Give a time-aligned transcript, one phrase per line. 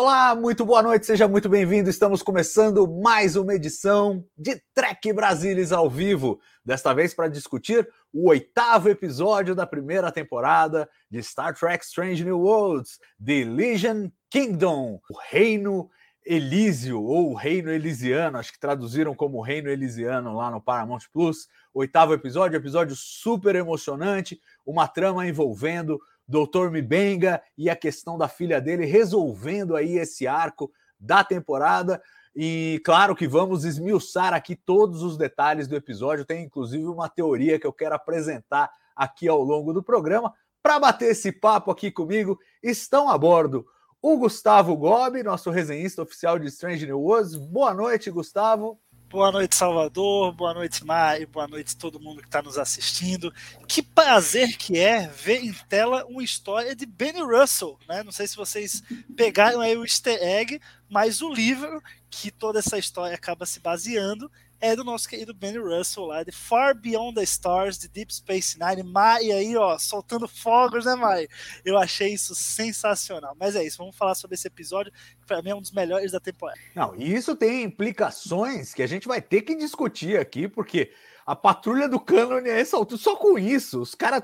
[0.00, 1.90] Olá, muito boa noite, seja muito bem-vindo.
[1.90, 6.38] Estamos começando mais uma edição de Trek Brasilis ao vivo.
[6.64, 12.38] Desta vez para discutir o oitavo episódio da primeira temporada de Star Trek Strange New
[12.38, 15.90] Worlds, The Elysian Kingdom, o Reino
[16.24, 21.48] Elísio ou o Reino Elisiano, acho que traduziram como Reino Elisiano lá no Paramount Plus.
[21.74, 26.70] Oitavo episódio, episódio super emocionante, uma trama envolvendo Dr.
[26.70, 32.02] Mibenga e a questão da filha dele, resolvendo aí esse arco da temporada.
[32.36, 36.24] E claro que vamos esmiuçar aqui todos os detalhes do episódio.
[36.24, 40.34] Tem inclusive uma teoria que eu quero apresentar aqui ao longo do programa.
[40.62, 43.66] Para bater esse papo aqui comigo, estão a bordo
[44.00, 47.34] o Gustavo Gobi, nosso resenhista oficial de Strange New Worlds.
[47.34, 48.78] Boa noite, Gustavo.
[49.10, 50.32] Boa noite, Salvador.
[50.32, 51.18] Boa noite, Mar.
[51.18, 53.32] E boa noite todo mundo que está nos assistindo.
[53.66, 58.02] Que prazer que é ver em tela uma história de Benny Russell, né?
[58.02, 58.82] Não sei se vocês
[59.16, 64.30] pegaram aí o easter egg, mas o livro que toda essa história acaba se baseando
[64.60, 68.58] é do nosso querido Benny Russell lá, de Far Beyond the Stars, de Deep Space
[68.58, 68.82] Nine.
[68.82, 71.28] Mai aí, ó, soltando fogos, né, Mai?
[71.64, 73.36] Eu achei isso sensacional.
[73.38, 76.12] Mas é isso, vamos falar sobre esse episódio, que para mim é um dos melhores
[76.12, 76.58] da temporada.
[76.74, 80.92] Não, e isso tem implicações que a gente vai ter que discutir aqui, porque
[81.24, 84.22] a patrulha do cânone é essa altura, só com isso, os caras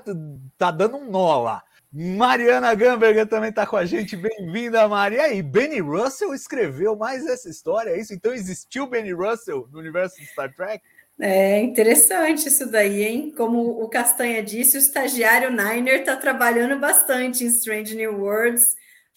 [0.57, 1.63] tá dando um nó lá.
[1.97, 4.17] Mariana Gamberger também está com a gente.
[4.17, 5.19] Bem-vinda, Maria.
[5.19, 8.13] E aí, Benny Russell escreveu mais essa história, é isso?
[8.13, 10.83] Então existiu Benny Russell no universo de Star Trek?
[11.17, 13.33] É interessante isso daí, hein?
[13.37, 18.65] Como o Castanha disse, o estagiário Niner está trabalhando bastante em Strange New Worlds.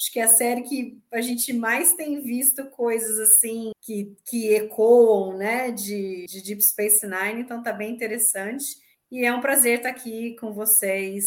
[0.01, 4.55] Acho que é a série que a gente mais tem visto coisas assim que, que
[4.55, 8.65] ecoam, né, de, de Deep Space Nine, então tá bem interessante.
[9.11, 11.25] E é um prazer estar aqui com vocês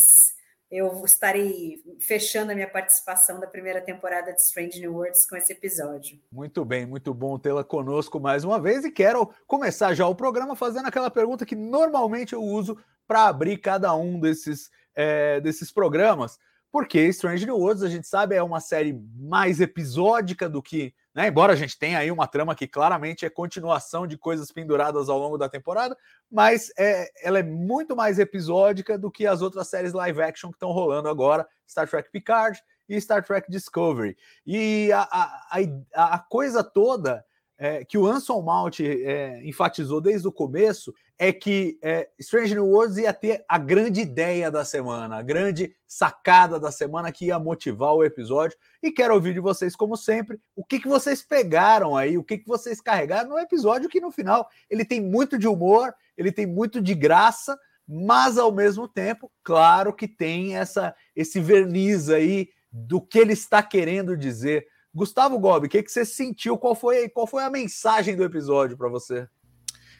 [0.72, 5.52] eu estarei fechando a minha participação da primeira temporada de Strange New Worlds com esse
[5.52, 6.18] episódio.
[6.32, 10.56] Muito bem, muito bom tê-la conosco mais uma vez e quero começar já o programa
[10.56, 16.40] fazendo aquela pergunta que normalmente eu uso para abrir cada um desses, é, desses programas.
[16.72, 21.28] Porque Strange New Worlds, a gente sabe, é uma série mais episódica do que né?
[21.28, 25.20] Embora a gente tenha aí uma trama que claramente é continuação de coisas penduradas ao
[25.20, 25.98] longo da temporada,
[26.32, 30.56] mas é, ela é muito mais episódica do que as outras séries live action que
[30.56, 34.18] estão rolando agora, Star Trek Picard e Star Trek Discovery.
[34.46, 35.60] E a, a,
[35.96, 37.26] a, a coisa toda
[37.64, 42.66] é, que o Anson Mount é, enfatizou desde o começo é que é, Strange New
[42.66, 47.38] Worlds ia ter a grande ideia da semana, a grande sacada da semana que ia
[47.38, 48.58] motivar o episódio.
[48.82, 52.40] E quero ouvir de vocês, como sempre, o que, que vocês pegaram aí, o que,
[52.40, 56.48] que vocês carregaram no episódio que no final ele tem muito de humor, ele tem
[56.48, 57.56] muito de graça,
[57.88, 63.62] mas ao mesmo tempo, claro que tem essa esse verniz aí do que ele está
[63.62, 66.58] querendo dizer Gustavo Gobi, o que, que você sentiu?
[66.58, 69.28] Qual foi, qual foi a mensagem do episódio para você?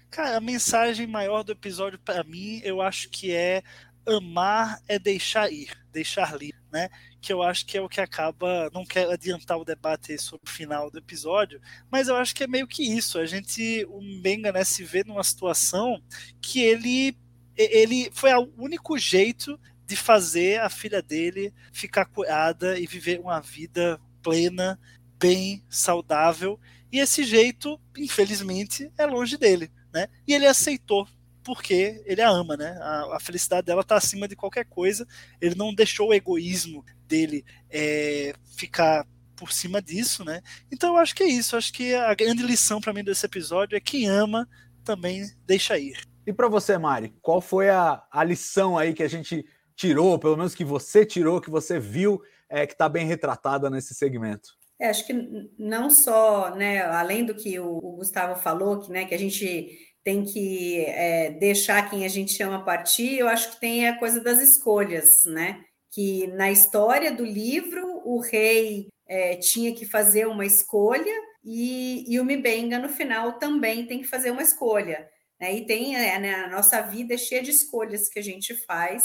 [0.10, 3.64] Cara, a mensagem maior do episódio para mim, eu acho que é
[4.06, 6.90] amar é deixar ir, deixar livre, né?
[7.22, 8.70] Que eu acho que é o que acaba.
[8.74, 12.48] Não quero adiantar o debate sobre o final do episódio, mas eu acho que é
[12.48, 13.20] meio que isso.
[13.20, 16.02] A gente, o Menga, né, se vê numa situação
[16.42, 17.16] que ele,
[17.56, 23.40] ele foi o único jeito de fazer a filha dele ficar curada e viver uma
[23.40, 24.80] vida plena,
[25.20, 26.60] bem, saudável.
[26.92, 30.08] E esse jeito, infelizmente, é longe dele, né?
[30.28, 31.08] E ele aceitou
[31.44, 32.78] porque ele a ama, né?
[32.82, 35.08] A, a felicidade dela está acima de qualquer coisa.
[35.40, 40.42] Ele não deixou o egoísmo dele é, ficar por cima disso, né?
[40.72, 41.56] Então eu acho que é isso.
[41.56, 44.48] Eu acho que a grande lição para mim desse episódio é quem ama
[44.84, 46.00] também deixa ir.
[46.26, 49.44] E para você, Mari, qual foi a, a lição aí que a gente
[49.76, 52.22] tirou, pelo menos que você tirou, que você viu
[52.52, 54.50] é, que está bem retratada nesse segmento.
[54.80, 55.14] É, acho que
[55.58, 59.70] não só, né, além do que o, Gustavo falou, que, né, que a gente
[60.04, 64.20] tem que é, deixar quem a gente ama partir, eu acho que tem a coisa
[64.20, 65.64] das escolhas, né?
[65.94, 71.14] Que na história do livro o rei é, tinha que fazer uma escolha
[71.44, 75.08] e, e o Mibenga, no final, também tem que fazer uma escolha.
[75.40, 75.56] Né?
[75.58, 79.04] E tem, é, né, a nossa vida é cheia de escolhas que a gente faz,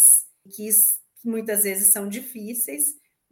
[0.55, 0.69] que
[1.25, 2.85] muitas vezes são difíceis,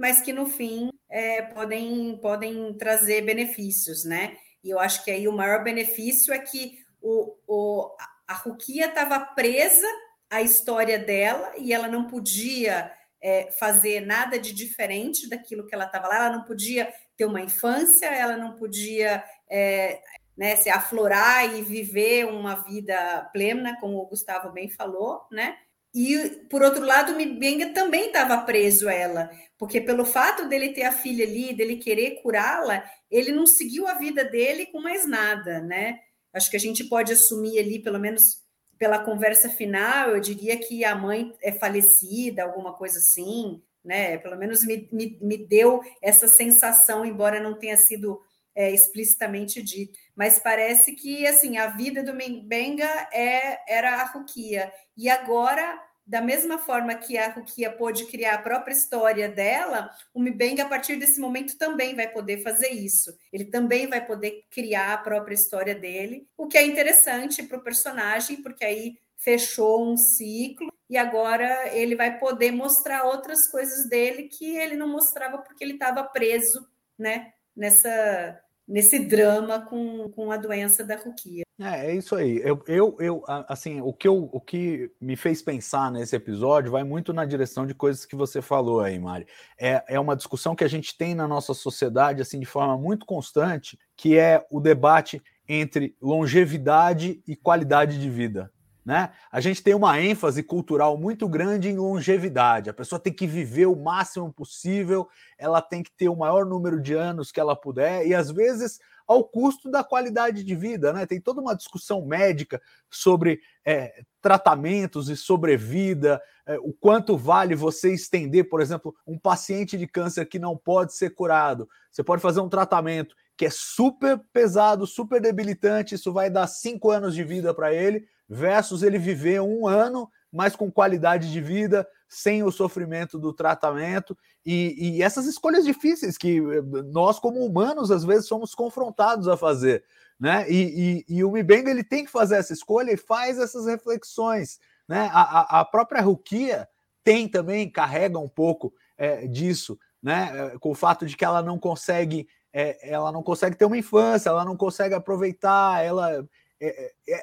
[0.05, 4.37] mas que no fim é, podem, podem trazer benefícios, né?
[4.63, 7.97] E eu acho que aí o maior benefício é que o, o,
[8.29, 9.87] a Rukia estava presa
[10.29, 15.87] à história dela e ela não podia é, fazer nada de diferente daquilo que ela
[15.87, 20.03] estava lá, ela não podia ter uma infância, ela não podia é,
[20.37, 25.57] né, se aflorar e viver uma vida plena, como o Gustavo bem falou, né?
[25.95, 30.73] E, por outro lado, o Mibenga também estava preso a ela, porque pelo fato dele
[30.73, 35.07] ter a filha ali, dele querer curá-la, ele não seguiu a vida dele com mais
[35.07, 36.01] nada, né?
[36.33, 38.43] Acho que a gente pode assumir ali, pelo menos
[38.77, 44.19] pela conversa final, eu diria que a mãe é falecida, alguma coisa assim, né?
[44.19, 48.21] Pelo menos me, me, me deu essa sensação, embora não tenha sido
[48.55, 49.99] é, explicitamente dito.
[50.15, 54.73] Mas parece que assim a vida do Mbenga é, era a Rukia.
[54.97, 60.21] E agora, da mesma forma que a Rukia pôde criar a própria história dela, o
[60.21, 63.17] Mbenga, a partir desse momento, também vai poder fazer isso.
[63.33, 67.63] Ele também vai poder criar a própria história dele, o que é interessante para o
[67.63, 74.25] personagem, porque aí fechou um ciclo e agora ele vai poder mostrar outras coisas dele
[74.25, 76.69] que ele não mostrava porque ele estava preso,
[76.99, 77.33] né?
[77.57, 81.45] Nessa nesse drama com, com a doença da Rukia.
[81.61, 82.41] É, é isso aí.
[82.43, 86.83] Eu, eu, eu, assim, o que, eu, o que me fez pensar nesse episódio vai
[86.83, 89.27] muito na direção de coisas que você falou aí, Mari.
[89.59, 93.07] É, é uma discussão que a gente tem na nossa sociedade, assim, de forma muito
[93.07, 98.51] constante, que é o debate entre longevidade e qualidade de vida.
[98.85, 99.11] Né?
[99.33, 102.69] A gente tem uma ênfase cultural muito grande em longevidade.
[102.69, 105.09] A pessoa tem que viver o máximo possível,
[105.39, 108.79] ela tem que ter o maior número de anos que ela puder, e às vezes
[109.07, 110.93] ao custo da qualidade de vida.
[110.93, 111.07] Né?
[111.07, 112.61] Tem toda uma discussão médica
[112.91, 119.79] sobre é, tratamentos e sobrevida, é, o quanto vale você estender, por exemplo, um paciente
[119.79, 121.67] de câncer que não pode ser curado.
[121.91, 126.91] Você pode fazer um tratamento que é super pesado, super debilitante, isso vai dar cinco
[126.91, 131.87] anos de vida para ele versus ele viver um ano, mas com qualidade de vida,
[132.09, 136.63] sem o sofrimento do tratamento, e, e essas escolhas difíceis que eh,
[136.93, 139.85] nós, como humanos, às vezes somos confrontados a fazer.
[140.19, 140.49] Né?
[140.49, 144.59] E, e, e o Mibenga ele tem que fazer essa escolha e faz essas reflexões.
[144.89, 145.11] Né?
[145.13, 146.69] A, a própria Rukia
[147.03, 150.31] tem também, carrega um pouco é, disso, né?
[150.35, 153.77] Eh, com o fato de que ela não consegue, é, ela não consegue ter uma
[153.77, 156.27] infância, ela não consegue aproveitar, ela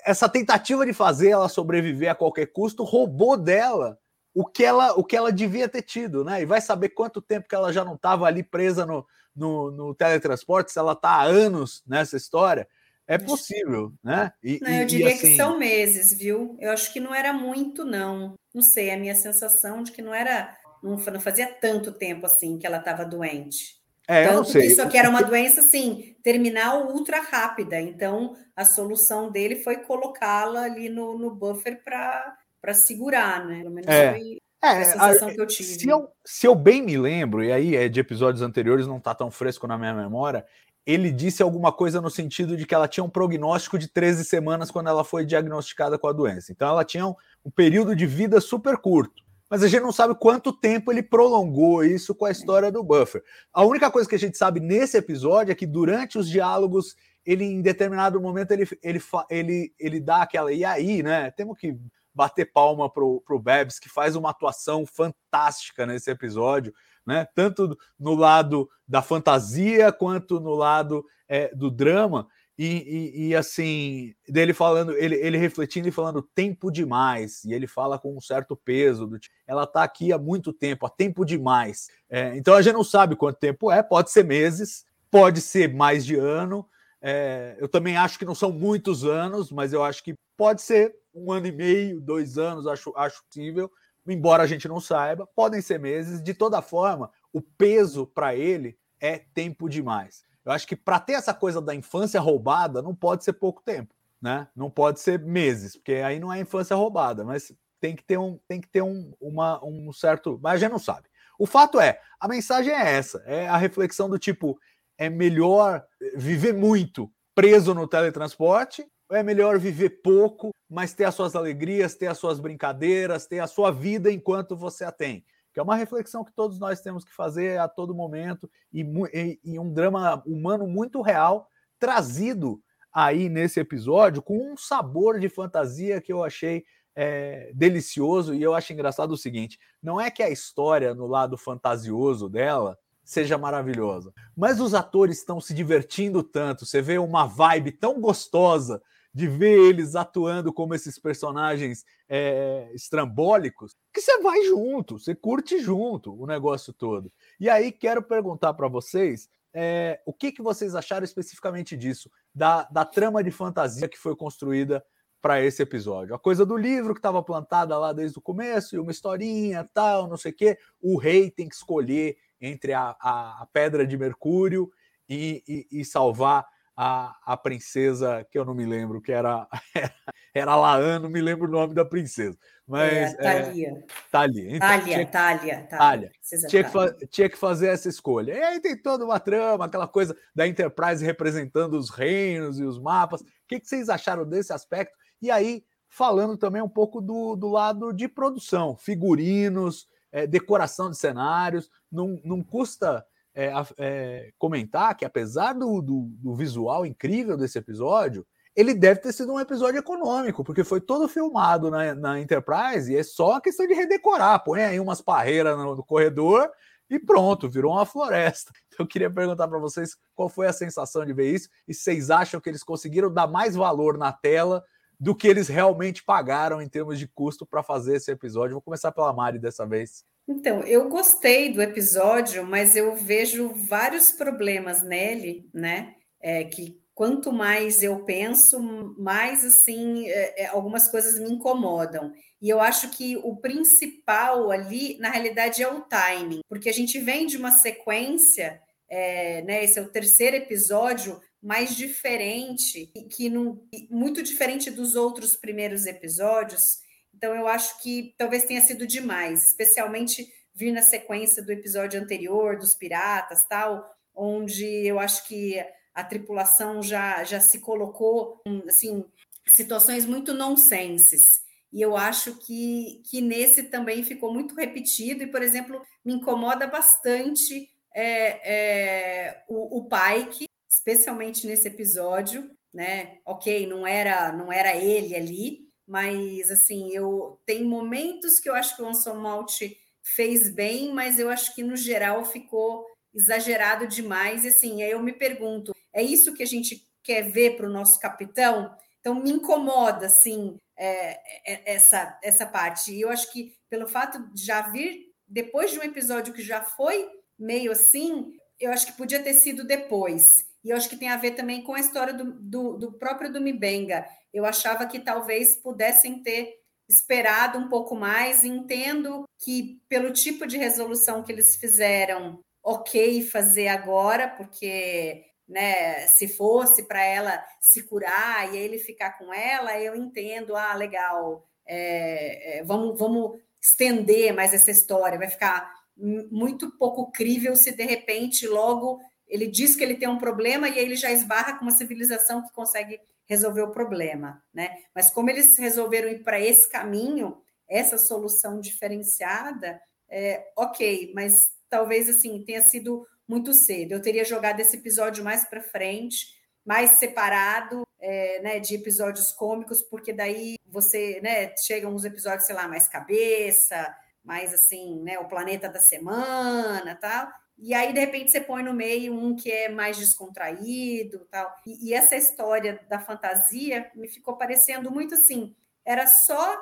[0.05, 3.97] essa tentativa de fazer ela sobreviver a qualquer custo roubou dela
[4.33, 6.41] o que ela, o que ela devia ter tido, né?
[6.41, 9.05] E vai saber quanto tempo que ela já não estava ali presa no,
[9.35, 12.67] no, no, teletransporte, se ela está há anos nessa história.
[13.07, 14.31] É possível, né?
[14.41, 15.19] E, não, eu diria assim...
[15.19, 16.55] que são meses, viu?
[16.61, 18.35] Eu acho que não era muito, não.
[18.53, 20.55] Não sei, a minha sensação de que não era.
[20.81, 23.80] Não fazia tanto tempo assim que ela estava doente.
[24.11, 24.61] É, Tanto eu não sei.
[24.63, 27.79] que isso aqui era uma doença assim, terminal ultra rápida.
[27.79, 33.59] Então, a solução dele foi colocá-la ali no, no buffer para segurar, né?
[33.59, 34.11] Pelo menos é.
[34.11, 35.79] foi é, a sensação a, que eu tive.
[35.79, 39.15] Se eu, se eu bem me lembro, e aí é de episódios anteriores, não está
[39.15, 40.45] tão fresco na minha memória,
[40.85, 44.69] ele disse alguma coisa no sentido de que ela tinha um prognóstico de 13 semanas
[44.69, 46.51] quando ela foi diagnosticada com a doença.
[46.51, 50.15] Então ela tinha um, um período de vida super curto mas a gente não sabe
[50.15, 53.21] quanto tempo ele prolongou isso com a história do Buffer.
[53.51, 57.43] A única coisa que a gente sabe nesse episódio é que durante os diálogos, ele
[57.43, 61.31] em determinado momento ele, ele, ele, ele dá aquela e aí, né?
[61.31, 61.77] Temos que
[62.13, 66.73] bater palma pro, pro Babs, que faz uma atuação fantástica nesse episódio,
[67.05, 67.27] né?
[67.35, 72.25] Tanto no lado da fantasia quanto no lado é, do drama.
[72.57, 77.65] E, e, e, assim, dele falando, ele, ele refletindo e falando tempo demais, e ele
[77.65, 79.17] fala com um certo peso, do,
[79.47, 81.87] ela está aqui há muito tempo, há tempo demais.
[82.09, 86.05] É, então a gente não sabe quanto tempo é, pode ser meses, pode ser mais
[86.05, 86.67] de ano.
[87.01, 90.93] É, eu também acho que não são muitos anos, mas eu acho que pode ser
[91.13, 93.71] um ano e meio, dois anos, acho, acho possível,
[94.07, 96.21] embora a gente não saiba, podem ser meses.
[96.21, 100.23] De toda forma, o peso para ele é tempo demais.
[100.45, 103.93] Eu acho que para ter essa coisa da infância roubada, não pode ser pouco tempo,
[104.21, 104.47] né?
[104.55, 108.39] Não pode ser meses, porque aí não é infância roubada, mas tem que ter um,
[108.47, 110.39] tem que ter um, uma, um certo.
[110.41, 111.09] Mas a gente não sabe.
[111.37, 114.59] O fato é, a mensagem é essa: é a reflexão do tipo,
[114.97, 115.83] é melhor
[116.15, 121.95] viver muito preso no teletransporte, ou é melhor viver pouco, mas ter as suas alegrias,
[121.95, 125.25] ter as suas brincadeiras, ter a sua vida enquanto você a tem?
[125.53, 128.81] Que é uma reflexão que todos nós temos que fazer a todo momento e,
[129.13, 131.47] e, e um drama humano muito real
[131.79, 132.61] trazido
[132.93, 136.63] aí nesse episódio com um sabor de fantasia que eu achei
[136.95, 141.37] é, delicioso e eu acho engraçado o seguinte: não é que a história no lado
[141.37, 146.65] fantasioso dela seja maravilhosa, mas os atores estão se divertindo tanto.
[146.65, 148.81] Você vê uma vibe tão gostosa
[149.13, 155.59] de ver eles atuando como esses personagens é, estrambólicos, que você vai junto, você curte
[155.59, 157.11] junto o negócio todo.
[157.39, 162.63] E aí quero perguntar para vocês é, o que, que vocês acharam especificamente disso, da,
[162.63, 164.83] da trama de fantasia que foi construída
[165.21, 166.15] para esse episódio.
[166.15, 170.07] A coisa do livro que estava plantada lá desde o começo, e uma historinha, tal,
[170.07, 170.57] não sei o quê.
[170.81, 174.71] O rei tem que escolher entre a, a, a pedra de Mercúrio
[175.07, 179.93] e, e, e salvar a, a princesa, que eu não me lembro, que era, era,
[180.33, 182.37] era Laã, não me lembro o nome da princesa.
[182.67, 183.69] Mas, é, Thalia.
[183.69, 184.55] É, Thalia.
[184.55, 186.11] Então, Thalia, tinha, Thalia, Thalia.
[186.47, 188.33] Tinha que, tinha que fazer essa escolha.
[188.33, 192.79] E aí tem toda uma trama, aquela coisa da Enterprise representando os reinos e os
[192.79, 193.21] mapas.
[193.21, 194.97] O que, que vocês acharam desse aspecto?
[195.21, 200.97] E aí, falando também um pouco do, do lado de produção, figurinos, é, decoração de
[200.97, 201.69] cenários.
[201.91, 208.25] Não, não custa é, é, comentar que, apesar do, do, do, visual incrível desse episódio,
[208.55, 212.97] ele deve ter sido um episódio econômico, porque foi todo filmado na, na Enterprise e
[212.97, 214.43] é só questão de redecorar.
[214.43, 216.49] Põe aí umas parreiras no, no corredor
[216.89, 218.51] e pronto, virou uma floresta.
[218.67, 222.09] Então, eu queria perguntar para vocês qual foi a sensação de ver isso e vocês
[222.09, 224.61] acham que eles conseguiram dar mais valor na tela
[224.99, 228.53] do que eles realmente pagaram em termos de custo para fazer esse episódio.
[228.53, 230.05] Vou começar pela Mari dessa vez.
[230.27, 235.95] Então, eu gostei do episódio, mas eu vejo vários problemas nele, né?
[236.21, 238.59] É, que quanto mais eu penso,
[238.97, 242.13] mais assim, é, é, algumas coisas me incomodam.
[242.41, 246.99] E eu acho que o principal ali, na realidade, é o timing, porque a gente
[246.99, 249.63] vem de uma sequência, é, né?
[249.63, 256.79] Esse é o terceiro episódio mais diferente, que não, muito diferente dos outros primeiros episódios
[257.21, 262.57] então, eu acho que talvez tenha sido demais, especialmente vir na sequência do episódio anterior,
[262.57, 265.63] dos piratas, tal, onde eu acho que
[265.93, 269.05] a tripulação já, já se colocou, assim,
[269.53, 271.43] situações muito nonsenses.
[271.71, 276.65] E eu acho que, que nesse também ficou muito repetido, e, por exemplo, me incomoda
[276.65, 283.19] bastante é, é, o, o Pike, especialmente nesse episódio, né?
[283.23, 288.77] Ok, não era, não era ele ali, mas assim, eu tem momentos que eu acho
[288.77, 289.59] que o Anson Malt
[290.01, 294.45] fez bem, mas eu acho que no geral ficou exagerado demais.
[294.45, 297.71] E assim, aí eu me pergunto, é isso que a gente quer ver para o
[297.71, 298.73] nosso capitão?
[299.01, 302.93] Então me incomoda assim é, é, essa essa parte.
[302.93, 306.63] E eu acho que pelo fato de já vir depois de um episódio que já
[306.63, 307.05] foi
[307.37, 310.45] meio assim, eu acho que podia ter sido depois.
[310.63, 313.31] E eu acho que tem a ver também com a história do, do, do próprio
[313.33, 314.07] do Mibenga.
[314.33, 318.43] Eu achava que talvez pudessem ter esperado um pouco mais.
[318.43, 326.27] Entendo que, pelo tipo de resolução que eles fizeram, ok fazer agora, porque né, se
[326.27, 332.59] fosse para ela se curar e ele ficar com ela, eu entendo, ah, legal, é,
[332.59, 338.47] é, vamos, vamos estender mais essa história, vai ficar muito pouco crível se de repente
[338.47, 341.71] logo ele diz que ele tem um problema e aí ele já esbarra com uma
[341.71, 342.99] civilização que consegue
[343.31, 344.77] resolver o problema, né?
[344.93, 352.09] Mas como eles resolveram ir para esse caminho, essa solução diferenciada, é, ok, mas talvez
[352.09, 353.93] assim tenha sido muito cedo.
[353.93, 356.27] Eu teria jogado esse episódio mais para frente,
[356.65, 362.55] mais separado, é, né, de episódios cômicos, porque daí você, né, chegam uns episódios, sei
[362.55, 367.29] lá, mais cabeça, mais assim, né, o planeta da semana, tal.
[367.57, 371.55] E aí, de repente, você põe no meio um que é mais descontraído tal.
[371.65, 375.55] E, e essa história da fantasia me ficou parecendo muito assim.
[375.85, 376.57] Era só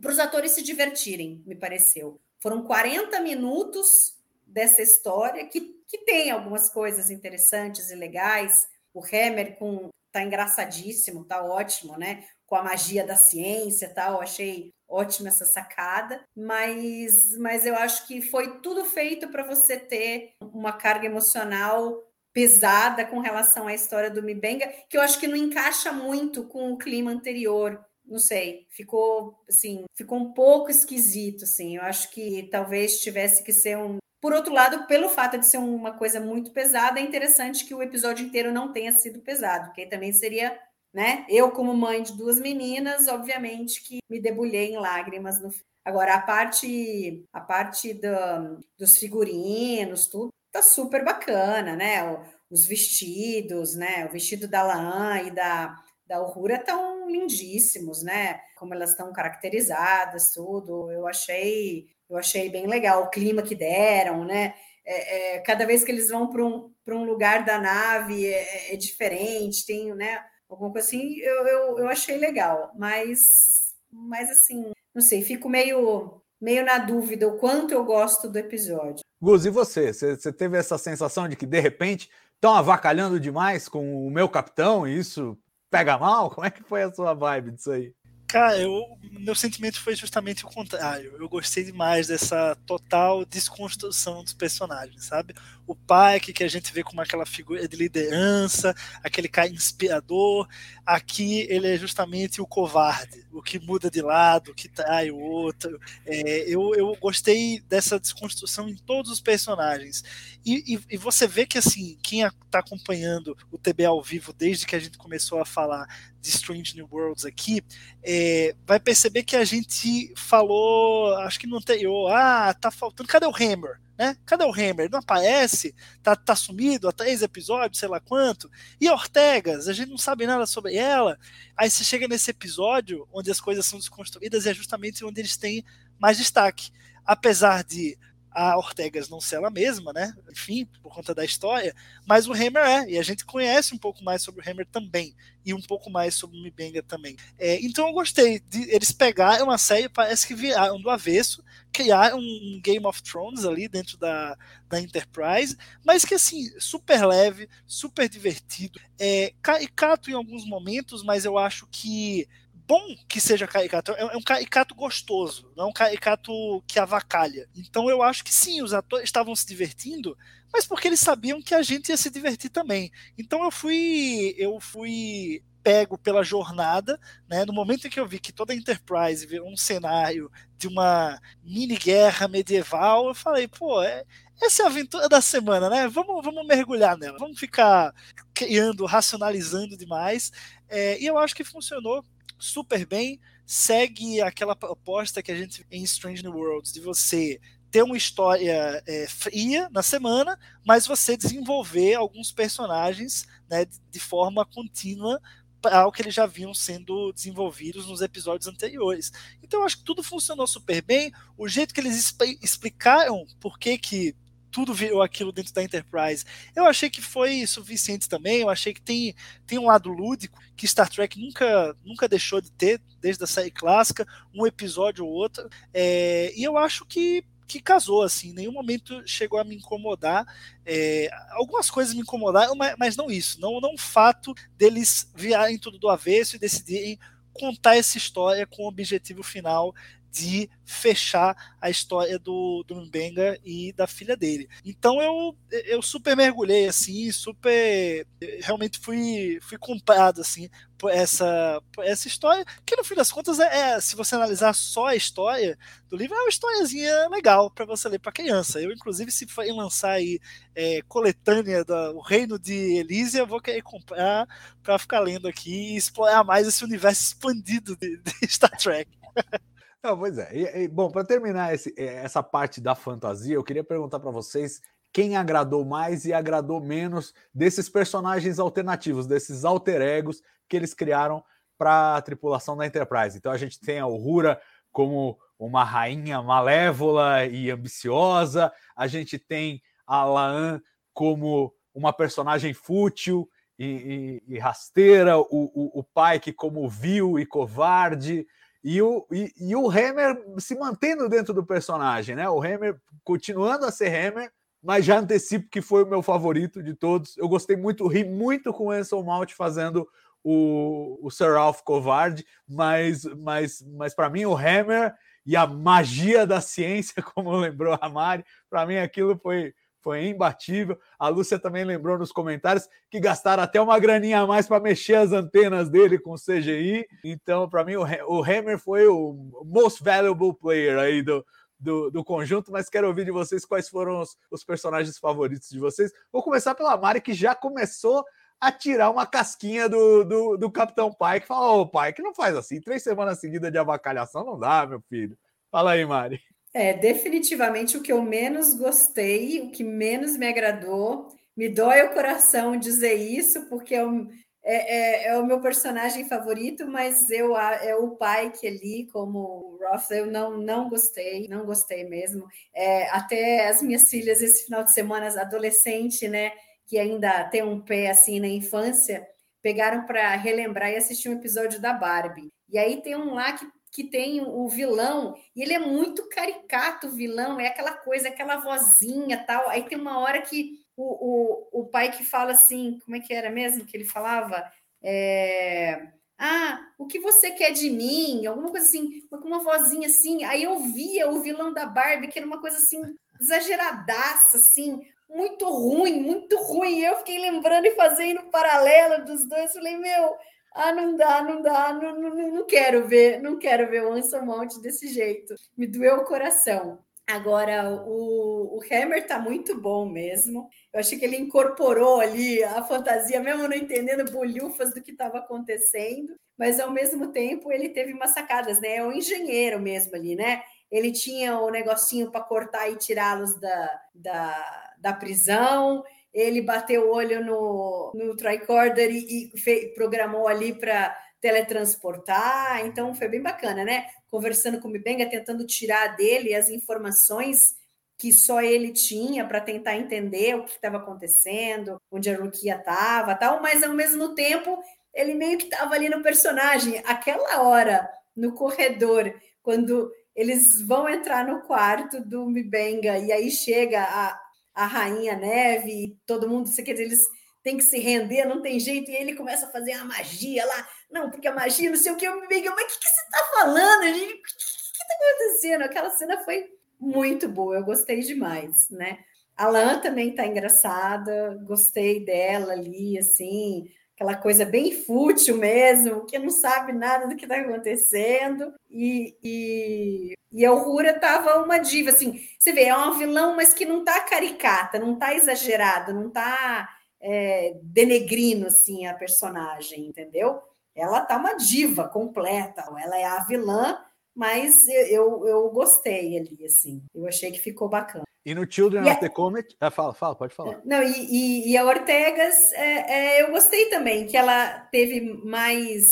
[0.00, 2.20] para os atores se divertirem, me pareceu.
[2.40, 4.16] Foram 40 minutos
[4.46, 8.52] dessa história que, que tem algumas coisas interessantes e legais.
[8.92, 12.24] O Hammer com tá engraçadíssimo, tá ótimo, né?
[12.46, 14.20] Com a magia da ciência, tal.
[14.20, 20.32] Achei ótima essa sacada, mas, mas eu acho que foi tudo feito para você ter
[20.40, 25.36] uma carga emocional pesada com relação à história do Mibenga, que eu acho que não
[25.36, 27.84] encaixa muito com o clima anterior.
[28.04, 31.76] Não sei, ficou assim, ficou um pouco esquisito, assim.
[31.76, 33.98] Eu acho que talvez tivesse que ser um.
[34.20, 37.82] Por outro lado, pelo fato de ser uma coisa muito pesada, é interessante que o
[37.82, 40.58] episódio inteiro não tenha sido pesado, porque também seria
[40.92, 41.24] né?
[41.28, 45.50] Eu, como mãe de duas meninas, obviamente que me debulhei em lágrimas no
[45.84, 52.04] Agora, a parte, a parte do, dos figurinos, tudo tá super bacana, né?
[52.04, 52.20] O,
[52.50, 54.06] os vestidos, né?
[54.06, 55.74] O vestido da Laan e da,
[56.06, 58.40] da Uhura estão lindíssimos, né?
[58.56, 60.90] Como elas estão caracterizadas, tudo.
[60.92, 64.54] Eu achei, eu achei bem legal o clima que deram, né?
[64.84, 68.76] É, é, cada vez que eles vão para um, um lugar da nave é, é,
[68.76, 70.22] diferente, tem, né?
[70.50, 76.20] Alguma coisa assim, eu, eu, eu achei legal, mas, mas assim, não sei, fico meio,
[76.40, 79.04] meio na dúvida o quanto eu gosto do episódio.
[79.22, 79.92] Gus, e você?
[79.92, 84.88] Você teve essa sensação de que de repente estão avacalhando demais com o meu capitão
[84.88, 85.38] e isso
[85.70, 86.30] pega mal?
[86.30, 87.94] Como é que foi a sua vibe disso aí?
[88.26, 91.16] Cara, eu, meu sentimento foi justamente o contrário.
[91.18, 95.34] Eu gostei demais dessa total desconstrução dos personagens, sabe?
[95.70, 98.74] O Pike, que a gente vê como aquela figura de liderança,
[99.04, 100.48] aquele cara inspirador.
[100.84, 105.16] Aqui ele é justamente o covarde, o que muda de lado, o que trai o
[105.16, 105.78] outro.
[106.04, 110.02] É, eu, eu gostei dessa desconstrução em todos os personagens.
[110.44, 114.66] E, e, e você vê que, assim, quem está acompanhando o TB ao vivo desde
[114.66, 115.86] que a gente começou a falar
[116.20, 117.62] de Strange New Worlds aqui,
[118.02, 123.26] é, vai perceber que a gente falou, acho que no anterior, ah, tá faltando, cadê
[123.26, 123.78] o Hammer?
[124.00, 124.16] Né?
[124.24, 124.88] Cadê o Hammer?
[124.90, 125.74] Não aparece?
[126.02, 128.50] Tá, tá sumido há três episódios, sei lá quanto.
[128.80, 129.68] E a Ortegas?
[129.68, 131.18] A gente não sabe nada sobre ela.
[131.54, 135.36] Aí você chega nesse episódio onde as coisas são desconstruídas e é justamente onde eles
[135.36, 135.62] têm
[135.98, 136.70] mais destaque.
[137.04, 137.98] Apesar de
[138.30, 140.14] a Ortegas não ser ela mesma, né?
[140.30, 141.74] Enfim, por conta da história,
[142.06, 145.14] mas o Hammer é, e a gente conhece um pouco mais sobre o Hammer também,
[145.44, 147.16] e um pouco mais sobre o Mibenga também.
[147.38, 152.14] É, então eu gostei de eles pegarem uma série, parece que viraram do avesso, criar
[152.14, 154.36] um, Game of Thrones ali dentro da,
[154.68, 161.24] da Enterprise, mas que assim, super leve, super divertido, é, caricato em alguns momentos, mas
[161.24, 162.28] eu acho que
[162.70, 167.48] bom que seja caricato, é, é um caricato gostoso, não é um caricato que avacalha.
[167.56, 170.16] Então eu acho que sim, os atores estavam se divertindo,
[170.52, 172.92] mas porque eles sabiam que a gente ia se divertir também.
[173.18, 176.98] Então eu fui, eu fui pego pela jornada,
[177.28, 177.44] né?
[177.44, 181.20] No momento em que eu vi que toda a Enterprise virou um cenário de uma
[181.42, 184.04] mini guerra medieval, eu falei, pô, é,
[184.40, 185.88] essa é a aventura da semana, né?
[185.88, 187.92] Vamos, vamos mergulhar nela, vamos ficar
[188.32, 190.30] criando, racionalizando demais.
[190.68, 192.04] É, e eu acho que funcionou
[192.40, 197.82] super bem, segue aquela proposta que a gente em Strange New Worlds de você ter
[197.82, 205.20] uma história é, fria na semana, mas você desenvolver alguns personagens né, de forma contínua
[205.62, 209.12] para o que eles já vinham sendo desenvolvidos nos episódios anteriores.
[209.42, 211.12] Então acho que tudo funcionou super bem.
[211.36, 214.16] O jeito que eles explicaram por que, que
[214.50, 216.24] tudo virou aquilo dentro da Enterprise.
[216.54, 218.40] Eu achei que foi suficiente também.
[218.40, 219.14] Eu achei que tem,
[219.46, 223.50] tem um lado lúdico que Star Trek nunca, nunca deixou de ter, desde a série
[223.50, 225.48] clássica, um episódio ou outro.
[225.72, 230.24] É, e eu acho que que casou, assim, em nenhum momento chegou a me incomodar.
[230.64, 235.58] É, algumas coisas me incomodaram, mas, mas não isso, não, não o fato deles virarem
[235.58, 236.96] tudo do avesso e decidirem
[237.32, 239.74] contar essa história com o objetivo final
[240.10, 244.48] de fechar a história do, do Mbenga e da filha dele.
[244.64, 248.06] Então eu, eu super mergulhei assim, super
[248.42, 250.48] realmente fui, fui comprado assim
[250.80, 254.54] por essa, por essa história, que no fim das contas é, é, se você analisar
[254.54, 255.58] só a história
[255.90, 258.62] do livro, é uma historiazinha legal para você ler para criança.
[258.62, 260.18] Eu, inclusive, se for lançar aí
[260.54, 264.26] é, coletânea do Reino de Elísia, vou querer comprar
[264.62, 268.90] para ficar lendo aqui e explorar mais esse universo expandido de, de Star Trek.
[269.82, 270.30] Não, pois é.
[270.32, 274.10] E, e, bom, para terminar esse, eh, essa parte da fantasia, eu queria perguntar para
[274.10, 274.60] vocês
[274.92, 281.24] quem agradou mais e agradou menos desses personagens alternativos, desses alter egos que eles criaram
[281.56, 283.16] para a tripulação da Enterprise.
[283.16, 284.40] Então a gente tem a Uhura
[284.72, 290.60] como uma rainha malévola e ambiciosa, a gente tem a Laan
[290.92, 297.24] como uma personagem fútil e, e, e rasteira, o, o, o Pike como vil e
[297.24, 298.26] covarde,
[298.62, 302.28] e o, e, e, o Hammer se mantendo dentro do personagem, né?
[302.28, 304.30] O Hammer continuando a ser Hammer,
[304.62, 307.16] mas já antecipo que foi o meu favorito de todos.
[307.16, 309.88] Eu gostei muito, ri muito com o Anson fazendo
[310.22, 314.94] o, o Sir Ralph Covarde, mas, mas, mas para mim o Hammer
[315.24, 320.78] e a magia da ciência, como lembrou a Mari, para mim aquilo foi, foi imbatível.
[320.98, 324.94] A Lúcia também lembrou nos comentários que gastaram até uma graninha a mais para mexer
[324.94, 326.86] as antenas dele com CGI.
[327.04, 329.14] Então, para mim, o Hammer foi o
[329.44, 331.24] most valuable player aí do,
[331.58, 335.58] do, do, conjunto, mas quero ouvir de vocês quais foram os, os, personagens favoritos de
[335.58, 335.92] vocês.
[336.12, 338.04] Vou começar pela Mari, que já começou
[338.40, 341.26] a tirar uma casquinha do, do, do Capitão Pike.
[341.26, 342.60] Fala, ô Pike, não faz assim.
[342.60, 345.16] Três semanas seguidas de avacalhação não dá, meu filho.
[345.50, 346.20] Fala aí, Mari.
[346.52, 351.08] É, definitivamente o que eu menos gostei, o que menos me agradou
[351.40, 354.06] me dói o coração dizer isso, porque é o,
[354.42, 359.58] é, é, é o meu personagem favorito, mas eu é o pai que ali, como
[359.58, 362.26] Roth, eu não, não gostei, não gostei mesmo.
[362.54, 366.32] É, até as minhas filhas, esse final de semana, adolescente, né,
[366.66, 369.06] que ainda tem um pé assim na infância,
[369.42, 372.30] pegaram para relembrar e assistir um episódio da Barbie.
[372.50, 376.88] E aí tem um lá que, que tem o vilão, e ele é muito caricato,
[376.88, 379.48] o vilão, é aquela coisa, aquela vozinha tal.
[379.48, 383.12] Aí tem uma hora que o, o, o pai que fala assim, como é que
[383.14, 384.44] era mesmo que ele falava?
[384.82, 388.26] É, ah, o que você quer de mim?
[388.26, 390.22] Alguma coisa assim, com uma vozinha assim.
[390.24, 392.82] Aí eu via o vilão da Barbie, que era uma coisa assim,
[393.18, 396.80] exageradaça, assim, muito ruim, muito ruim.
[396.80, 399.52] Eu fiquei lembrando e fazendo paralelo dos dois.
[399.52, 400.14] Falei, meu,
[400.52, 404.22] ah, não dá, não dá, não, não, não quero ver, não quero ver o Anson
[404.22, 405.34] Mount desse jeito.
[405.56, 406.78] Me doeu o coração.
[407.10, 410.48] Agora, o, o Hammer tá muito bom mesmo.
[410.72, 415.18] Eu achei que ele incorporou ali a fantasia, mesmo não entendendo bolhufas do que estava
[415.18, 418.76] acontecendo, mas ao mesmo tempo ele teve umas sacadas, né?
[418.76, 420.42] É um engenheiro mesmo ali, né?
[420.70, 426.94] Ele tinha o negocinho para cortar e tirá-los da, da, da prisão, ele bateu o
[426.94, 433.86] olho no, no tricorder e, e programou ali para teletransportar, então foi bem bacana, né?
[434.10, 437.54] Conversando com o Mibenga, tentando tirar dele as informações
[437.98, 443.14] que só ele tinha para tentar entender o que estava acontecendo, onde a Rukia estava,
[443.14, 444.58] tal, mas ao mesmo tempo
[444.94, 446.82] ele meio que estava ali no personagem.
[446.86, 453.82] Aquela hora no corredor, quando eles vão entrar no quarto do Mibenga e aí chega
[453.82, 454.18] a,
[454.54, 457.00] a rainha Neve, todo mundo, você quer dizer, eles
[457.42, 460.68] têm que se render, não tem jeito, e ele começa a fazer a magia lá,
[460.90, 463.00] não, porque a magia, não sei o que, o Mibenga, mas o que, que você
[463.00, 463.80] está falando?
[463.80, 465.62] O que está acontecendo?
[465.62, 466.46] Aquela cena foi
[466.78, 468.98] muito boa, eu gostei demais, né?
[469.36, 476.18] A Lan também tá engraçada, gostei dela ali, assim, aquela coisa bem fútil mesmo, que
[476.18, 478.52] não sabe nada do que está acontecendo.
[478.70, 480.09] E, e,
[480.40, 483.84] e a Aurora tava uma diva, assim, você vê, é uma vilão, mas que não
[483.84, 486.68] tá caricata, não tá exagerado, não tá
[487.00, 490.40] é, denegrindo, assim, a personagem, entendeu?
[490.74, 493.78] Ela tá uma diva completa, ela é a vilã
[494.14, 496.82] mas eu, eu gostei ali, assim.
[496.94, 498.04] Eu achei que ficou bacana.
[498.24, 499.56] E no Children of the Comet.
[499.58, 500.60] Ah, fala, fala, pode falar.
[500.64, 505.86] Não, e, e, e a Ortegas, é, é, eu gostei também, que ela teve mais,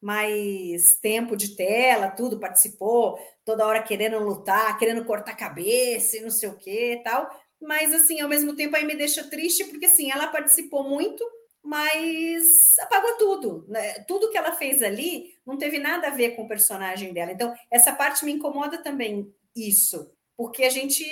[0.00, 6.30] mais tempo de tela, tudo, participou, toda hora querendo lutar, querendo cortar cabeça e não
[6.30, 7.30] sei o que tal.
[7.62, 11.24] Mas, assim, ao mesmo tempo aí me deixa triste, porque, assim, ela participou muito,
[11.62, 12.44] mas
[12.80, 13.64] apagou tudo.
[13.68, 14.00] Né?
[14.00, 17.32] Tudo que ela fez ali não teve nada a ver com o personagem dela.
[17.32, 21.02] Então, essa parte me incomoda também, isso, porque a gente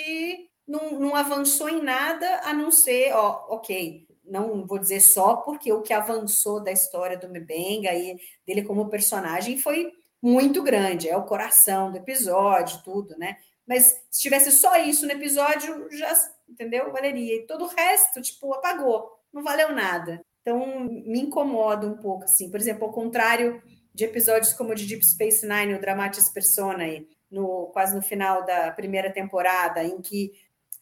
[0.67, 5.71] não, não avançou em nada a não ser, ó, ok, não vou dizer só porque
[5.71, 9.91] o que avançou da história do Mbenga e dele como personagem foi
[10.25, 13.37] muito grande, é o coração do episódio, tudo, né?
[13.67, 16.11] Mas se tivesse só isso no episódio, já,
[16.49, 16.91] entendeu?
[16.91, 17.35] Valeria.
[17.35, 20.19] E todo o resto, tipo, apagou, não valeu nada.
[20.41, 22.49] Então, me incomoda um pouco, assim.
[22.49, 23.61] Por exemplo, ao contrário
[23.93, 28.43] de episódios como o de Deep Space Nine, o Dramatis Personae, no, quase no final
[28.43, 30.31] da primeira temporada, em que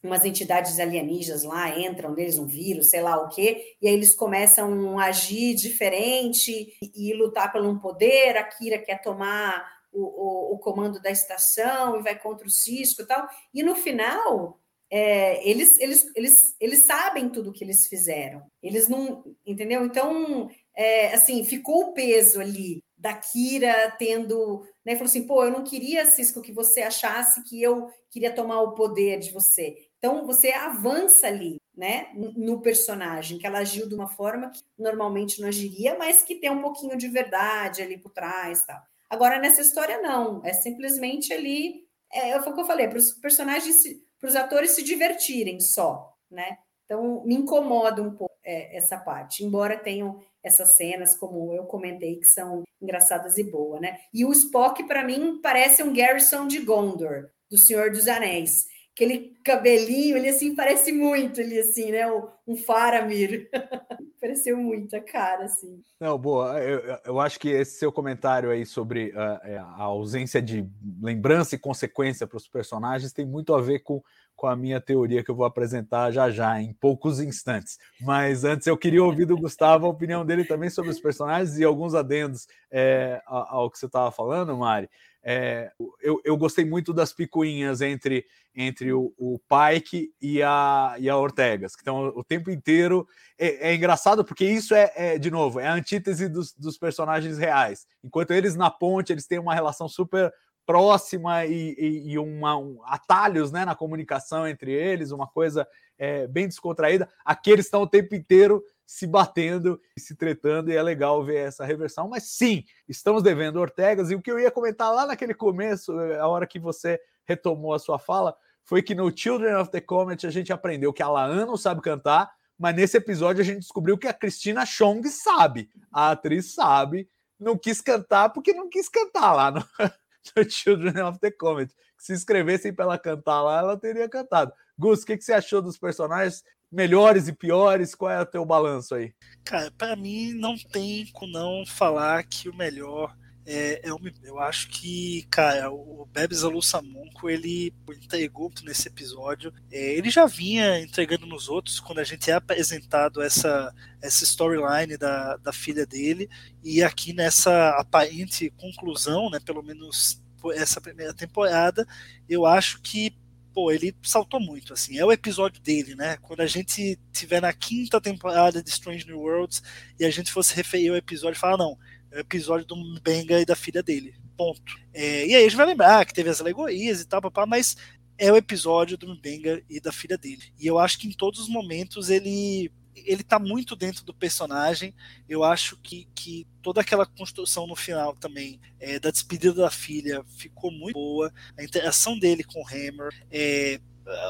[0.04, 4.14] umas entidades alienígenas lá entram neles, um vírus, sei lá o quê, e aí eles
[4.14, 8.36] começam a agir diferente e, e lutar por um poder.
[8.36, 13.02] A Kira quer tomar o, o, o, comando da estação e vai contra o Cisco
[13.02, 13.26] e tal.
[13.52, 18.42] E no final, é, eles, eles, eles, eles sabem tudo que eles fizeram.
[18.62, 19.84] Eles não, entendeu?
[19.84, 24.94] Então, é, assim, ficou o peso ali da Kira tendo, né?
[24.94, 28.74] Falou assim, pô, eu não queria, Cisco, que você achasse que eu queria tomar o
[28.74, 29.76] poder de você.
[30.04, 35.40] Então, você avança ali, né, no personagem, que ela agiu de uma forma que normalmente
[35.40, 38.78] não agiria, mas que tem um pouquinho de verdade ali por trás, tal.
[39.08, 40.44] Agora, nessa história, não.
[40.44, 43.82] É simplesmente ali, é, foi o que eu falei, para os personagens
[44.20, 46.58] para os atores se divertirem só, né?
[46.84, 52.16] Então me incomoda um pouco é, essa parte, embora tenham essas cenas, como eu comentei,
[52.16, 54.00] que são engraçadas e boas, né?
[54.12, 58.66] E o Spock, para mim, parece um Garrison de Gondor, do Senhor dos Anéis.
[58.94, 62.06] Aquele cabelinho, ele assim, parece muito, ele assim, né?
[62.46, 63.50] Um Faramir.
[64.20, 65.82] Pareceu muito a cara, assim.
[66.00, 66.58] Não, boa.
[66.60, 70.64] Eu, eu acho que esse seu comentário aí sobre uh, a ausência de
[71.02, 74.00] lembrança e consequência para os personagens tem muito a ver com,
[74.36, 77.78] com a minha teoria que eu vou apresentar já já, em poucos instantes.
[78.00, 81.64] Mas antes eu queria ouvir do Gustavo a opinião dele também sobre os personagens e
[81.64, 84.88] alguns adendos é, ao que você estava falando, Mari.
[85.24, 91.08] É, eu, eu gostei muito das picuinhas entre, entre o, o Pike e a, e
[91.08, 93.08] a Ortegas, que estão o tempo inteiro.
[93.38, 97.38] É, é engraçado porque isso é, é, de novo, é a antítese dos, dos personagens
[97.38, 97.86] reais.
[98.02, 100.30] Enquanto eles na ponte, eles têm uma relação super
[100.66, 105.66] próxima e, e, e uma, um, atalhos né, na comunicação entre eles, uma coisa
[105.98, 107.08] é, bem descontraída.
[107.24, 111.36] Aqui eles estão o tempo inteiro se batendo e se tretando, e é legal ver
[111.36, 112.08] essa reversão.
[112.08, 114.10] Mas sim, estamos devendo Ortegas.
[114.10, 117.72] E o que eu ia comentar lá naquele começo, é, a hora que você retomou
[117.72, 121.08] a sua fala, foi que no Children of the Comet a gente aprendeu que a
[121.08, 125.68] Laan não sabe cantar, mas nesse episódio a gente descobriu que a Cristina Chong sabe.
[125.92, 129.60] A atriz sabe, não quis cantar porque não quis cantar lá no,
[130.36, 131.74] no Children of the Comet.
[131.98, 134.52] Se escrevessem para ela cantar lá, ela teria cantado.
[134.78, 136.44] Gus, o que, que você achou dos personagens?
[136.74, 137.94] Melhores e piores?
[137.94, 139.14] Qual é o teu balanço aí?
[139.44, 143.14] Cara, para mim não tem como não falar que o melhor
[143.46, 143.90] é, é
[144.22, 149.52] eu acho que, cara, o Bebes Alussamunco, ele entregou nesse episódio.
[149.70, 154.96] É, ele já vinha entregando nos outros quando a gente é apresentado essa, essa storyline
[154.96, 156.28] da, da filha dele.
[156.62, 160.22] E aqui nessa aparente conclusão, né, pelo menos
[160.54, 161.86] essa primeira temporada,
[162.28, 163.14] eu acho que
[163.54, 166.16] pô, ele saltou muito, assim, é o episódio dele, né?
[166.20, 169.62] Quando a gente tiver na quinta temporada de Strange New Worlds
[169.98, 171.78] e a gente fosse referir ao episódio, falar, não,
[172.10, 174.74] é o episódio do Benga e da filha dele, ponto.
[174.92, 177.76] É, e aí a gente vai lembrar que teve as alegorias e tal, papá, mas
[178.18, 180.42] é o episódio do Mbenga e da filha dele.
[180.58, 184.94] E eu acho que em todos os momentos ele ele tá muito dentro do personagem.
[185.28, 190.24] Eu acho que, que toda aquela construção no final também é, da despedida da filha
[190.36, 191.32] ficou muito boa.
[191.58, 193.80] A interação dele com o Hammer, é,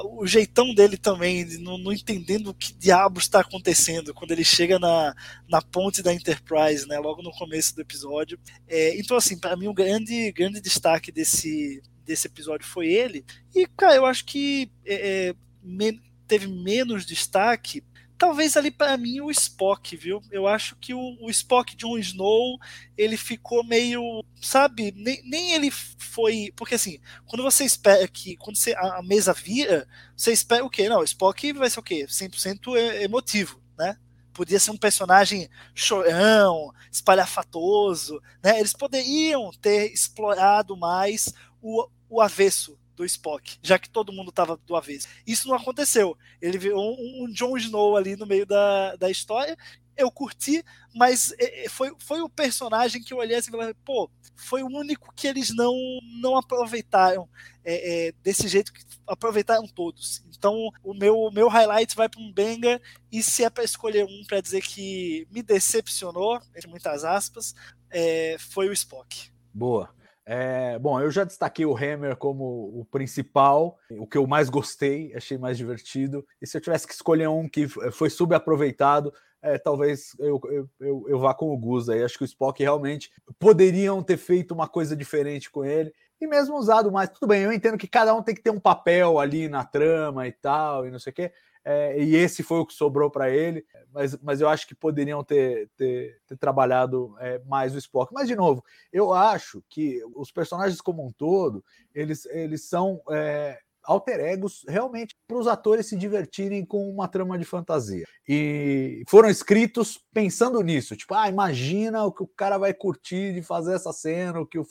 [0.05, 4.79] o jeitão dele também, não, não, entendendo o que diabos está acontecendo quando ele chega
[4.79, 5.14] na,
[5.48, 8.38] na ponte da Enterprise, né, logo no começo do episódio.
[8.68, 13.24] É, então, assim, para mim, o grande, grande destaque desse, desse episódio foi ele.
[13.55, 17.83] E, cara, eu acho que é, é me, teve menos destaque
[18.16, 20.22] talvez ali para mim o Spock, viu?
[20.31, 22.59] Eu acho que o, o Spock de um Snow
[22.96, 24.92] ele ficou meio, sabe?
[24.96, 29.33] Nem, nem, ele foi, porque assim, quando você espera que quando você, a, a mesa
[29.33, 30.88] vira, você espera o quê?
[30.88, 32.07] Não, o Spock vai ser o quê?
[32.07, 33.96] 100% emotivo, né?
[34.33, 38.59] Podia ser um personagem chorão, espalhafatoso, né?
[38.59, 44.57] Eles poderiam ter explorado mais o, o avesso do Spock, já que todo mundo estava
[44.57, 45.09] do avesso.
[45.27, 46.17] Isso não aconteceu.
[46.41, 49.57] Ele viu um, um Jon Snow ali no meio da, da história.
[49.97, 53.75] Eu curti, mas é, é, foi, foi o personagem que eu olhei assim e falei,
[53.85, 55.75] pô, foi o único que eles não,
[56.21, 57.29] não aproveitaram
[57.65, 60.25] é, é, desse jeito que aproveitaram todos.
[60.37, 62.81] Então, o meu, meu highlight vai para um Benga,
[63.11, 67.55] e se é para escolher um para dizer que me decepcionou, entre muitas aspas,
[67.91, 69.31] é, foi o Spock.
[69.53, 69.95] Boa.
[70.27, 72.45] É, bom, eu já destaquei o Hammer como
[72.81, 76.27] o principal, o que eu mais gostei, achei mais divertido.
[76.41, 81.05] E se eu tivesse que escolher um que foi subaproveitado, é, talvez eu, eu, eu,
[81.09, 82.03] eu, vá com o Gus aí.
[82.03, 86.57] Acho que o Spock realmente poderiam ter feito uma coisa diferente com ele e mesmo
[86.57, 87.11] usado mais.
[87.11, 90.27] Tudo bem, eu entendo que cada um tem que ter um papel ali na trama
[90.27, 91.33] e tal, e não sei o quê
[91.64, 95.24] é, e esse foi o que sobrou para ele, mas, mas eu acho que poderiam
[95.24, 98.12] ter, ter, ter trabalhado é, mais o Spock.
[98.12, 103.59] Mas, de novo, eu acho que os personagens como um todo, eles, eles são é,
[103.83, 108.05] alter egos realmente para os atores se divertirem com uma trama de fantasia.
[108.29, 113.42] E foram escritos pensando nisso, tipo, ah, imagina o que o cara vai curtir de
[113.42, 114.66] fazer essa cena, o que o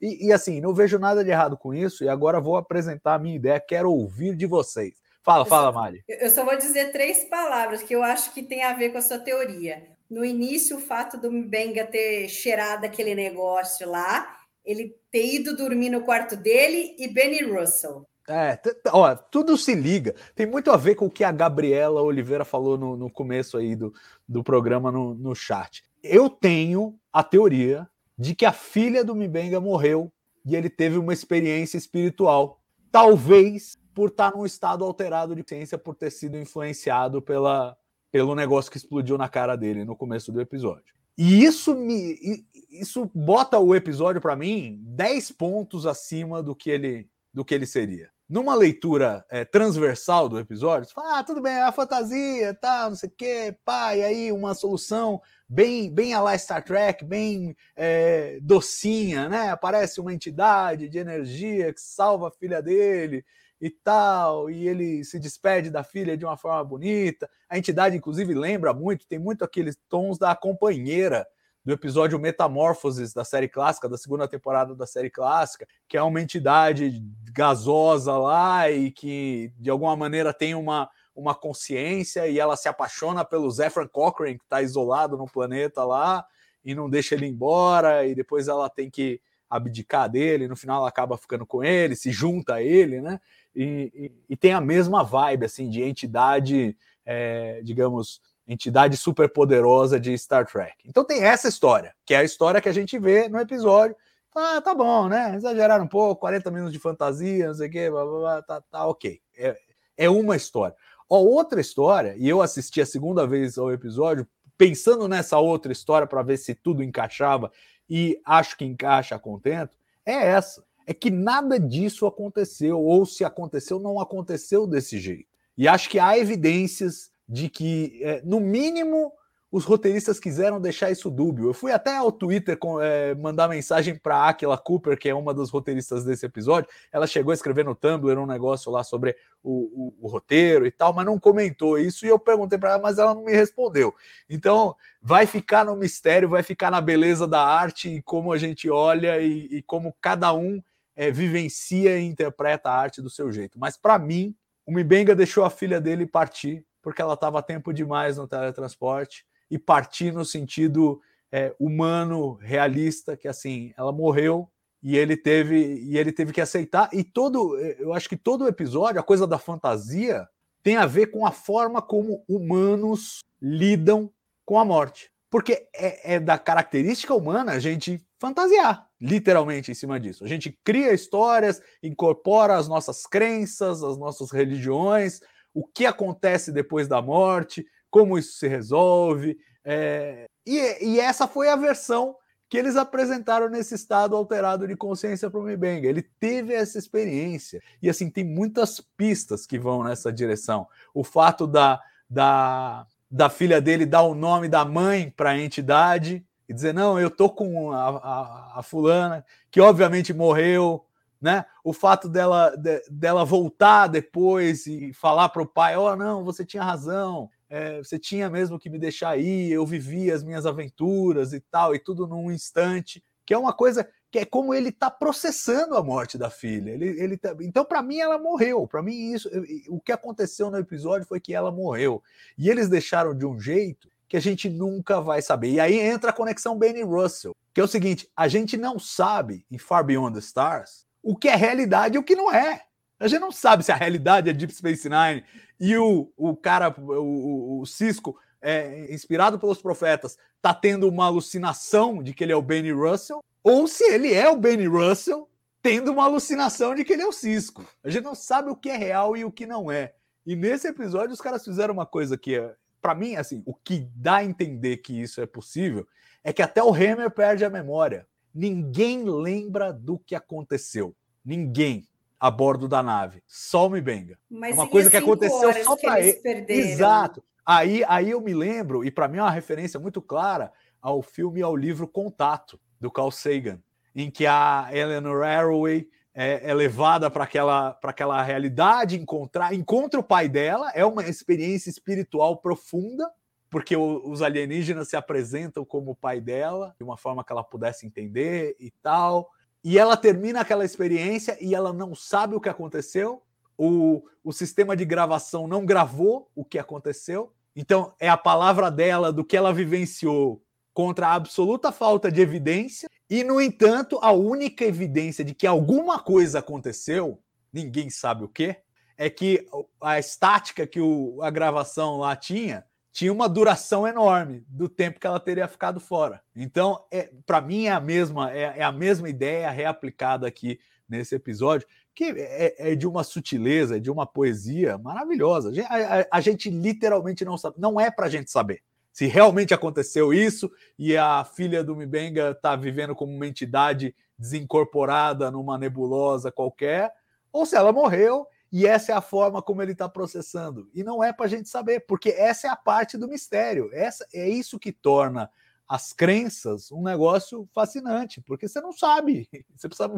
[0.00, 3.18] e, e assim, não vejo nada de errado com isso, e agora vou apresentar a
[3.18, 4.94] minha ideia, quero ouvir de vocês.
[5.22, 6.02] Fala, fala, Mari.
[6.08, 9.02] Eu só vou dizer três palavras que eu acho que tem a ver com a
[9.02, 9.86] sua teoria.
[10.08, 15.90] No início, o fato do Mbenga ter cheirado aquele negócio lá, ele ter ido dormir
[15.90, 18.06] no quarto dele e Benny Russell.
[18.28, 18.58] É,
[18.92, 20.14] ó, tudo se liga.
[20.34, 23.74] Tem muito a ver com o que a Gabriela Oliveira falou no, no começo aí
[23.74, 23.92] do,
[24.28, 25.82] do programa no, no chat.
[26.02, 30.12] Eu tenho a teoria de que a filha do Mbenga morreu
[30.46, 32.60] e ele teve uma experiência espiritual.
[32.92, 37.76] Talvez por estar num estado alterado de ciência, por ter sido influenciado pela,
[38.10, 40.94] pelo negócio que explodiu na cara dele no começo do episódio.
[41.16, 47.10] E isso me isso bota o episódio para mim 10 pontos acima do que ele
[47.32, 48.10] do que ele seria.
[48.28, 52.88] Numa leitura é, transversal do episódio, você fala, ah, tudo bem, é a fantasia, tá,
[52.88, 57.04] não sei o quê, pá, e aí uma solução bem, bem a lá Star Trek,
[57.04, 59.50] bem é, docinha, né?
[59.50, 63.24] Aparece uma entidade de energia que salva a filha dele
[63.60, 67.28] e tal, e ele se despede da filha de uma forma bonita.
[67.48, 71.26] A entidade, inclusive, lembra muito, tem muito aqueles tons da companheira
[71.62, 76.20] do episódio Metamorfoses da série clássica, da segunda temporada da série clássica, que é uma
[76.20, 82.68] entidade gasosa lá e que de alguma maneira tem uma, uma consciência e ela se
[82.68, 86.24] apaixona pelo Zephyr Cochrane, que está isolado no planeta lá
[86.64, 90.88] e não deixa ele embora, e depois ela tem que abdicar dele, no final ela
[90.88, 93.20] acaba ficando com ele, se junta a ele, né?
[93.54, 100.46] E, e, tem a mesma vibe assim de entidade, é, digamos, entidade superpoderosa de Star
[100.46, 100.76] Trek.
[100.84, 103.96] Então tem essa história, que é a história que a gente vê no episódio.
[104.34, 105.34] Ah, tá bom, né?
[105.34, 108.60] Exageraram um pouco, 40 minutos de fantasia, não sei o quê, blá, blá, blá, tá,
[108.60, 109.20] tá ok.
[109.36, 109.56] É,
[109.96, 110.76] é uma história.
[111.08, 116.06] Ó, outra história, e eu assisti a segunda vez ao episódio, pensando nessa outra história
[116.06, 117.50] para ver se tudo encaixava
[117.88, 120.62] e acho que encaixa contento, é essa.
[120.86, 125.28] É que nada disso aconteceu, ou se aconteceu, não aconteceu desse jeito.
[125.56, 129.12] E acho que há evidências de que, é, no mínimo,
[129.52, 131.48] os roteiristas quiseram deixar isso dúbio.
[131.48, 135.34] Eu fui até ao Twitter com, é, mandar mensagem para Aquila Cooper, que é uma
[135.34, 136.70] das roteiristas desse episódio.
[136.92, 140.70] Ela chegou a escrever no Tumblr um negócio lá sobre o, o, o roteiro e
[140.70, 142.06] tal, mas não comentou isso.
[142.06, 143.92] E eu perguntei para ela, mas ela não me respondeu.
[144.28, 148.70] Então, vai ficar no mistério, vai ficar na beleza da arte e como a gente
[148.70, 150.62] olha e, e como cada um
[151.00, 153.58] é, vivencia e interpreta a arte do seu jeito.
[153.58, 154.36] Mas para mim,
[154.66, 159.58] o Mibenga deixou a filha dele partir porque ela estava tempo demais no teletransporte e
[159.58, 161.00] partir no sentido
[161.32, 164.46] é, humano, realista, que assim, ela morreu
[164.82, 169.00] e ele teve e ele teve que aceitar e todo, eu acho que todo episódio,
[169.00, 170.28] a coisa da fantasia
[170.62, 174.12] tem a ver com a forma como humanos lidam
[174.44, 175.10] com a morte.
[175.30, 180.24] Porque é, é da característica humana a gente fantasiar, literalmente, em cima disso.
[180.24, 185.20] A gente cria histórias, incorpora as nossas crenças, as nossas religiões,
[185.54, 189.38] o que acontece depois da morte, como isso se resolve.
[189.64, 190.26] É...
[190.46, 192.14] E, e, essa foi a versão
[192.48, 195.88] que eles apresentaram nesse estado alterado de consciência para o Mibenga.
[195.88, 197.62] Ele teve essa experiência.
[197.80, 200.66] E assim, tem muitas pistas que vão nessa direção.
[200.92, 206.26] O fato da, da, da filha dele dar o nome da mãe para a entidade
[206.50, 210.84] e dizer: não, eu tô com a, a, a fulana, que obviamente morreu,
[211.20, 211.44] né?
[211.62, 216.44] O fato dela, de, dela voltar depois e falar para o pai: oh, não, você
[216.44, 221.32] tinha razão, é, você tinha mesmo que me deixar ir, eu vivi as minhas aventuras
[221.32, 224.90] e tal, e tudo num instante, que é uma coisa que é como ele está
[224.90, 226.72] processando a morte da filha.
[226.72, 227.32] Ele, ele tá...
[227.42, 228.66] Então, para mim, ela morreu.
[228.66, 229.30] Para mim, isso,
[229.68, 232.02] o que aconteceu no episódio foi que ela morreu.
[232.36, 235.52] E eles deixaram de um jeito que a gente nunca vai saber.
[235.52, 239.46] E aí entra a conexão Benny Russell, que é o seguinte: a gente não sabe
[239.48, 242.62] em Far Beyond the Stars o que é realidade e o que não é.
[242.98, 245.24] A gente não sabe se a realidade é Deep Space Nine
[245.58, 252.02] e o, o cara, o, o Cisco, é, inspirado pelos profetas, tá tendo uma alucinação
[252.02, 255.30] de que ele é o Benny Russell, ou se ele é o Benny Russell
[255.62, 257.64] tendo uma alucinação de que ele é o Cisco.
[257.84, 259.94] A gente não sabe o que é real e o que não é.
[260.26, 263.88] E nesse episódio os caras fizeram uma coisa que, é, para mim, assim, o que
[263.94, 265.86] dá a entender que isso é possível
[266.22, 268.06] é que até o Hammer perde a memória.
[268.34, 270.94] Ninguém lembra do que aconteceu.
[271.24, 271.86] Ninguém
[272.18, 273.22] a bordo da nave.
[273.26, 274.18] Só o Mibenga.
[274.28, 276.20] Mas uma coisa que aconteceu só para ele.
[276.48, 277.24] Exato.
[277.44, 281.40] Aí, aí eu me lembro, e para mim é uma referência muito clara ao filme
[281.40, 283.58] e ao livro Contato, do Carl Sagan,
[283.94, 290.04] em que a Eleanor Arroway é, é levada para aquela, aquela realidade, encontrar, encontra o
[290.04, 293.10] pai dela, é uma experiência espiritual profunda,
[293.48, 297.44] porque o, os alienígenas se apresentam como o pai dela, de uma forma que ela
[297.44, 299.30] pudesse entender e tal.
[299.62, 303.22] E ela termina aquela experiência e ela não sabe o que aconteceu.
[303.58, 307.32] O, o sistema de gravação não gravou o que aconteceu.
[307.54, 310.42] Então, é a palavra dela do que ela vivenciou
[310.72, 312.88] contra a absoluta falta de evidência.
[313.10, 317.20] E, no entanto, a única evidência de que alguma coisa aconteceu,
[317.52, 318.54] ninguém sabe o que,
[318.96, 319.48] é que
[319.82, 325.06] a estática que o, a gravação lá tinha tinha uma duração enorme do tempo que
[325.06, 326.20] ela teria ficado fora.
[326.34, 331.14] Então, é, para mim é a mesma é, é, a mesma ideia reaplicada aqui nesse
[331.14, 335.52] episódio, que é, é de uma sutileza, é de uma poesia maravilhosa.
[335.68, 338.62] A, a, a gente literalmente não sabe, não é para a gente saber
[338.92, 345.30] se realmente aconteceu isso e a filha do Mibenga está vivendo como uma entidade desincorporada
[345.30, 346.92] numa nebulosa qualquer,
[347.32, 350.68] ou se ela morreu e essa é a forma como ele está processando.
[350.74, 353.70] E não é para a gente saber, porque essa é a parte do mistério.
[353.72, 355.30] Essa é isso que torna
[355.68, 359.28] as crenças um negócio fascinante, porque você não sabe.
[359.56, 359.88] Você precisa.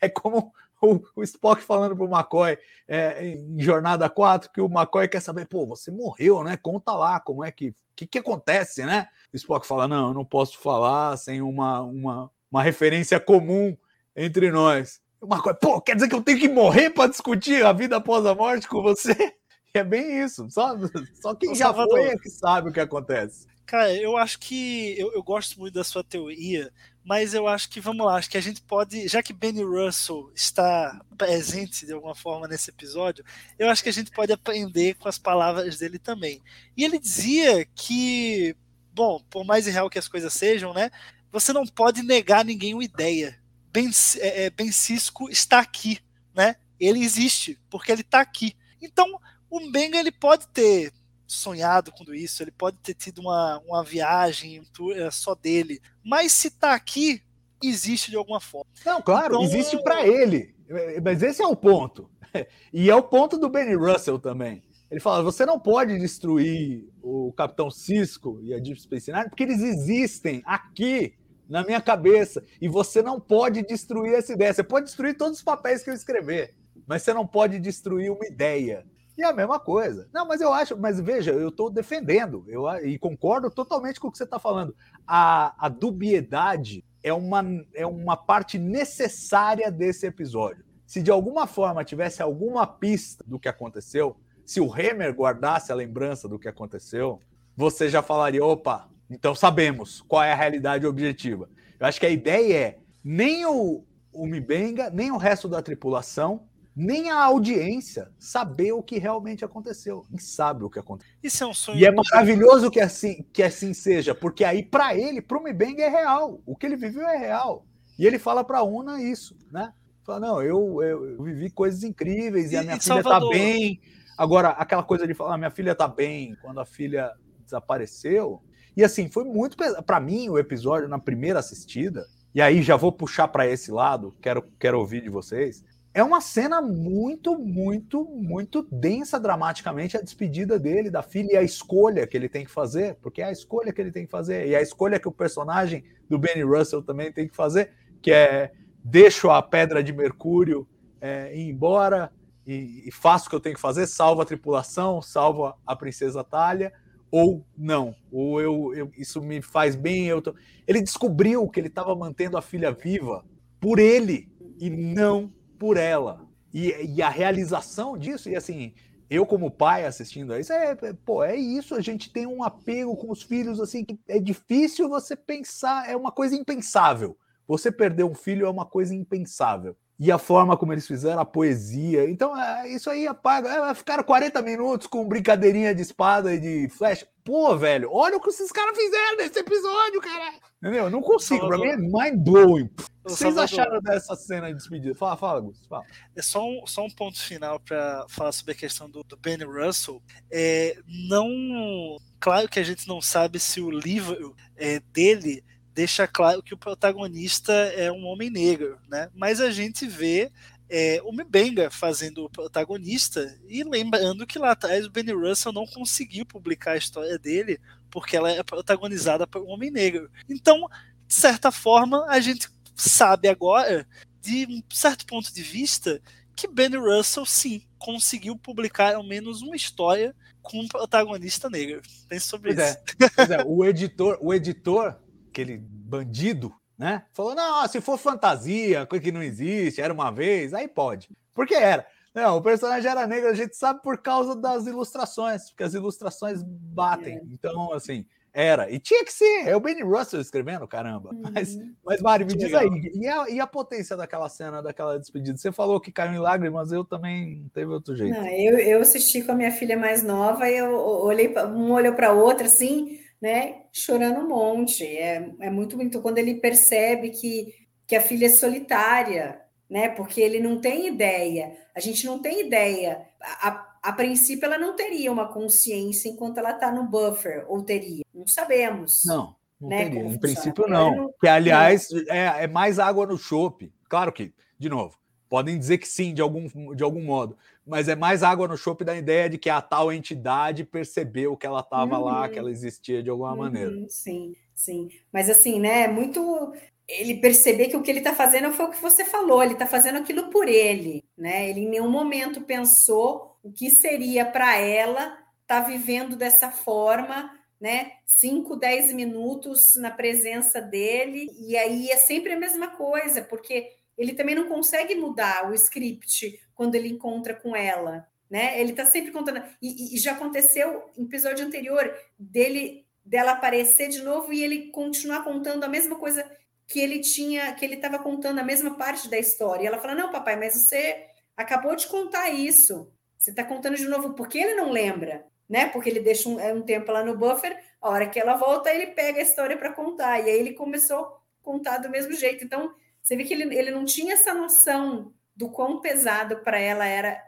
[0.00, 4.66] É como o, o Spock falando para o McCoy é, em Jornada 4, que o
[4.66, 6.56] McCoy quer saber, pô, você morreu, né?
[6.56, 7.68] Conta lá como é que.
[7.68, 9.08] O que, que acontece, né?
[9.32, 13.76] O Spock fala: não, eu não posso falar sem uma, uma, uma referência comum
[14.14, 15.00] entre nós.
[15.20, 18.26] O McCoy, pô, quer dizer que eu tenho que morrer para discutir a vida após
[18.26, 19.14] a morte com você?
[19.72, 20.48] é bem isso.
[20.50, 20.76] Só,
[21.20, 23.46] só quem já foi é que sabe o que acontece.
[23.66, 26.70] Cara, eu acho que eu, eu, gosto muito da sua teoria,
[27.06, 30.28] mas eu acho que, vamos lá, acho que a gente pode, já que Benny Russell
[30.34, 33.24] está presente de alguma forma nesse episódio,
[33.56, 36.42] eu acho que a gente pode aprender com as palavras dele também.
[36.76, 38.56] E ele dizia que,
[38.92, 40.90] bom, por mais irreal que as coisas sejam, né,
[41.30, 43.38] você não pode negar ninguém uma ideia.
[43.72, 46.00] Ben, é, é ben Cisco está aqui,
[46.34, 46.56] né?
[46.80, 48.56] Ele existe, porque ele está aqui.
[48.82, 50.92] Então, o Benga ele pode ter
[51.26, 55.80] sonhado com isso, ele pode ter tido uma, uma viagem um tour, é, só dele,
[56.04, 57.22] mas se tá aqui,
[57.62, 58.66] existe de alguma forma.
[58.84, 60.54] Não, claro, então, existe para ele,
[61.02, 62.10] mas esse é o ponto.
[62.70, 64.62] E é o ponto do Benny Russell também.
[64.90, 69.42] Ele fala: você não pode destruir o Capitão Cisco e a Deep Space Nine porque
[69.42, 71.14] eles existem aqui
[71.48, 74.52] na minha cabeça e você não pode destruir essa ideia.
[74.52, 76.54] Você pode destruir todos os papéis que eu escrever,
[76.86, 78.84] mas você não pode destruir uma ideia.
[79.16, 80.08] E a mesma coisa.
[80.12, 84.12] Não, mas eu acho, mas veja, eu estou defendendo, eu e concordo totalmente com o
[84.12, 84.76] que você está falando.
[85.06, 87.42] A, a dubiedade é uma,
[87.74, 90.64] é uma parte necessária desse episódio.
[90.86, 95.74] Se de alguma forma tivesse alguma pista do que aconteceu, se o Hammer guardasse a
[95.74, 97.20] lembrança do que aconteceu,
[97.56, 101.48] você já falaria: opa, então sabemos qual é a realidade objetiva.
[101.80, 106.46] Eu acho que a ideia é nem o, o Mibenga, nem o resto da tripulação
[106.76, 110.04] nem a audiência saber o que realmente aconteceu.
[110.10, 111.14] Nem sabe o que aconteceu.
[111.22, 111.78] Isso é um sonho.
[111.78, 115.80] E é maravilhoso que assim, que assim seja, porque aí para ele, para o Mibeng
[115.80, 116.42] é real.
[116.44, 117.64] O que ele viveu é real.
[117.98, 119.72] E ele fala para a Una isso, né?
[120.04, 123.80] Fala, não, eu, eu, eu, vivi coisas incríveis e, e a minha filha está bem.
[124.18, 127.10] Agora, aquela coisa de falar, minha filha está bem, quando a filha
[127.42, 128.42] desapareceu.
[128.76, 132.06] E assim, foi muito para mim o episódio na primeira assistida.
[132.34, 135.64] E aí já vou puxar para esse lado, quero, quero ouvir de vocês
[135.96, 141.42] é uma cena muito, muito, muito densa dramaticamente a despedida dele, da filha e a
[141.42, 144.46] escolha que ele tem que fazer, porque é a escolha que ele tem que fazer,
[144.46, 147.72] e a escolha que o personagem do Benny Russell também tem que fazer,
[148.02, 148.52] que é
[148.84, 150.68] deixo a pedra de mercúrio
[151.00, 152.12] é, ir embora
[152.46, 156.22] e, e, faço o que eu tenho que fazer, salvo a tripulação, salvo a, princesa
[156.22, 156.74] Talia,
[157.10, 160.04] ou não, ou eu, eu, isso me faz bem.
[160.04, 160.34] Eu tô...
[160.66, 163.24] Ele descobriu que ele estava mantendo a filha viva
[163.58, 164.30] por ele
[164.60, 166.26] e não por ela.
[166.52, 168.72] E, e, a realização disso, e assim,
[169.10, 172.42] eu como pai assistindo a isso, é, é, pô, é isso, a gente tem um
[172.42, 177.16] apego com os filhos, assim, que é difícil você pensar, é uma coisa impensável.
[177.46, 181.24] Você perder um filho é uma coisa impensável e a forma como eles fizeram, a
[181.24, 182.08] poesia.
[182.08, 183.48] Então, é, isso aí apaga.
[183.70, 187.06] É, ficaram 40 minutos com brincadeirinha de espada e de flecha.
[187.24, 190.34] Pô, velho, olha o que esses caras fizeram nesse episódio, cara.
[190.62, 190.90] Entendeu?
[190.90, 192.70] Não consigo, pra mim é mind blowing.
[193.04, 194.94] O que vocês acharam dessa cena de despedida?
[194.94, 195.64] Fala, fala, Gus.
[195.66, 195.84] Fala.
[196.14, 199.44] É só um, só um ponto final para falar sobre a questão do, do Benny
[199.44, 200.02] Russell.
[200.30, 200.76] É,
[201.08, 201.96] não.
[202.18, 205.44] Claro que a gente não sabe se o livro é, dele
[205.76, 209.10] deixa claro que o protagonista é um homem negro, né?
[209.14, 210.32] Mas a gente vê
[210.70, 215.66] é, o Mbenga fazendo o protagonista e lembrando que lá atrás o Benny Russell não
[215.66, 217.60] conseguiu publicar a história dele
[217.90, 220.10] porque ela é protagonizada por um homem negro.
[220.30, 220.66] Então,
[221.06, 223.86] de certa forma, a gente sabe agora,
[224.22, 226.00] de um certo ponto de vista,
[226.34, 231.82] que Benny Russell sim conseguiu publicar ao menos uma história com um protagonista negro.
[232.08, 232.78] Pense sobre pois isso.
[232.78, 233.08] É.
[233.14, 234.96] Pois é, o editor, o editor
[235.36, 237.02] aquele bandido, né?
[237.12, 241.10] Falou: não, se for fantasia, coisa que não existe, era uma vez, aí pode.
[241.34, 241.86] Porque era.
[242.14, 246.42] Não, o personagem era negro, a gente sabe por causa das ilustrações, porque as ilustrações
[246.42, 247.16] batem.
[247.16, 247.20] É.
[247.30, 248.70] Então, assim, era.
[248.70, 249.46] E tinha que ser.
[249.46, 251.10] É o Benny Russell escrevendo, caramba.
[251.12, 251.22] Uhum.
[251.34, 255.36] Mas, mas Mário, me diz aí, e a, e a, potência daquela cena, daquela despedida?
[255.36, 258.18] Você falou que caiu em lágrimas, eu também não teve outro jeito.
[258.18, 261.92] Não, eu, eu assisti com a minha filha mais nova e eu olhei, um olhou
[261.92, 264.84] para o outro assim né, chorando um monte.
[264.84, 267.54] É, é muito bonito quando ele percebe que,
[267.86, 269.88] que a filha é solitária, né?
[269.90, 271.56] Porque ele não tem ideia.
[271.74, 273.06] A gente não tem ideia.
[273.20, 278.02] A, a princípio, ela não teria uma consciência enquanto ela está no buffer, ou teria?
[278.14, 279.02] Não sabemos.
[279.04, 280.02] Não, não né, teria.
[280.02, 281.12] Em princípio, não.
[281.20, 283.72] Que, aliás, é, é mais água no chope.
[283.88, 284.96] Claro que, de novo,
[285.28, 288.84] Podem dizer que sim, de algum, de algum modo, mas é mais água no chope
[288.84, 292.04] da ideia de que a tal entidade percebeu que ela estava uhum.
[292.04, 293.88] lá, que ela existia de alguma uhum, maneira.
[293.88, 294.88] Sim, sim.
[295.12, 295.88] Mas assim, né?
[295.88, 296.52] Muito
[296.88, 299.66] ele perceber que o que ele está fazendo foi o que você falou, ele está
[299.66, 301.50] fazendo aquilo por ele, né?
[301.50, 307.32] Ele em nenhum momento pensou o que seria para ela estar tá vivendo dessa forma,
[307.60, 307.92] né?
[308.04, 314.14] 5, 10 minutos na presença dele, e aí é sempre a mesma coisa, porque ele
[314.14, 318.60] também não consegue mudar o script quando ele encontra com ela, né?
[318.60, 319.42] Ele está sempre contando.
[319.60, 325.22] E, e, já aconteceu no episódio anterior dele dela aparecer de novo e ele continuar
[325.22, 326.28] contando a mesma coisa
[326.66, 329.62] que ele tinha, que ele estava contando a mesma parte da história.
[329.62, 332.90] E ela fala: Não, papai, mas você acabou de contar isso.
[333.16, 335.68] Você está contando de novo porque ele não lembra, né?
[335.68, 337.56] Porque ele deixa um, é um tempo lá no buffer.
[337.80, 340.20] A hora que ela volta, ele pega a história para contar.
[340.20, 342.44] E aí ele começou a contar do mesmo jeito.
[342.44, 342.74] Então
[343.06, 347.22] você vê que ele, ele não tinha essa noção do quão pesado para ela era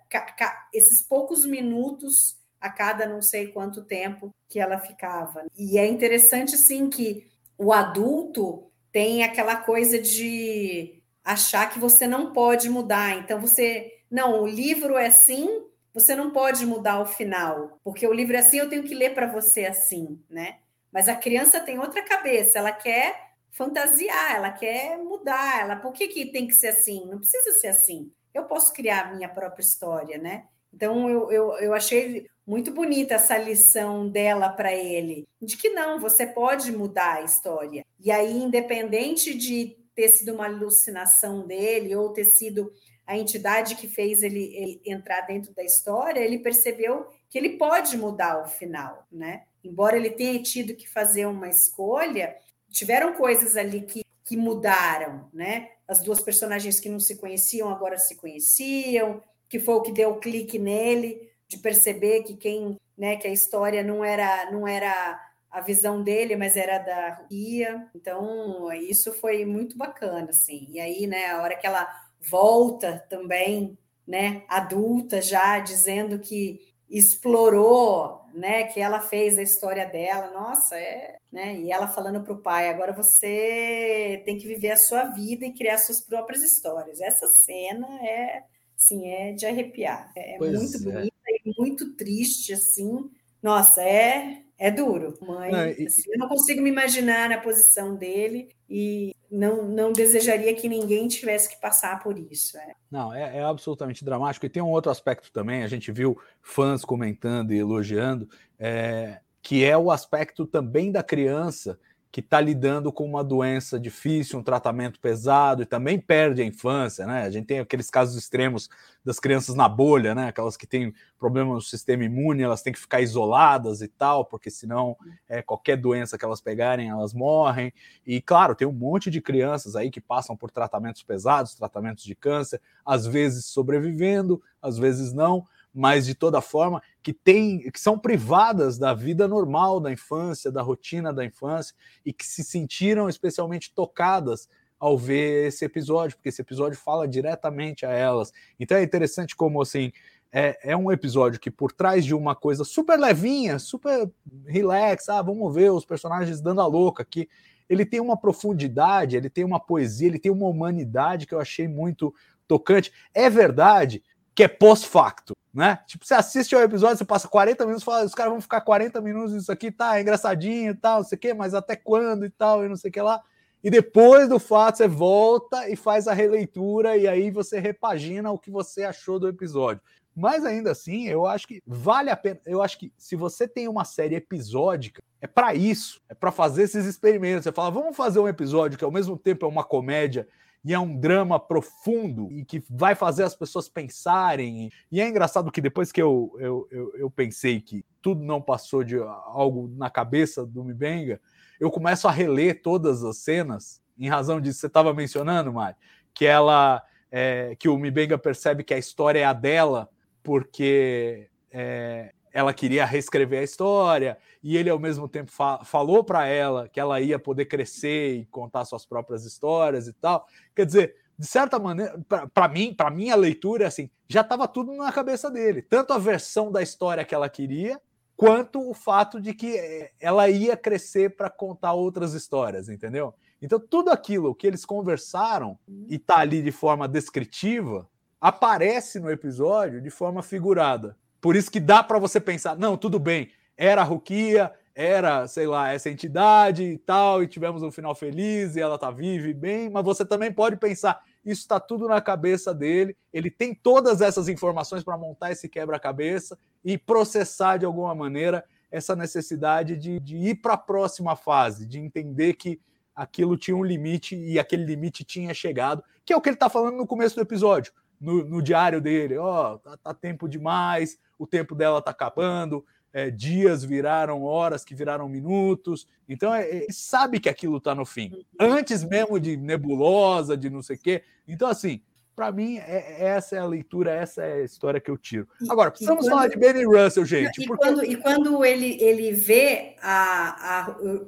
[0.75, 5.47] esses poucos minutos a cada não sei quanto tempo que ela ficava.
[5.57, 12.33] E é interessante, sim, que o adulto tem aquela coisa de achar que você não
[12.33, 13.17] pode mudar.
[13.17, 14.01] Então, você.
[14.11, 15.65] Não, o livro é assim,
[15.95, 19.15] você não pode mudar o final, porque o livro é assim, eu tenho que ler
[19.15, 20.57] para você assim, né?
[20.91, 26.09] Mas a criança tem outra cabeça, ela quer fantasiar, ela quer mudar, ela, por que,
[26.09, 27.07] que tem que ser assim?
[27.07, 28.13] Não precisa ser assim.
[28.33, 30.45] Eu posso criar a minha própria história, né?
[30.73, 36.01] Então eu, eu, eu achei muito bonita essa lição dela para ele, de que não,
[36.01, 37.85] você pode mudar a história.
[37.99, 42.73] E aí, independente de ter sido uma alucinação dele ou ter sido
[43.07, 47.97] a entidade que fez ele, ele entrar dentro da história, ele percebeu que ele pode
[47.97, 49.45] mudar o final, né?
[49.65, 52.37] Embora ele tenha tido que fazer uma escolha,
[52.71, 55.71] tiveram coisas ali que, que mudaram, né?
[55.87, 60.11] As duas personagens que não se conheciam agora se conheciam, que foi o que deu
[60.11, 65.19] o clique nele de perceber que quem, né, que a história não era não era
[65.51, 67.89] a visão dele, mas era da Ria.
[67.95, 70.69] Então, isso foi muito bacana, assim.
[70.71, 71.89] E aí, né, a hora que ela
[72.21, 80.31] volta também, né, adulta já, dizendo que explorou, né, que ela fez a história dela,
[80.31, 84.77] nossa, é, né, e ela falando para o pai, agora você tem que viver a
[84.77, 87.01] sua vida e criar suas próprias histórias.
[87.01, 88.43] Essa cena é,
[88.77, 90.93] sim, é de arrepiar, é pois muito é.
[90.93, 93.11] bonita e muito triste, assim,
[93.43, 95.53] nossa, é é duro, mãe.
[95.53, 95.87] Não, e...
[95.87, 101.07] assim, eu não consigo me imaginar na posição dele e não, não desejaria que ninguém
[101.09, 102.57] tivesse que passar por isso.
[102.57, 102.75] É.
[102.91, 104.47] Não, é, é, absolutamente dramático.
[104.47, 109.65] E tem um outro aspecto também, a gente viu fãs comentando e elogiando, é, que
[109.65, 111.79] é o aspecto também da criança
[112.11, 117.07] que está lidando com uma doença difícil, um tratamento pesado e também perde a infância,
[117.07, 117.23] né?
[117.23, 118.71] A gente tem aqueles casos extremos
[119.05, 120.29] das crianças na bolha, né?
[120.29, 124.51] Aquelas que têm problema no sistema imune, elas têm que ficar isoladas e tal, porque
[124.51, 124.97] senão
[125.29, 127.73] é, qualquer doença que elas pegarem, elas morrem.
[128.07, 132.15] E claro, tem um monte de crianças aí que passam por tratamentos pesados, tratamentos de
[132.15, 137.99] câncer, às vezes sobrevivendo, às vezes não mas de toda forma que tem que são
[137.99, 143.73] privadas da vida normal da infância, da rotina da infância e que se sentiram especialmente
[143.75, 144.49] tocadas
[144.79, 148.33] ao ver esse episódio, porque esse episódio fala diretamente a elas.
[148.59, 149.93] Então é interessante como assim
[150.33, 154.11] é, é um episódio que por trás de uma coisa super levinha, super
[154.47, 157.29] relax, ah, vamos ver os personagens dando a louca aqui,
[157.69, 161.69] ele tem uma profundidade, ele tem uma poesia, ele tem uma humanidade que eu achei
[161.69, 162.15] muito
[162.47, 162.93] tocante.
[163.13, 164.03] É verdade
[164.39, 165.81] que é pós-facto né?
[165.89, 169.01] Tipo, você assiste ao episódio, você passa 40 minutos, fala, os caras vão ficar 40
[169.01, 172.25] minutos isso aqui, tá, é engraçadinho e tal, não sei o quê, mas até quando
[172.25, 173.21] e tal, e não sei o que lá.
[173.65, 178.39] E depois do fato, você volta e faz a releitura, e aí você repagina o
[178.39, 179.83] que você achou do episódio.
[180.15, 182.39] Mas ainda assim, eu acho que vale a pena.
[182.47, 186.63] Eu acho que se você tem uma série episódica, é para isso, é para fazer
[186.63, 187.43] esses experimentos.
[187.43, 190.29] Você fala, vamos fazer um episódio que ao mesmo tempo é uma comédia
[190.69, 194.71] e é um drama profundo e que vai fazer as pessoas pensarem.
[194.93, 198.85] E é engraçado que depois que eu, eu, eu, eu pensei que tudo não passou
[198.85, 201.23] de algo na cabeça do Mibenga,
[201.59, 205.75] eu começo a reler todas as cenas, em razão disso que você estava mencionando, Mari,
[206.13, 206.85] que ela.
[207.11, 209.89] É, que o Mibenga percebe que a história é a dela,
[210.23, 216.27] porque é, ela queria reescrever a história e ele ao mesmo tempo fa falou para
[216.27, 220.27] ela que ela ia poder crescer e contar suas próprias histórias e tal.
[220.55, 222.01] Quer dizer, de certa maneira,
[222.33, 226.53] para mim, para minha leitura, assim, já estava tudo na cabeça dele, tanto a versão
[226.53, 227.81] da história que ela queria,
[228.17, 233.15] quanto o fato de que eh, ela ia crescer para contar outras histórias, entendeu?
[233.41, 235.59] Então, tudo aquilo que eles conversaram
[235.89, 237.89] e tá ali de forma descritiva
[238.21, 240.97] aparece no episódio de forma figurada.
[241.21, 245.47] Por isso que dá para você pensar, não, tudo bem, era a Rukia, era, sei
[245.47, 249.35] lá, essa entidade e tal, e tivemos um final feliz e ela tá viva e
[249.35, 254.01] bem, mas você também pode pensar, isso está tudo na cabeça dele, ele tem todas
[254.01, 260.17] essas informações para montar esse quebra-cabeça e processar de alguma maneira essa necessidade de, de
[260.17, 262.61] ir para a próxima fase, de entender que
[262.95, 266.49] aquilo tinha um limite e aquele limite tinha chegado, que é o que ele está
[266.49, 270.99] falando no começo do episódio, no, no diário dele, ó, oh, tá, tá tempo demais,
[271.19, 275.87] o tempo dela tá acabando, é, dias viraram horas, que viraram minutos.
[276.09, 278.13] Então, é, ele sabe que aquilo está no fim.
[278.13, 278.53] Uhum.
[278.57, 281.03] Antes mesmo de nebulosa, de não sei o quê.
[281.27, 281.83] Então, assim,
[282.17, 285.29] para mim, é, essa é a leitura, essa é a história que eu tiro.
[285.49, 287.43] Agora, precisamos quando, falar de Benny Russell, gente.
[287.43, 287.65] E, porque...
[287.65, 290.63] quando, e quando ele, ele vê a, a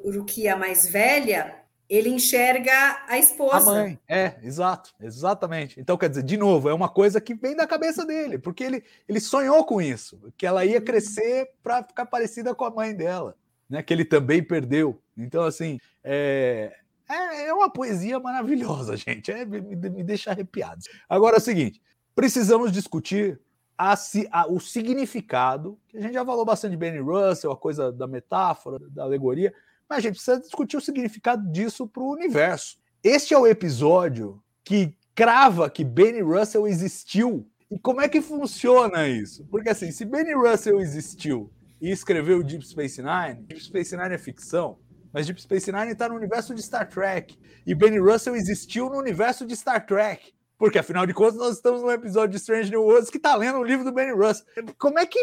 [0.05, 1.60] Rukia mais velha,
[1.91, 3.57] ele enxerga a esposa.
[3.57, 5.81] A mãe, é, exato, exatamente.
[5.81, 8.85] Então, quer dizer, de novo, é uma coisa que vem da cabeça dele, porque ele,
[9.09, 13.35] ele sonhou com isso, que ela ia crescer para ficar parecida com a mãe dela,
[13.69, 13.83] né?
[13.83, 15.03] Que ele também perdeu.
[15.19, 16.73] Então, assim, é,
[17.09, 19.33] é, é uma poesia maravilhosa, gente.
[19.33, 20.81] É, me, me deixa arrepiado.
[21.09, 21.83] Agora é o seguinte:
[22.15, 23.41] precisamos discutir
[23.77, 23.95] a,
[24.31, 28.07] a, o significado, que a gente já falou bastante de Benny Russell, a coisa da
[28.07, 29.53] metáfora, da alegoria
[29.91, 32.79] mas a gente precisa discutir o significado disso para o universo.
[33.03, 37.45] Este é o episódio que crava que Benny Russell existiu.
[37.69, 39.45] E como é que funciona isso?
[39.51, 44.19] Porque assim, se Benny Russell existiu e escreveu Deep Space Nine, Deep Space Nine é
[44.19, 44.79] ficção,
[45.13, 47.37] mas Deep Space Nine está no universo de Star Trek.
[47.67, 50.33] E Benny Russell existiu no universo de Star Trek.
[50.57, 53.59] Porque, afinal de contas, nós estamos num episódio de Strange New Worlds que está lendo
[53.59, 54.47] o livro do Benny Russell.
[54.79, 55.19] Como é que,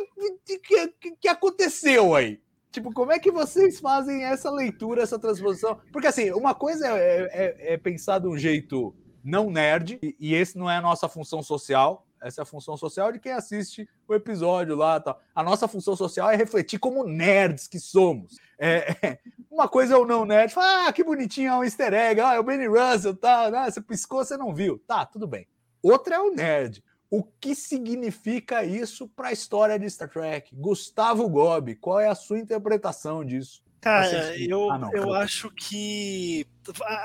[0.60, 2.42] que, que aconteceu aí?
[2.78, 5.80] Tipo, como é que vocês fazem essa leitura, essa transposição?
[5.92, 10.36] Porque, assim, uma coisa é, é, é pensar de um jeito não nerd, e, e,
[10.36, 13.90] esse não é a nossa função social, essa é a função social de quem assiste
[14.08, 15.00] o episódio lá.
[15.00, 15.20] Tal.
[15.34, 18.36] A nossa função social é refletir como nerds que somos.
[18.60, 19.20] É, é,
[19.50, 22.36] uma coisa é o não nerd, fala, ah, que bonitinho, é um easter egg, ah,
[22.36, 24.78] é o Benny Russell, tá, ah, você piscou, você não viu.
[24.86, 25.48] Tá, tudo bem.
[25.82, 30.54] Outra é o nerd o que significa isso para a história de Star Trek?
[30.54, 33.62] Gustavo Gobi, qual é a sua interpretação disso?
[33.80, 36.46] Cara, eu, ah, não, eu acho que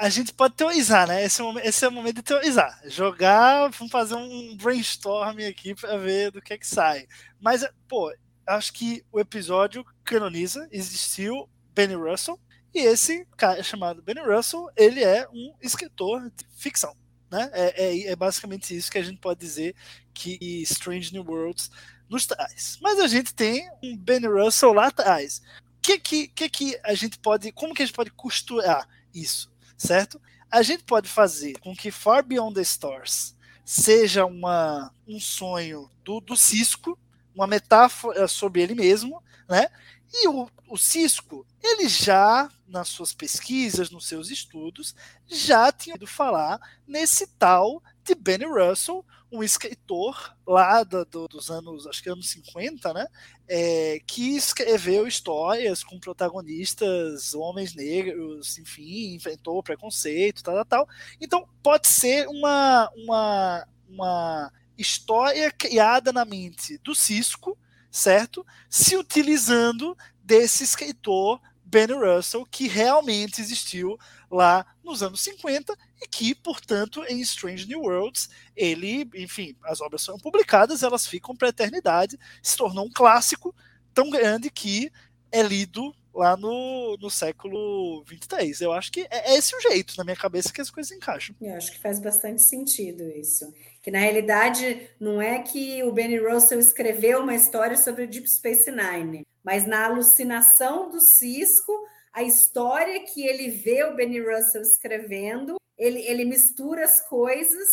[0.01, 1.23] a gente pode teorizar, né?
[1.25, 2.81] Esse é, o, esse é o momento de teorizar.
[2.87, 7.07] Jogar, vamos fazer um brainstorm aqui para ver do que é que sai.
[7.39, 8.13] Mas, pô,
[8.47, 12.41] acho que o episódio canoniza, existiu Benny Russell,
[12.75, 16.97] e esse cara chamado Benny Russell, ele é um escritor de ficção.
[17.33, 17.51] Né?
[17.55, 19.74] É, é, é, basicamente isso que a gente pode dizer
[20.12, 21.70] que Strange New Worlds
[22.07, 22.78] nos traz.
[22.83, 25.41] Mas a gente tem um Ben Russell lá atrás.
[25.78, 27.51] O que, que, que, que a gente pode.
[27.51, 29.51] Como que a gente pode costurar isso?
[29.78, 30.20] Certo?
[30.51, 36.20] A gente pode fazer com que Far Beyond the Stars seja uma, um sonho do,
[36.20, 36.99] do Cisco,
[37.35, 39.68] uma metáfora sobre ele mesmo, né?
[40.13, 44.95] E o, o Cisco, ele já, nas suas pesquisas, nos seus estudos,
[45.27, 51.51] já tinha ido falar nesse tal de Benny Russell, um escritor lá do, do, dos
[51.51, 53.07] anos, acho que anos 50, né?
[53.49, 60.89] É, que escreveu histórias com protagonistas homens negros, enfim, enfrentou preconceito, tal, tal, tal.
[61.19, 67.57] Então, pode ser uma, uma, uma história criada na mente do Cisco,
[67.93, 68.45] certo?
[68.70, 73.99] Se utilizando desse escritor Benny Russell, que realmente existiu
[74.30, 80.03] lá nos anos 50 e que, portanto, em Strange New Worlds, ele, enfim, as obras
[80.03, 83.55] são publicadas, elas ficam para a eternidade, se tornou um clássico
[83.95, 84.90] tão grande que
[85.30, 88.61] é lido lá no, no século 23.
[88.61, 91.34] Eu acho que é, é esse o jeito, na minha cabeça, que as coisas encaixam.
[91.40, 93.53] Eu acho que faz bastante sentido isso.
[93.83, 98.30] Que na realidade não é que o Benny Russell escreveu uma história sobre o Deep
[98.30, 101.72] Space Nine, mas na alucinação do Cisco,
[102.12, 107.68] a história que ele vê o Benny Russell escrevendo, ele, ele mistura as coisas,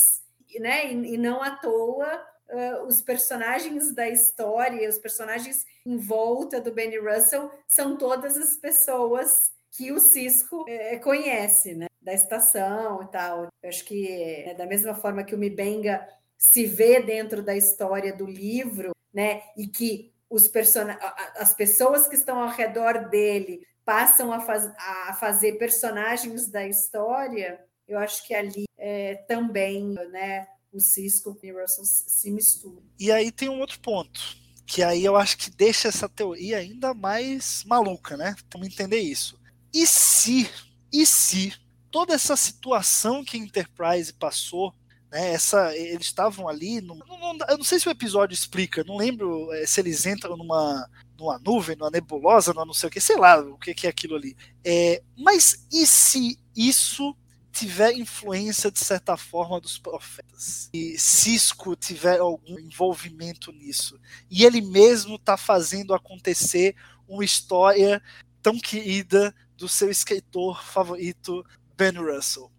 [0.60, 0.92] né?
[0.92, 6.72] E, e não à toa uh, os personagens da história, os personagens em volta do
[6.72, 9.28] Benny Russell são todas as pessoas
[9.72, 11.89] que o Cisco é, conhece, né?
[12.02, 13.48] Da estação e tal.
[13.62, 18.16] Eu acho que é da mesma forma que o Mibenga se vê dentro da história
[18.16, 19.42] do livro, né?
[19.58, 20.88] E que os person...
[21.36, 24.72] as pessoas que estão ao redor dele passam a, faz...
[24.78, 30.48] a fazer personagens da história, eu acho que ali é, também, né?
[30.72, 32.84] o Cisco e o Russell se misturam.
[33.00, 34.20] E aí tem um outro ponto,
[34.66, 38.36] que aí eu acho que deixa essa teoria ainda mais maluca, né?
[38.52, 39.40] Vamos entender isso.
[39.74, 40.50] E se,
[40.92, 41.54] e se
[41.92, 44.74] toda essa situação que a Enterprise passou,
[45.12, 45.34] né?
[45.34, 46.82] Essa, eles estavam ali.
[46.82, 50.38] No, não, eu não sei se o episódio explica, não lembro é, se eles entram
[50.38, 53.88] numa, numa nuvem, numa nebulosa, numa não sei o que, sei lá o que, que
[53.88, 54.36] é aquilo ali.
[54.64, 57.16] É, mas e se isso
[57.52, 64.62] tiver influência de certa forma dos profetas e Cisco tiver algum envolvimento nisso e ele
[64.62, 66.76] mesmo está fazendo acontecer
[67.08, 68.02] uma história
[68.42, 71.44] tão querida do seu escritor favorito
[71.80, 72.52] Ben Russell.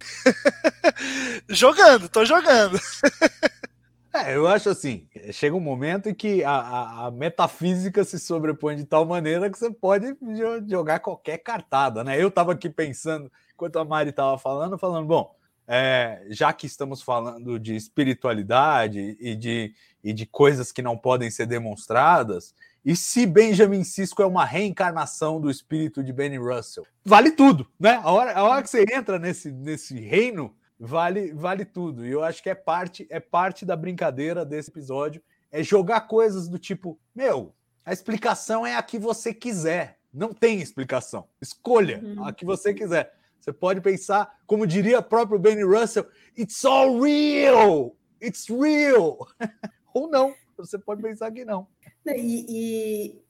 [1.47, 2.79] jogando, tô jogando.
[4.13, 8.75] É, eu acho assim, chega um momento em que a, a, a, metafísica se sobrepõe
[8.75, 10.05] de tal maneira que você pode
[10.67, 12.21] jogar qualquer cartada, né?
[12.21, 15.33] Eu estava aqui pensando, enquanto a Mari estava falando, falando, bom,
[15.65, 21.31] é, já que estamos falando de espiritualidade e de, e de coisas que não podem
[21.31, 22.53] ser demonstradas,
[22.83, 27.99] e se Benjamin Sisko é uma reencarnação do espírito de Benny Russell, vale tudo, né?
[28.03, 32.05] A hora, a hora que você entra nesse, nesse reino, vale, vale tudo.
[32.05, 35.21] E eu acho que é parte, é parte da brincadeira desse episódio,
[35.51, 37.53] é jogar coisas do tipo, meu,
[37.85, 39.99] a explicação é a que você quiser.
[40.13, 41.27] Não tem explicação.
[41.41, 42.25] Escolha uhum.
[42.25, 43.13] a que você quiser.
[43.39, 46.05] Você pode pensar, como diria próprio Benny Russell,
[46.37, 47.95] it's all real!
[48.21, 49.17] It's real!
[49.93, 50.33] Ou não,
[50.65, 51.67] você pode pensar que não.
[52.05, 52.45] E,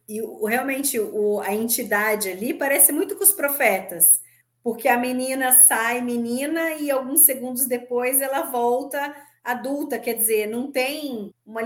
[0.07, 4.21] e, e realmente o, a entidade ali parece muito com os profetas,
[4.63, 10.71] porque a menina sai menina e alguns segundos depois ela volta adulta, quer dizer, não
[10.71, 11.61] tem uma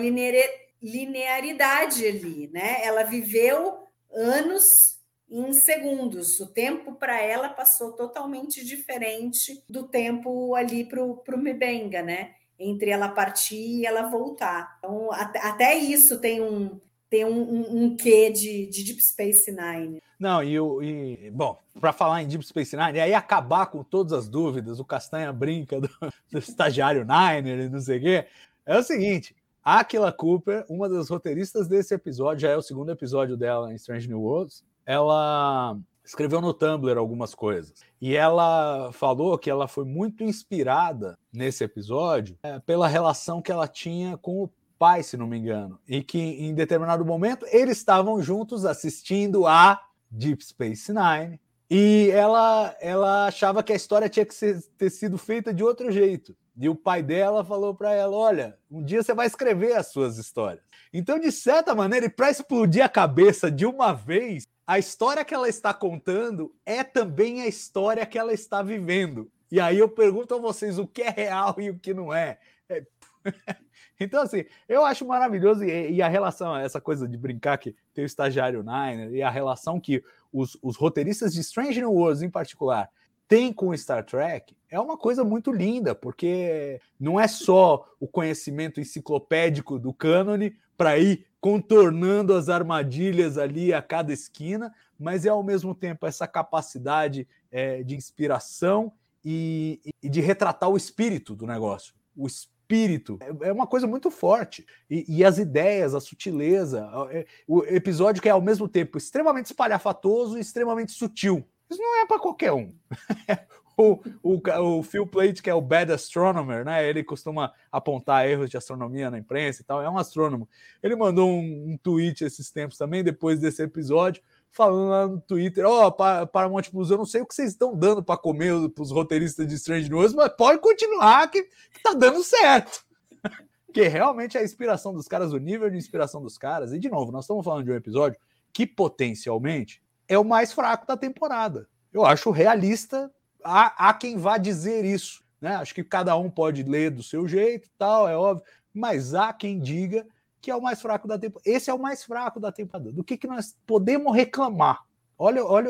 [0.82, 2.84] linearidade ali, né?
[2.84, 4.96] Ela viveu anos
[5.30, 6.40] em segundos.
[6.40, 12.36] O tempo para ela passou totalmente diferente do tempo ali para o Mibenga, né?
[12.60, 14.78] Entre ela partir e ela voltar.
[14.80, 16.80] Então, até, isso tem um,
[17.10, 20.02] tem um, um, um quê de, de, Deep Space Nine.
[20.20, 24.14] Não, e, e bom, para falar em Deep Space Nine, e aí acabar com todas
[24.14, 25.90] as dúvidas, o Castanha brinca do,
[26.32, 28.26] do estagiário Niner e não sei o quê,
[28.66, 32.92] é o seguinte, a Aquila Cooper, uma das roteiristas desse episódio, já é o segundo
[32.92, 37.82] episódio dela em Strange New Worlds, ela escreveu no Tumblr algumas coisas.
[38.00, 43.68] E ela falou que ela foi muito inspirada nesse episódio é, pela relação que ela
[43.68, 48.22] tinha com o pai, se não me engano, e que em determinado momento eles estavam
[48.22, 49.82] juntos assistindo a
[50.12, 51.40] Deep Space Nine
[51.70, 55.92] e ela ela achava que a história tinha que ser, ter sido feita de outro
[55.92, 56.36] jeito.
[56.58, 60.18] E o pai dela falou para ela: "Olha, um dia você vai escrever as suas
[60.18, 60.64] histórias".
[60.94, 65.34] Então, de certa maneira, e para explodir a cabeça de uma vez, a história que
[65.34, 69.32] ela está contando é também a história que ela está vivendo.
[69.52, 72.40] E aí eu pergunto a vocês o que é real e o que não é.
[72.70, 72.84] é...
[73.98, 78.04] Então, assim, eu acho maravilhoso e, e, a relação, essa coisa de brincar que tem
[78.04, 80.04] o estagiário Niner e a relação que
[80.34, 82.90] os, os roteiristas de Strange New Worlds, em particular,
[83.26, 88.82] têm com Star Trek é uma coisa muito linda, porque não é só o conhecimento
[88.82, 95.44] enciclopédico do cânone para ir contornando as armadilhas ali a cada esquina, mas é ao
[95.44, 98.92] mesmo tempo essa capacidade é, de inspiração
[99.24, 101.94] e, e de retratar o espírito do negócio.
[102.18, 103.20] O espírito.
[103.22, 104.66] É, é uma coisa muito forte.
[104.90, 109.46] E, e as ideias, a sutileza, é, o episódio que é ao mesmo tempo extremamente
[109.46, 111.48] espalhafatoso e extremamente sutil.
[111.70, 112.74] Isso não é para qualquer um.
[113.78, 116.88] o, o, o Phil Plate, que é o bad astronomer, né?
[116.88, 120.48] Ele costuma apontar erros de astronomia na imprensa e tal, é um astrônomo.
[120.82, 125.66] Ele mandou um, um tweet esses tempos também, depois desse episódio, falando lá no Twitter,
[125.66, 128.84] ó, oh, Paramount Plus, eu não sei o que vocês estão dando para comer para
[128.84, 132.86] os roteiristas de Strange News, mas pode continuar que, que tá dando certo.
[133.74, 136.72] que realmente é a inspiração dos caras, o nível de inspiração dos caras.
[136.72, 138.18] E de novo, nós estamos falando de um episódio
[138.54, 141.68] que potencialmente é o mais fraco da temporada.
[141.92, 143.12] Eu acho realista,
[143.46, 145.24] há, há quem vá dizer isso.
[145.40, 145.56] Né?
[145.56, 149.60] Acho que cada um pode ler do seu jeito, tal, é óbvio, mas há quem
[149.60, 150.06] diga
[150.42, 151.50] que é o mais fraco da temporada.
[151.50, 152.92] Esse é o mais fraco da temporada.
[152.92, 154.84] Do que, que nós podemos reclamar?
[155.18, 155.70] Olha, olha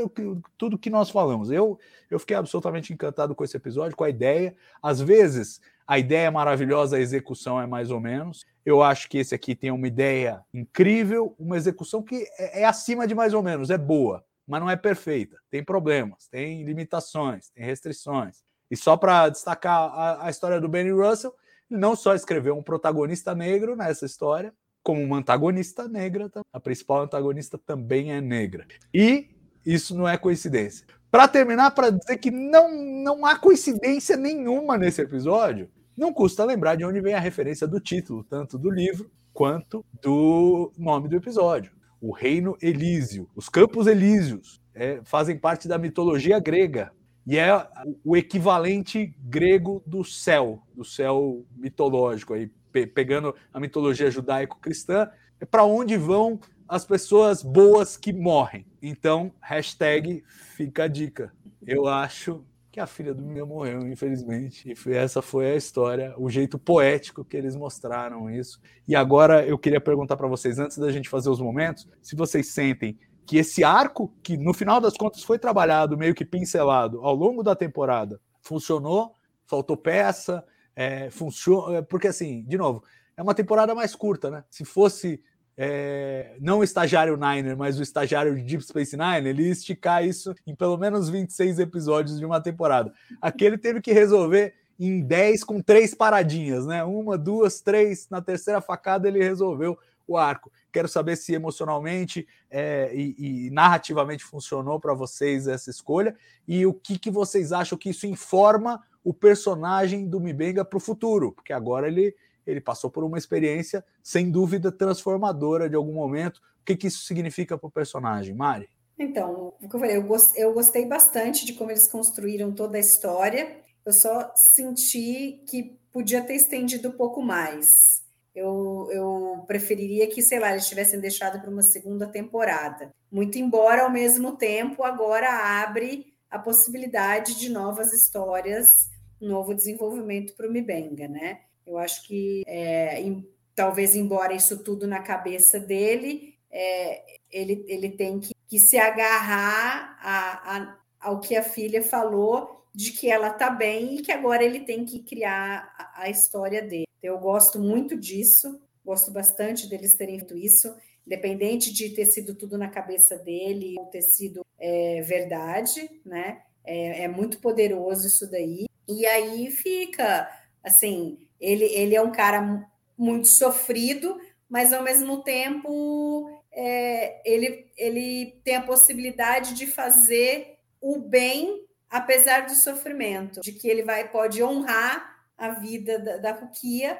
[0.57, 1.51] tudo que nós falamos.
[1.51, 4.55] Eu, eu fiquei absolutamente encantado com esse episódio, com a ideia.
[4.81, 8.45] Às vezes, a ideia é maravilhosa, a execução é mais ou menos.
[8.65, 13.07] Eu acho que esse aqui tem uma ideia incrível, uma execução que é, é acima
[13.07, 15.37] de mais ou menos, é boa, mas não é perfeita.
[15.49, 18.43] Tem problemas, tem limitações, tem restrições.
[18.69, 21.33] E só para destacar a, a história do Benny Russell,
[21.69, 27.57] não só escreveu um protagonista negro nessa história, como uma antagonista negra, a principal antagonista
[27.57, 28.67] também é negra.
[28.93, 29.29] E
[29.65, 30.85] isso não é coincidência.
[31.09, 36.75] Para terminar, para dizer que não, não há coincidência nenhuma nesse episódio, não custa lembrar
[36.75, 41.71] de onde vem a referência do título, tanto do livro quanto do nome do episódio.
[42.05, 46.91] O Reino Elísio, os Campos Elísios, é, fazem parte da mitologia grega.
[47.25, 47.67] E é
[48.03, 55.45] o equivalente grego do céu, do céu mitológico, aí, pe pegando a mitologia judaico-cristã, é
[55.45, 58.67] para onde vão as pessoas boas que morrem.
[58.79, 61.33] Então, hashtag fica a dica.
[61.65, 62.45] Eu acho
[62.75, 64.67] que a filha do meu morreu, infelizmente.
[64.69, 68.59] E essa foi a história, o jeito poético que eles mostraram isso.
[68.85, 72.49] E agora eu queria perguntar para vocês, antes da gente fazer os momentos, se vocês
[72.49, 77.15] sentem que esse arco, que no final das contas foi trabalhado, meio que pincelado ao
[77.15, 79.13] longo da temporada, funcionou,
[79.45, 80.43] faltou peça,
[80.75, 81.07] é.
[81.07, 82.83] É, porque, assim, de novo,
[83.15, 84.43] é uma temporada mais curta, né?
[84.49, 85.23] Se fosse
[85.57, 90.05] é, não o estagiário Niner, mas o estagiário de Deep Space Nine, ele ia esticar
[90.05, 92.93] isso em pelo menos 26 episódios de uma temporada.
[93.21, 96.83] Aqui ele teve que resolver em 10 com três paradinhas, né?
[96.83, 98.09] Uma, duas, três.
[98.09, 99.77] Na terceira facada ele resolveu
[100.07, 100.51] o arco.
[100.71, 106.15] Quero saber se emocionalmente é, e, e, narrativamente funcionou para vocês essa escolha
[106.47, 110.81] e o que, que vocês acham que isso informa o personagem do Mibenga para o
[110.81, 116.37] futuro, porque agora ele, ele passou por uma experiência sem dúvida transformadora de algum momento.
[116.61, 118.69] O que, que isso significa para o personagem, Mari?
[118.97, 119.97] Então, o que eu falei,
[120.35, 123.57] eu, gostei bastante de como eles construíram toda a história.
[123.85, 130.39] Eu só senti que podia ter estendido um pouco mais eu, eu preferiria que, sei
[130.39, 132.93] lá, eles tivessem deixado para uma segunda temporada.
[133.09, 138.89] Muito embora, ao mesmo tempo, agora abre a possibilidade de novas histórias,
[139.21, 141.39] novo desenvolvimento para o Mibenga, né?
[141.65, 147.89] Eu acho que é, em, talvez, embora isso tudo na cabeça dele, é, ele, ele
[147.89, 153.29] tem que, que se agarrar a, a, ao que a filha falou de que ela
[153.29, 156.85] está bem e que agora ele tem que criar a, a história dele.
[157.01, 162.57] Eu gosto muito disso, gosto bastante deles terem feito isso, independente de ter sido tudo
[162.57, 166.41] na cabeça dele ou ter sido é, verdade, né?
[166.63, 168.65] É, é, muito poderoso isso daí.
[168.87, 170.27] E aí fica,
[170.63, 172.67] assim, ele, ele é um cara
[172.97, 174.19] muito sofrido,
[174.49, 182.45] mas ao mesmo tempo é, ele, ele tem a possibilidade de fazer o bem apesar
[182.45, 186.99] do sofrimento, de que ele vai pode honrar a vida da, da Rukia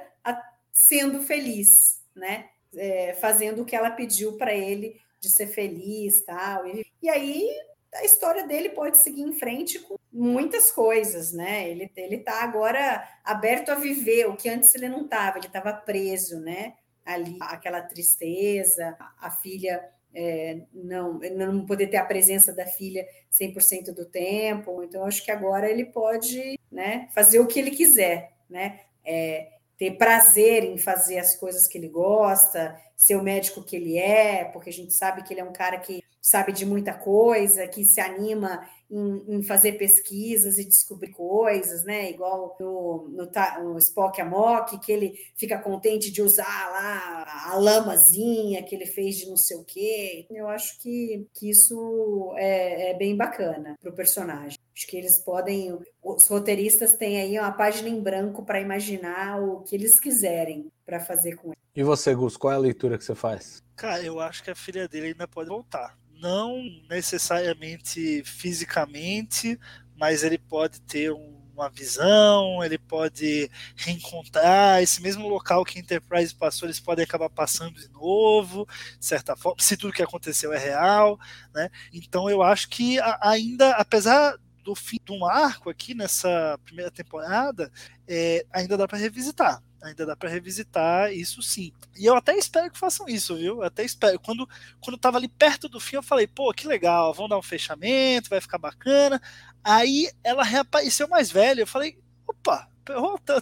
[0.75, 2.49] sendo feliz, né?
[2.75, 6.67] É, fazendo o que ela pediu para ele de ser feliz, tal.
[6.67, 7.49] E, e aí
[7.93, 11.69] a história dele pode seguir em frente com muitas coisas, né?
[11.69, 15.37] Ele ele está agora aberto a viver o que antes ele não estava.
[15.37, 16.73] Ele estava preso, né?
[17.05, 23.93] Ali aquela tristeza, a filha é, não, não poder ter a presença da filha 100%
[23.93, 24.81] do tempo.
[24.81, 28.79] Então, acho que agora ele pode né, fazer o que ele quiser, né?
[29.03, 33.97] É, ter prazer em fazer as coisas que ele gosta, ser o médico que ele
[33.97, 37.67] é, porque a gente sabe que ele é um cara que sabe de muita coisa,
[37.67, 42.09] que se anima em, em fazer pesquisas e descobrir coisas, né?
[42.11, 48.63] Igual no, no, no Spock Amok, que ele fica contente de usar lá a lamazinha
[48.63, 50.27] que ele fez de não sei o quê.
[50.29, 54.57] Eu acho que, que isso é, é bem bacana para o personagem.
[54.75, 59.61] Acho que eles podem, os roteiristas têm aí uma página em branco para imaginar o
[59.61, 61.57] que eles quiserem para fazer com ele.
[61.75, 63.63] E você, Gus, qual é a leitura que você faz?
[63.75, 69.59] Cara, eu acho que a filha dele ainda pode voltar não necessariamente fisicamente,
[69.95, 76.35] mas ele pode ter um, uma visão, ele pode reencontrar esse mesmo local que Enterprise
[76.35, 78.67] passou, eles podem acabar passando de novo,
[78.99, 81.17] de certa forma, se tudo que aconteceu é real,
[81.53, 81.69] né?
[81.93, 87.71] Então eu acho que ainda, apesar do fim de um arco aqui nessa primeira temporada,
[88.07, 91.71] é, ainda dá para revisitar ainda dá para revisitar isso sim.
[91.95, 93.57] E eu até espero que façam isso, viu?
[93.57, 94.19] Eu até espero.
[94.19, 94.49] Quando,
[94.81, 98.27] quando tava ali perto do fim, eu falei, pô, que legal, vão dar um fechamento,
[98.27, 99.21] vai ficar bacana.
[99.63, 102.67] Aí ela reapareceu mais velha, eu falei, opa,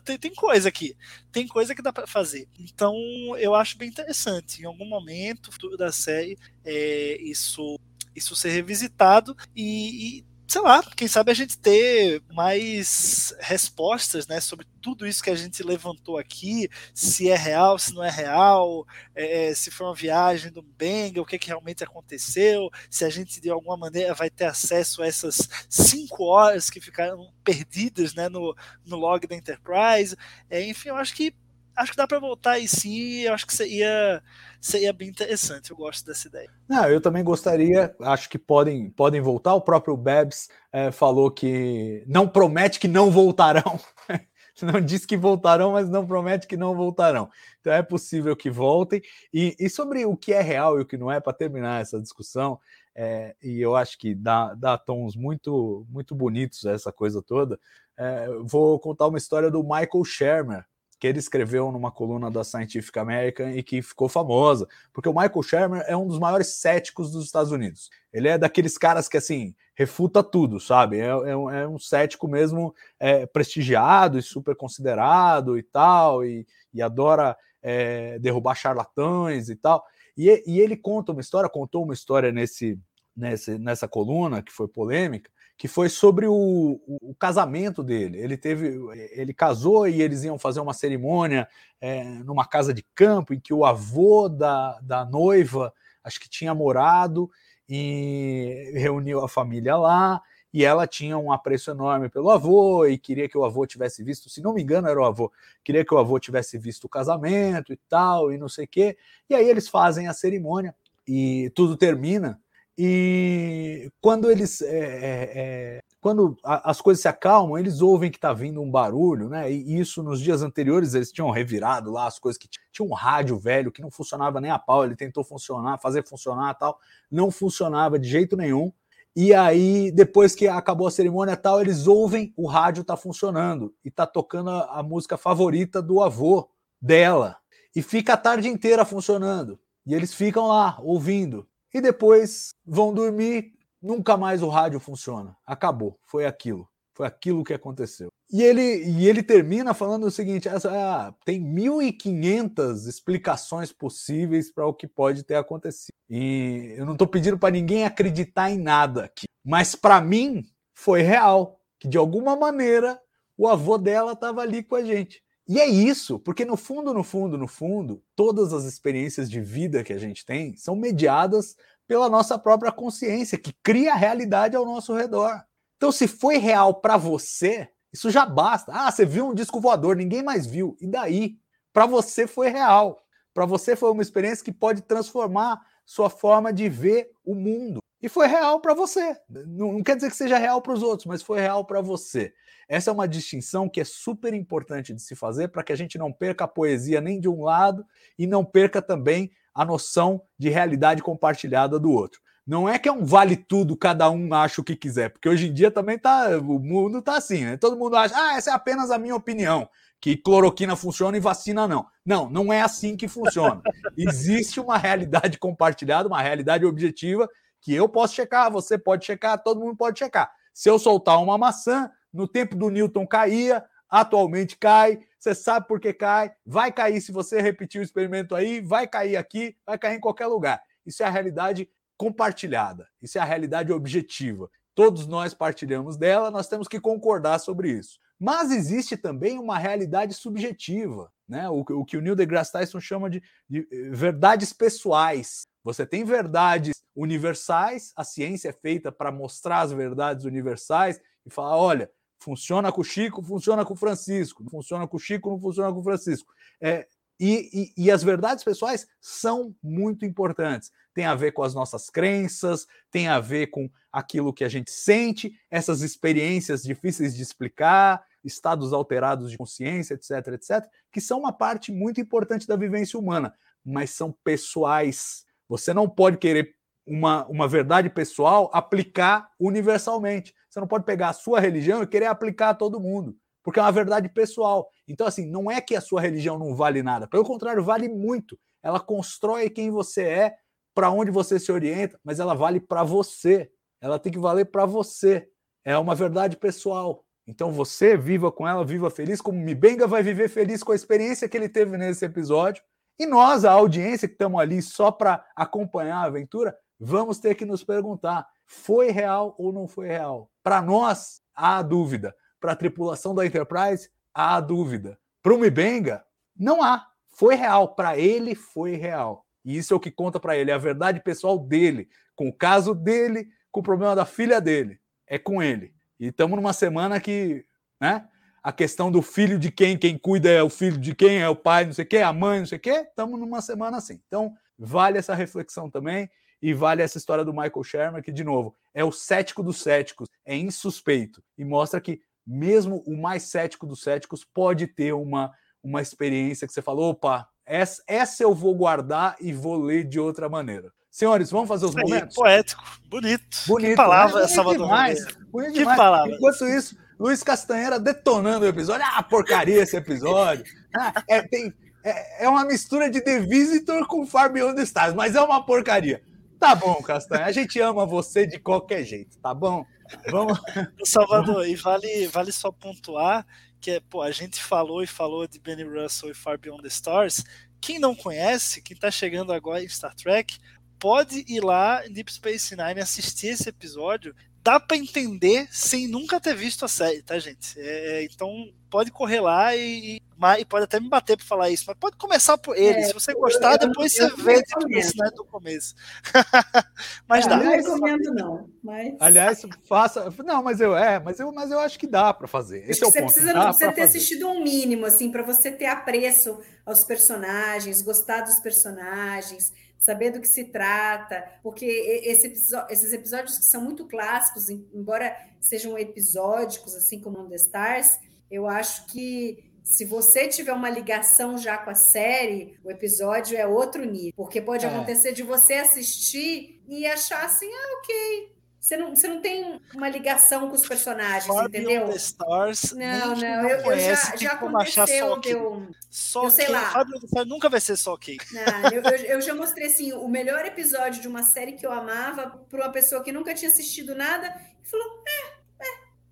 [0.04, 0.96] tem, tem coisa aqui,
[1.32, 2.48] tem coisa que dá para fazer.
[2.60, 2.94] Então
[3.38, 4.62] eu acho bem interessante.
[4.62, 7.80] Em algum momento futuro da série, é, isso
[8.16, 14.40] isso ser revisitado e, e sei lá, quem sabe a gente ter mais respostas, né,
[14.42, 18.86] sobre tudo isso que a gente levantou aqui, se é real, se não é real,
[19.16, 23.10] é, é, se foi uma viagem do Benga, o que, que realmente aconteceu, se a
[23.10, 28.30] gente de alguma maneira vai ter acesso a essas cinco horas que ficaram perdidas, né,
[28.30, 30.16] no, no log da Enterprise,
[30.50, 31.34] é, enfim, eu acho que
[31.76, 34.22] acho que dá para voltar aí sim, eu acho que seria,
[34.62, 36.50] seria bem interessante, eu gosto dessa ideia.
[36.68, 42.04] Não, eu também gostaria, acho que podem, podem voltar, o próprio Babs é, falou que
[42.08, 43.80] não promete que não voltarão,
[44.62, 47.30] não diz que voltarão, mas não promete que não voltarão.
[47.60, 49.02] Então é possível que voltem.
[49.34, 52.00] E, e sobre o que é real e o que não é, para terminar essa
[52.00, 52.60] discussão,
[52.96, 57.60] é, e eu acho que dá, dá tons muito, muito bonitos essa coisa toda.
[57.98, 60.66] É, vou contar uma história do Michael Shermer,
[61.04, 65.44] que ele escreveu numa coluna da Scientific American e que ficou famosa, porque o Michael
[65.44, 67.90] Shermer é um dos maiores céticos dos Estados Unidos.
[68.14, 71.00] Ele é daqueles caras que, assim, refuta tudo, sabe?
[71.00, 76.48] É, é, um, é um, cético mesmo é, prestigiado e super considerado e tal, e,
[76.74, 79.84] e adora é, derrubar charlatães e tal.
[80.16, 82.80] E, e, ele conta uma história, contou uma história nesse,
[83.14, 88.18] nesse, nessa coluna que foi polêmica, que foi sobre o, o, casamento dele.
[88.20, 88.80] Ele teve,
[89.12, 91.48] ele casou e eles iam fazer uma cerimônia
[91.80, 95.74] é, numa casa de campo em que o avô da, da noiva,
[96.04, 97.30] acho que tinha morado
[97.70, 100.22] e reuniu a família lá.
[100.54, 104.30] E ela tinha um apreço enorme pelo avô e queria que o avô tivesse visto,
[104.30, 105.32] se não me engano, era o avô,
[105.64, 108.96] queria que o avô tivesse visto o casamento e tal, e não sei o quê.
[109.28, 110.76] E aí eles fazem a cerimônia
[111.08, 112.40] e tudo termina
[112.78, 114.62] e quando eles.
[114.62, 119.30] É, é, é, quando as coisas se acalmam, eles ouvem que está vindo um barulho,
[119.30, 119.50] né?
[119.50, 123.38] E isso nos dias anteriores eles tinham revirado lá as coisas que tinha um rádio
[123.38, 126.78] velho que não funcionava nem a pau, ele tentou funcionar, fazer funcionar tal,
[127.10, 128.72] não funcionava de jeito nenhum.
[129.16, 133.92] E aí, depois que acabou a cerimônia tal, eles ouvem o rádio tá funcionando e
[133.92, 136.50] tá tocando a, a música favorita do avô
[136.82, 137.38] dela.
[137.76, 139.60] E fica a tarde inteira funcionando.
[139.86, 143.54] E eles ficam lá ouvindo e depois vão dormir.
[143.82, 145.36] Nunca mais o rádio funciona.
[145.46, 146.00] Acabou.
[146.06, 146.70] Foi aquilo.
[146.94, 148.10] Foi aquilo que aconteceu.
[148.32, 154.66] E ele, e ele termina falando o seguinte: essa, ah, tem 1.500 explicações possíveis para
[154.66, 155.94] o que pode ter acontecido.
[156.10, 159.26] E eu não estou pedindo para ninguém acreditar em nada aqui.
[159.44, 161.60] Mas para mim, foi real.
[161.80, 163.00] Que de alguma maneira
[163.38, 165.22] o avô dela estava ali com a gente.
[165.48, 169.84] E é isso, porque no fundo, no fundo, no fundo, todas as experiências de vida
[169.84, 174.66] que a gente tem são mediadas pela nossa própria consciência, que cria a realidade ao
[174.66, 175.44] nosso redor.
[175.76, 178.72] Então, se foi real para você, isso já basta.
[178.74, 180.78] Ah, você viu um disco voador, ninguém mais viu.
[180.80, 181.38] E daí?
[181.74, 183.04] Para você foi real.
[183.34, 187.80] Para você foi uma experiência que pode transformar sua forma de ver o mundo.
[188.04, 189.16] E foi real para você.
[189.30, 192.34] Não, não, quer dizer que seja real para os outros, mas foi real para você.
[192.68, 195.98] Essa é uma distinção que é super importante de se fazer para que a gente
[195.98, 197.86] não perca a poesia nem de um lado
[198.20, 202.20] e não perca também a noção de realidade compartilhada do outro.
[202.46, 205.48] Não é que é um vale tudo, cada um acha o que quiser, porque hoje
[205.48, 207.56] em dia também tá, o mundo tá assim, né?
[207.56, 209.70] Todo mundo acha, ah, essa é apenas a minha opinião,
[210.02, 211.86] que cloroquina funciona e vacina não.
[212.06, 213.62] Não, não é assim que funciona.
[213.98, 217.30] Existe uma realidade compartilhada, uma realidade objetiva
[217.64, 220.32] que eu posso checar, você pode checar, todo mundo pode checar.
[220.54, 225.00] Se eu soltar uma maçã, no tempo do Newton caía, atualmente cai.
[225.18, 229.16] Você sabe por que cai, vai cair se você repetir o experimento aí, vai cair
[229.16, 230.62] aqui, vai cair em qualquer lugar.
[230.86, 234.52] Isso é a realidade compartilhada, isso é a realidade objetiva.
[234.76, 238.00] Todos nós partilhamos dela, nós temos que concordar sobre isso.
[238.20, 241.50] Mas existe também uma realidade subjetiva, né?
[241.50, 245.44] o, o que o Neil deGrasse Tyson chama de, de eh, verdades pessoais.
[245.64, 251.58] Você tem verdades universais, a ciência é feita para mostrar as verdades universais e falar:
[251.58, 251.90] olha,
[252.24, 254.44] Funciona com o Chico, funciona com o Francisco.
[254.44, 256.34] Não funciona com o Chico, não funciona com o Francisco.
[256.62, 256.88] É,
[257.20, 260.72] e, e, e, as verdades pessoais são muito importantes.
[260.94, 264.72] Tem a ver com as nossas crenças, tem a ver com aquilo que a gente
[264.72, 271.34] sente, essas experiências difíceis de explicar, estados alterados de consciência, etc, etc, que são uma
[271.34, 273.36] parte muito importante da vivência humana,
[273.66, 275.26] mas são pessoais.
[275.48, 280.34] Você não pode querer uma, uma verdade pessoal aplicar universalmente.
[280.50, 283.64] Você não pode pegar a sua religião e querer aplicar a todo mundo, porque é
[283.64, 284.70] uma verdade pessoal.
[284.88, 288.38] Então, assim, não é que a sua religião não vale nada, pelo contrário, vale muito.
[288.62, 290.36] Ela constrói quem você é,
[290.74, 293.50] para onde você se orienta, mas ela vale para você.
[293.82, 295.28] Ela tem que valer para você.
[295.64, 297.06] É uma verdade pessoal.
[297.28, 301.28] Então você viva com ela, viva feliz, como Mibenga vai viver feliz com a experiência
[301.30, 302.64] que ele teve nesse episódio.
[303.00, 307.46] E nós, a audiência que estamos ali só para acompanhar a aventura, vamos ter que
[307.46, 310.30] nos perguntar: foi real ou não foi real?
[310.44, 312.16] Para nós, há dúvida.
[312.40, 315.00] Para a tripulação da Enterprise, há dúvida.
[315.22, 316.04] Para o Mibenga,
[316.36, 316.88] não há.
[317.08, 317.74] Foi real.
[317.74, 319.26] Para ele, foi real.
[319.46, 322.34] E isso é o que conta para ele, é a verdade pessoal dele, com o
[322.34, 324.80] caso dele, com o problema da filha dele.
[325.08, 325.74] É com ele.
[326.00, 327.46] E estamos numa semana que,
[327.80, 328.08] né?
[328.44, 331.36] A questão do filho de quem, quem cuida é o filho de quem, é o
[331.36, 332.86] pai, não sei o quê, a mãe, não sei o quê.
[332.90, 334.02] Estamos numa semana assim.
[334.06, 336.10] Então, vale essa reflexão também.
[336.42, 340.10] E vale essa história do Michael Shermer, que, de novo, é o cético dos céticos,
[340.26, 341.24] é insuspeito.
[341.38, 345.32] E mostra que mesmo o mais cético dos céticos pode ter uma,
[345.64, 350.02] uma experiência que você falou, opa, essa, essa eu vou guardar e vou ler de
[350.02, 350.70] outra maneira.
[350.92, 352.16] Senhores, vamos fazer os aí, momentos?
[352.16, 353.38] poético, bonito.
[353.48, 353.70] Bonito.
[353.70, 354.28] Que palavra, né?
[354.28, 354.68] Salvador.
[354.68, 355.00] demais.
[355.32, 355.78] Bonito Que demais.
[355.78, 356.14] palavra.
[356.14, 358.86] Enquanto isso, Luiz Castanheira detonando o episódio.
[358.88, 360.46] Ah, porcaria esse episódio.
[360.76, 364.94] Ah, é, tem, é, é uma mistura de The Visitor com Far Beyond the Stars,
[364.94, 366.02] mas é uma porcaria.
[366.40, 367.26] Tá bom, Castanha.
[367.26, 369.66] A gente ama você de qualquer jeito, tá bom?
[370.10, 370.40] Vamos.
[370.84, 373.26] Salvador, e vale, vale só pontuar
[373.64, 376.68] que é, pô, a gente falou e falou de Benny Russell e Far Beyond the
[376.68, 377.24] Stars.
[377.62, 380.38] Quem não conhece, quem tá chegando agora em Star Trek,
[380.78, 384.14] pode ir lá em Deep Space Nine assistir esse episódio.
[384.44, 387.54] Dá para entender sem nunca ter visto a série, tá, gente?
[387.58, 390.02] É, então pode correr lá e, e,
[390.40, 392.80] e, pode até me bater para falar isso, mas pode começar por ele.
[392.80, 394.82] É, Se você gostar, eu- depois eu você vê Deep recomendo.
[394.82, 395.76] Space Nine do começo.
[397.08, 397.38] mas Eu dá.
[397.38, 398.50] não recomendo, não.
[398.64, 398.96] Mas...
[399.00, 400.12] Aliás, faça.
[400.26, 402.70] Não, mas eu é, mas eu, mas eu acho que dá para fazer.
[402.70, 403.14] Esse é o que você ponto.
[403.14, 403.82] precisa, pra ter fazer.
[403.82, 409.54] assistido um mínimo, assim, para você ter apreço aos personagens, gostar dos personagens,
[409.84, 412.28] saber do que se trata, porque esse
[412.70, 418.00] esses episódios que são muito clássicos, em- embora sejam episódicos, assim como On The Stars,
[418.32, 423.46] eu acho que se você tiver uma ligação já com a série, o episódio é
[423.46, 424.70] outro nível, porque pode É.
[424.70, 428.33] acontecer de você assistir e achar assim, ah, ok.
[428.64, 431.86] Você não, você não tem uma ligação com os personagens, Far entendeu?
[431.90, 435.20] The Stars, Não, não, eu, eu conhece já, tem já como achar só aconteceu.
[435.22, 435.32] quem.
[435.34, 436.56] Eu, Só eu sei quem.
[436.56, 436.86] lá.
[437.04, 438.18] Stars nunca vai ser só quem.
[438.32, 441.74] não, eu, eu- eu já mostrei assim, o melhor episódio de uma série que eu
[441.74, 444.34] amava para uma pessoa que nunca tinha assistido nada
[444.66, 445.33] e falou, é,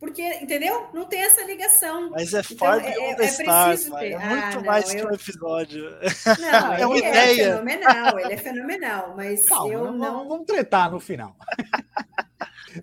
[0.01, 0.87] porque, entendeu?
[0.95, 2.09] Não tem essa ligação.
[2.09, 4.01] Mas é Então, Far é- Beyond é the Stars, preciso mano.
[4.03, 4.11] ter.
[4.11, 5.83] É Ah, muito não, mais que eu- um episódio.
[5.91, 7.41] Não, É uma ele ideia.
[7.43, 10.27] é fenomenal, ele é fenomenal, mas Calma, eu vamos, não.
[10.27, 11.35] vamos tretar no final.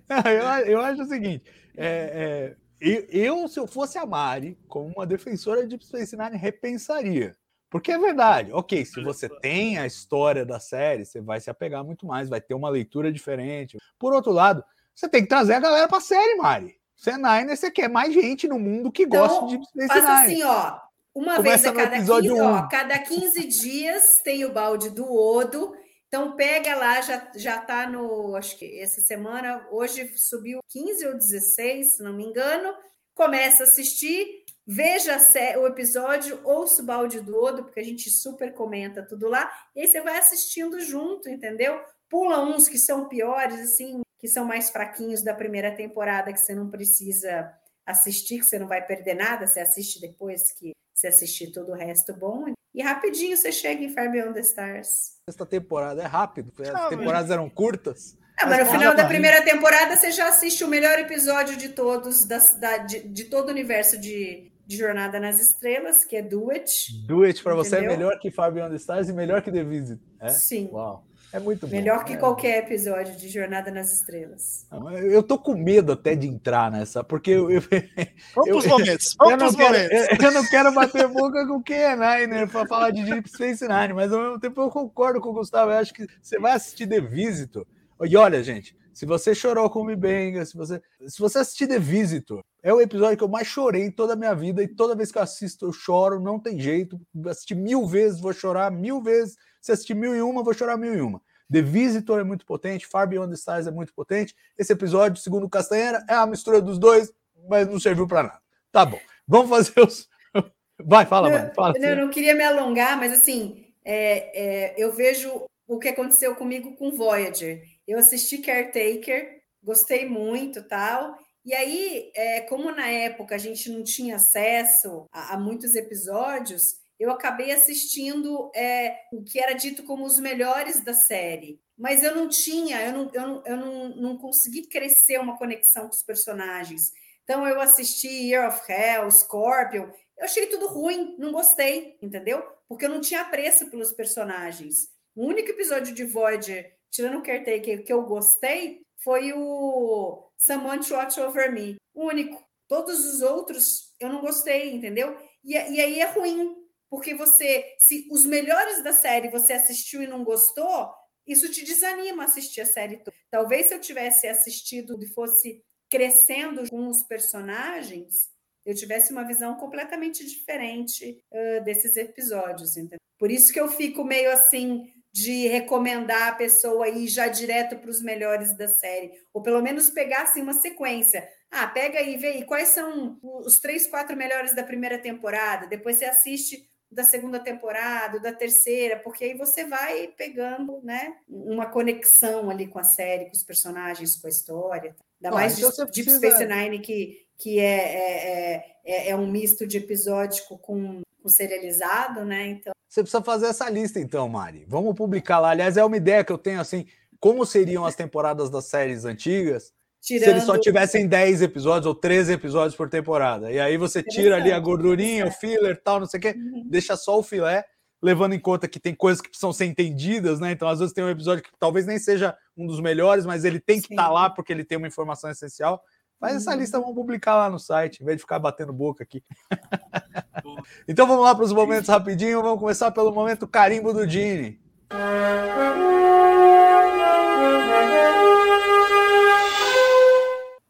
[0.07, 1.43] Não, eu, eu acho o seguinte:
[1.75, 6.37] é, é, eu, se eu fosse a Mari, como uma defensora de Deep Space Nine,
[6.37, 7.35] repensaria.
[7.71, 11.83] Porque é verdade, ok, se você tem a história da série, você vai se apegar
[11.83, 13.77] muito mais, vai ter uma leitura diferente.
[13.99, 14.63] Por outro lado,
[14.95, 16.78] você tem que trazer a galera pra série, Mari.
[16.99, 20.33] Você é Niner, você quer mais gente no mundo que Então, gosta de Faça Nine.
[20.33, 20.77] assim, ó.
[21.15, 22.67] Uma Começa vez a cada episódio 15, ó, um.
[22.67, 25.73] cada 15 dias tem o balde do Odo.
[26.07, 28.35] Então pega lá, já, já tá no.
[28.35, 32.73] Acho que essa semana, hoje subiu 15 ou 16, se não me engano.
[33.15, 35.17] Começa a assistir, veja
[35.57, 39.49] o episódio, ouça o balde do Odo, porque a gente super comenta tudo lá.
[39.75, 41.79] E aí você vai assistindo junto, entendeu?
[42.09, 46.53] Pula uns que são piores, assim, que são mais fraquinhos da primeira temporada, que você
[46.53, 47.51] não precisa
[47.85, 51.75] assistir, que você não vai perder nada, você assiste depois que você assistir todo o
[51.75, 52.45] resto bom.
[52.75, 54.89] E rapidinho você chega em Far Beyond the Stars.
[55.27, 58.17] Esta temporada é rápido, as Ah, mas- temporadas eram curtas.
[58.37, 61.69] Ah, mas no Mas final da primeira temporada você já assiste o melhor episódio de
[61.69, 66.21] todos, da, da- de, de todo o universo de, de Jornada nas Estrelas, que é
[66.21, 67.05] Do It.
[67.07, 69.63] Do It pra você é melhor que Far Beyond the Stars e melhor que The
[69.63, 69.99] Visit.
[70.21, 70.29] É?
[70.29, 70.69] Sim.
[70.71, 71.05] Uau.
[71.31, 71.75] É muito bom.
[71.75, 72.17] Melhor que É.
[72.17, 74.65] qualquer episódio de Jornada nas Estrelas.
[74.71, 77.61] Eu eu tô com medo até de entrar nessa, porque eu, eu,
[78.35, 79.11] Vamos Eu- pros momentos.
[79.21, 80.19] eu Vamos não pros quero, momentos.
[80.19, 83.67] eu, eu não quero bater boca com o Ken Niner para falar de Deep Space
[83.67, 85.71] Nine, mas ao mesmo tempo eu concordo com o Gustavo.
[85.71, 87.65] Eu acho que você vai assistir The Visitor.
[88.03, 91.77] E olha, gente, se você chorou com o Mibenga, se você, se você assistir The
[91.79, 94.95] Visitor, é o episódio que eu mais chorei em toda a minha vida, e toda
[94.95, 96.99] vez que eu assisto, eu choro, não tem jeito.
[97.27, 99.35] Assistir mil vezes, vou chorar mil vezes.
[99.61, 101.21] Se assistir mil e uma, vou chorar mil e uma.
[101.51, 104.35] The Visitor é muito potente, Far Beyond the Stars é muito potente.
[104.57, 107.11] Esse episódio, segundo o Castanheira, é a mistura dos dois,
[107.47, 108.41] mas não serviu para nada.
[108.71, 110.07] Tá bom, vamos fazer os.
[110.79, 111.53] Vai, fala, Não, mano.
[111.55, 116.35] Fala, Eu não queria me alongar, mas assim, é, é, eu vejo o que aconteceu
[116.35, 117.63] comigo com Voyager.
[117.87, 121.17] Eu assisti Caretaker, gostei muito tal.
[121.43, 126.75] E aí, é, como na época a gente não tinha acesso a, a muitos episódios,
[126.99, 131.61] eu acabei assistindo é, o que era dito como os melhores da série.
[131.77, 135.83] Mas eu não tinha, eu não, eu não, eu não, não consegui crescer uma conexão
[135.83, 136.91] com os personagens.
[137.23, 139.89] Então eu assisti Year of Hell, Scorpion,
[140.19, 142.43] eu achei tudo ruim, não gostei, entendeu?
[142.67, 144.89] Porque eu não tinha apreço pelos personagens.
[145.15, 150.93] O único episódio de Voyager, tirando o Caretaker, que eu gostei foi o Someone to
[150.93, 151.77] Watch Over Me.
[151.93, 152.43] O único.
[152.67, 155.17] Todos os outros eu não gostei, entendeu?
[155.43, 156.55] E, e aí é ruim,
[156.89, 160.89] porque você, se os melhores da série você assistiu e não gostou,
[161.27, 163.15] isso te desanima assistir a série toda.
[163.29, 168.29] Talvez se eu tivesse assistido e fosse crescendo com os personagens,
[168.65, 172.75] eu tivesse uma visão completamente diferente uh, desses episódios.
[172.77, 172.99] Entendeu?
[173.17, 177.89] Por isso que eu fico meio assim de recomendar a pessoa ir já direto para
[177.89, 181.27] os melhores da série, ou pelo menos pegar assim uma sequência.
[181.51, 185.65] Ah, pega aí, vê aí quais são os três, quatro melhores da primeira temporada.
[185.67, 191.67] Depois você assiste da segunda temporada, da terceira, porque aí você vai pegando, né, uma
[191.67, 194.95] conexão ali com a série, com os personagens, com a história.
[195.21, 199.67] Ainda mais então Deep, precisa- Space Nine, que, que é, é, é, é um misto
[199.67, 202.47] de episódico com, com serializado, né?
[202.47, 204.65] Então, Você precisa fazer essa lista, então, Mari.
[204.67, 205.51] Vamos publicar lá.
[205.51, 206.87] Aliás, é uma ideia que eu tenho assim:
[207.19, 210.45] como seriam as temporadas das séries antigas se eles tirando.
[210.45, 213.51] só tivessem 10 episódios ou 13 episódios por temporada.
[213.51, 215.39] E aí você tira ali a gordurinha, o interessante.
[215.57, 216.63] filler tal, não sei o quê, Uhum.
[216.65, 217.65] deixa só o filé,
[218.01, 220.51] levando em conta que tem coisas que precisam ser entendidas, né?
[220.51, 223.59] Então, às vezes tem um episódio que talvez nem seja um dos melhores, mas ele
[223.59, 225.81] tem que estar lá porque ele tem uma informação essencial.
[226.19, 226.57] Faz essa Uhum.
[226.57, 229.23] lista, vamos publicar lá no site, em vez de ficar batendo boca aqui.
[230.87, 232.41] então vamos lá para os momentos rapidinho.
[232.41, 234.59] Vamos começar pelo momento carimbo do Gini.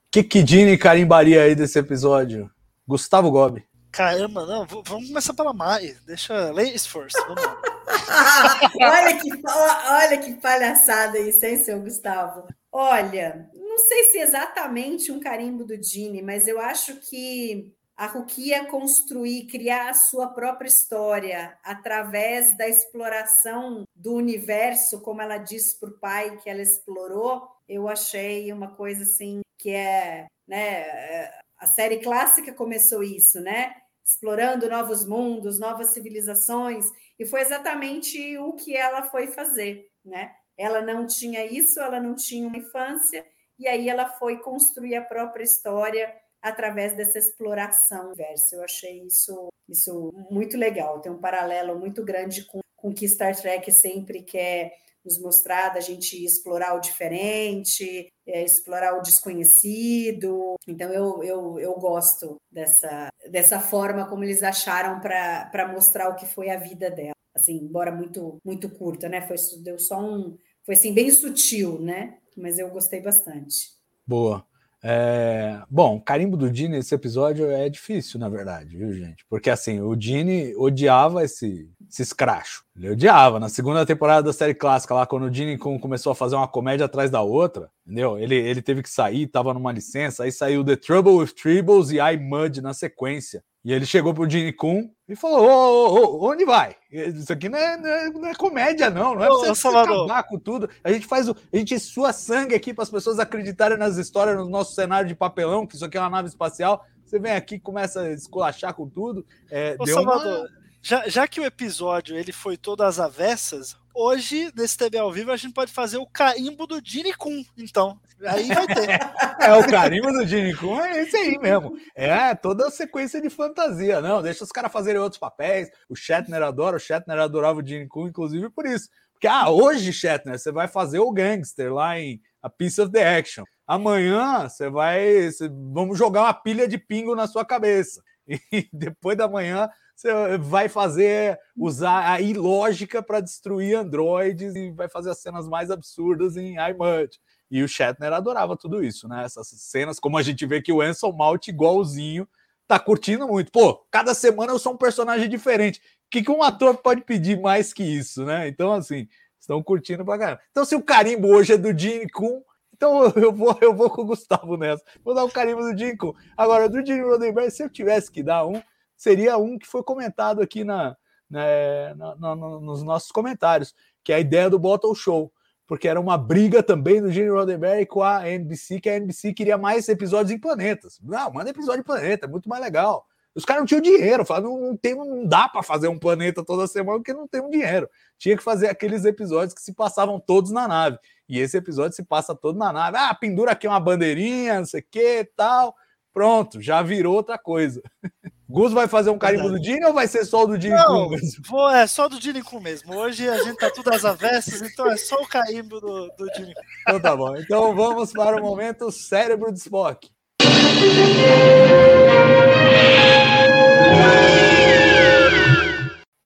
[0.10, 2.50] O que que Gini carimbaria aí desse episódio?
[2.88, 3.64] Gustavo Gobi.
[3.92, 5.96] Caramba, não, vamos começar pela Mai.
[6.08, 7.16] Deixa ladies first.
[7.28, 7.62] Vamos lá.
[8.82, 12.48] olha, que, olha que palhaçada isso, hein, seu Gustavo?
[12.72, 18.08] Olha, não sei se é exatamente um carimbo do Dini, mas eu acho que a
[18.08, 25.80] Rukia construir, criar a sua própria história através da exploração do universo, como ela disse
[25.80, 31.30] para o pai que ela explorou, eu achei uma coisa assim que é, né,
[31.60, 33.76] a série clássica começou isso, né?
[34.04, 36.86] Explorando novos mundos, novas civilizações,
[37.20, 40.34] e foi exatamente o que ela foi fazer, né?
[40.58, 43.24] Ela não tinha isso, ela não tinha uma infância,
[43.60, 48.56] e aí ela foi construir a própria história através dessa exploração universo.
[48.56, 53.08] Eu achei isso, isso muito legal, tem um paralelo muito grande com, com o que
[53.08, 54.74] Star Trek sempre quer
[55.04, 60.56] nos mostrar, da gente explorar o diferente, é, explorar o desconhecido.
[60.68, 66.26] Então eu, eu, eu gosto dessa, dessa forma como eles acharam para mostrar o que
[66.26, 67.14] foi a vida dela.
[67.36, 69.22] Assim, embora muito muito curta, né?
[69.22, 72.18] Foi deu só um foi assim bem sutil, né?
[72.36, 73.70] Mas eu gostei bastante.
[74.06, 74.46] Boa.
[74.82, 79.26] É, bom, carimbo do Dini nesse episódio é difícil, na verdade, viu, gente?
[79.30, 82.64] Porque assim, o Dini odiava esse, esse escracho.
[82.76, 83.40] Ele odiava.
[83.40, 86.86] Na segunda temporada da série clássica, lá quando o Dini começou a fazer uma comédia
[86.86, 88.18] atrás da outra, entendeu?
[88.18, 92.00] Ele, ele teve que sair, tava numa licença, aí saiu The Trouble with Tribbles e
[92.00, 93.44] I Mud na sequência.
[93.64, 96.76] E ele chegou pro Gene Kun e falou: ô, ô, ô, onde vai?
[96.92, 99.16] Isso aqui não é, não é, não é comédia, não.
[99.16, 100.06] Não é pra Ô, você Salvador.
[100.06, 100.70] acabar com tudo.
[100.84, 101.36] A gente faz o.
[101.52, 105.16] A gente sua sangue aqui para as pessoas acreditarem nas histórias, no nosso cenário de
[105.16, 106.86] papelão, que isso aqui é uma nave espacial.
[107.04, 109.26] Você vem aqui e começa a esculachar com tudo.
[109.52, 110.50] É, Ô, deu Salvador, uma...
[110.82, 115.32] já, já que o episódio ele foi todo às avessas, hoje, nesse TV ao vivo,
[115.32, 118.00] a gente pode fazer o carimbo do Gene Kun, então.
[118.26, 119.00] Aí vai ter.
[119.40, 121.78] É, o carimbo do Gene Kun é esse aí mesmo.
[121.96, 124.02] É toda a sequência de fantasia.
[124.02, 125.70] Não, deixa os caras fazerem outros papéis.
[125.88, 128.90] O Shatner adora, o Shatner adorava o Gene Kun, inclusive por isso.
[129.14, 133.18] Porque, ah, hoje, Shatner, você vai fazer o gangster lá em A Piece of the
[133.18, 133.46] Action.
[133.66, 135.32] Amanhã você vai.
[135.32, 138.02] Você, vamos jogar uma pilha de pingo na sua cabeça.
[138.52, 139.70] E depois da manhã
[140.00, 145.70] você vai fazer, usar a ilógica para destruir androides e vai fazer as cenas mais
[145.70, 147.10] absurdas em iMud.
[147.50, 149.24] E o Shatner adorava tudo isso, né?
[149.24, 152.28] Essas cenas, como a gente vê que o Anson Mount, igualzinho,
[152.68, 153.52] tá curtindo muito.
[153.52, 155.80] Pô, cada semana eu sou um personagem diferente.
[155.80, 158.48] O que, que um ator pode pedir mais que isso, né?
[158.48, 159.08] Então, assim,
[159.40, 160.42] estão curtindo pra caramba.
[160.52, 164.04] Então, se o carimbo hoje é do Gene Kun, então eu vou, eu vou com
[164.04, 164.84] o Gustavo nessa.
[165.04, 166.14] Vou dar o carimbo do Gene Kun.
[166.38, 168.62] Agora, do Gene Roddenberry, se eu tivesse que dar um,
[168.96, 170.96] seria um que foi comentado aqui na,
[171.30, 173.74] né, na, na, nos nossos comentários,
[174.04, 175.32] que é a ideia do Bottle Show
[175.70, 179.56] porque era uma briga também do Gene Roddenberry com a NBC, que a NBC queria
[179.56, 181.00] mais episódios em planetas.
[181.00, 183.06] Não, manda episódio em planeta, é muito mais legal.
[183.36, 186.66] Os caras não tinham dinheiro, falaram, não, tem, não dá para fazer um planeta toda
[186.66, 187.88] semana porque não tem um dinheiro.
[188.18, 190.98] Tinha que fazer aqueles episódios que se passavam todos na nave.
[191.30, 192.98] E esse episódio se passa todo na nave.
[192.98, 195.76] Ah, pendura aqui uma bandeirinha, não sei o que tal.
[196.12, 197.80] Pronto, já virou outra coisa.
[198.50, 201.08] Gus vai fazer um carimbo do Gene ou vai ser só o do Gene Não,
[201.08, 201.44] mesmo?
[201.48, 202.96] vou, é só do Kun mesmo.
[202.96, 206.52] Hoje a gente tá tudo às avessas, então é só o carimbo do, do Kun.
[206.82, 207.38] Então tá bom.
[207.38, 210.10] Então vamos para o momento cérebro de Spock.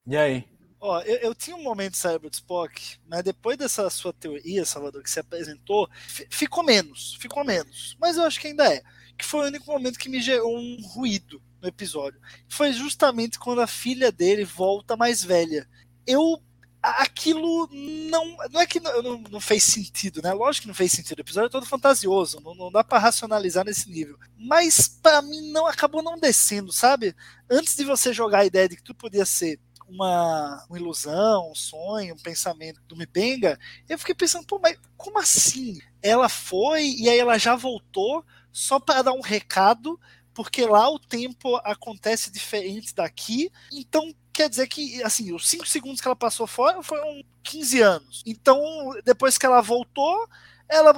[0.07, 0.45] E aí?
[0.79, 5.03] Ó, eu, eu, tinha um momento cérebro de Spock, mas depois dessa sua teoria, Salvador,
[5.03, 5.89] que você apresentou,
[6.29, 7.97] ficou menos, ficou menos.
[7.99, 8.81] Mas eu acho que ainda é.
[9.17, 12.19] Que foi o único momento que me gerou um ruído no episódio.
[12.49, 15.67] Foi justamente quando a filha dele volta mais velha.
[16.05, 16.41] Eu.
[16.81, 18.35] Aquilo não.
[18.51, 20.33] Não é que não, não, não fez sentido, né?
[20.33, 21.19] Lógico que não fez sentido.
[21.19, 24.17] O episódio é todo fantasioso, não, não dá para racionalizar nesse nível.
[24.37, 27.15] Mas para mim não acabou não descendo, sabe?
[27.49, 31.55] Antes de você jogar a ideia de que tudo podia ser uma, uma ilusão, um
[31.55, 33.57] sonho, um pensamento do Mibenga.
[33.87, 35.79] Eu fiquei pensando, pô, mas como assim?
[36.01, 39.99] Ela foi e aí ela já voltou só para dar um recado,
[40.33, 43.51] porque lá o tempo acontece diferente daqui.
[43.71, 48.23] Então quer dizer que, assim, os 5 segundos que ela passou fora foram 15 anos.
[48.25, 48.59] Então,
[49.05, 50.27] depois que ela voltou,
[50.69, 50.93] ela,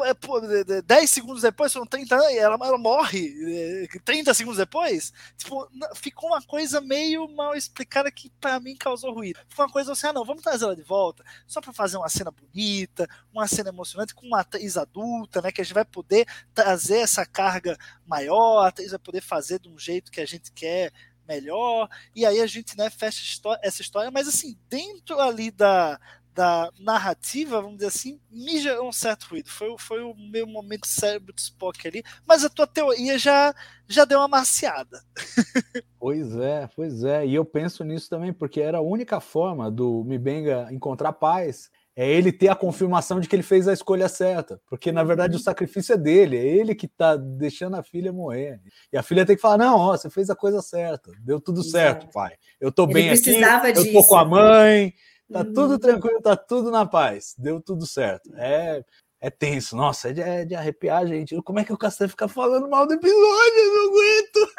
[0.85, 5.11] 10 segundos depois, são 30 anos, ela, ela morre 30 segundos depois.
[5.37, 9.39] Tipo, ficou uma coisa meio mal explicada que para mim causou ruído.
[9.49, 12.09] Ficou uma coisa assim, ah não, vamos trazer ela de volta, só para fazer uma
[12.09, 16.25] cena bonita, uma cena emocionante, com uma atriz adulta, né, que a gente vai poder
[16.53, 20.51] trazer essa carga maior, a atriz vai poder fazer de um jeito que a gente
[20.51, 20.91] quer,
[21.27, 25.99] melhor, e aí a gente né, fecha essa história, mas assim, dentro ali da,
[26.35, 29.49] da narrativa, vamos dizer assim, me gerou um certo ruído.
[29.49, 33.55] Foi, foi o meu momento cérebro de Spock ali, mas a tua teoria já,
[33.87, 35.01] já deu uma maciada.
[35.97, 40.03] pois é, pois é, e eu penso nisso também, porque era a única forma do
[40.03, 44.59] Mibenga encontrar paz é ele ter a confirmação de que ele fez a escolha certa,
[44.69, 45.43] porque na verdade o uhum.
[45.43, 48.59] sacrifício é dele, é ele que está deixando a filha morrer.
[48.91, 51.61] E a filha tem que falar: não, ó, você fez a coisa certa, deu tudo
[51.61, 51.71] Exato.
[51.71, 52.33] certo, pai.
[52.59, 53.39] Eu estou bem aqui,
[53.75, 54.93] eu tô com a mãe,
[55.31, 55.53] tá uhum.
[55.53, 58.33] tudo tranquilo, tá tudo na paz, deu tudo certo.
[58.35, 58.83] É,
[59.19, 61.41] é tenso, nossa, é de, é de arrepiar, gente.
[61.41, 63.59] Como é que o Castanho fica falando mal do episódio?
[63.59, 64.49] Eu não aguento.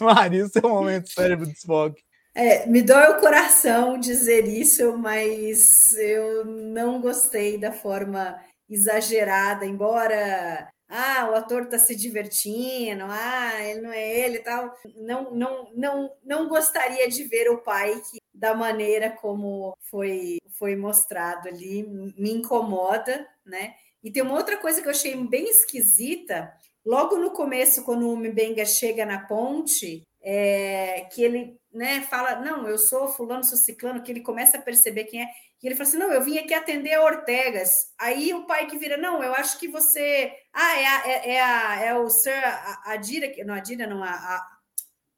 [0.00, 2.02] Mari, o seu momento cérebro de Spock.
[2.34, 10.66] É, me dói o coração dizer isso, mas eu não gostei da forma exagerada, embora
[10.94, 14.76] ah, o ator está se divertindo, ah, ele não é ele e tal.
[14.94, 17.98] Não, não, não, não gostaria de ver o pai
[18.34, 23.74] da maneira como foi, foi mostrado ali, me incomoda, né?
[24.04, 26.52] E tem uma outra coisa que eu achei bem esquisita.
[26.84, 32.68] Logo no começo, quando o Mbenga chega na ponte, é, que ele né, fala, não,
[32.68, 35.28] eu sou fulano, sou ciclano, que ele começa a perceber quem é,
[35.62, 37.70] e ele fala assim, não, eu vim aqui atender a Ortegas.
[37.98, 41.40] Aí o pai que vira, não, eu acho que você, ah, é, a, é, é,
[41.40, 42.34] a, é o Sir
[42.84, 44.46] Adira, não, Adira não, a, a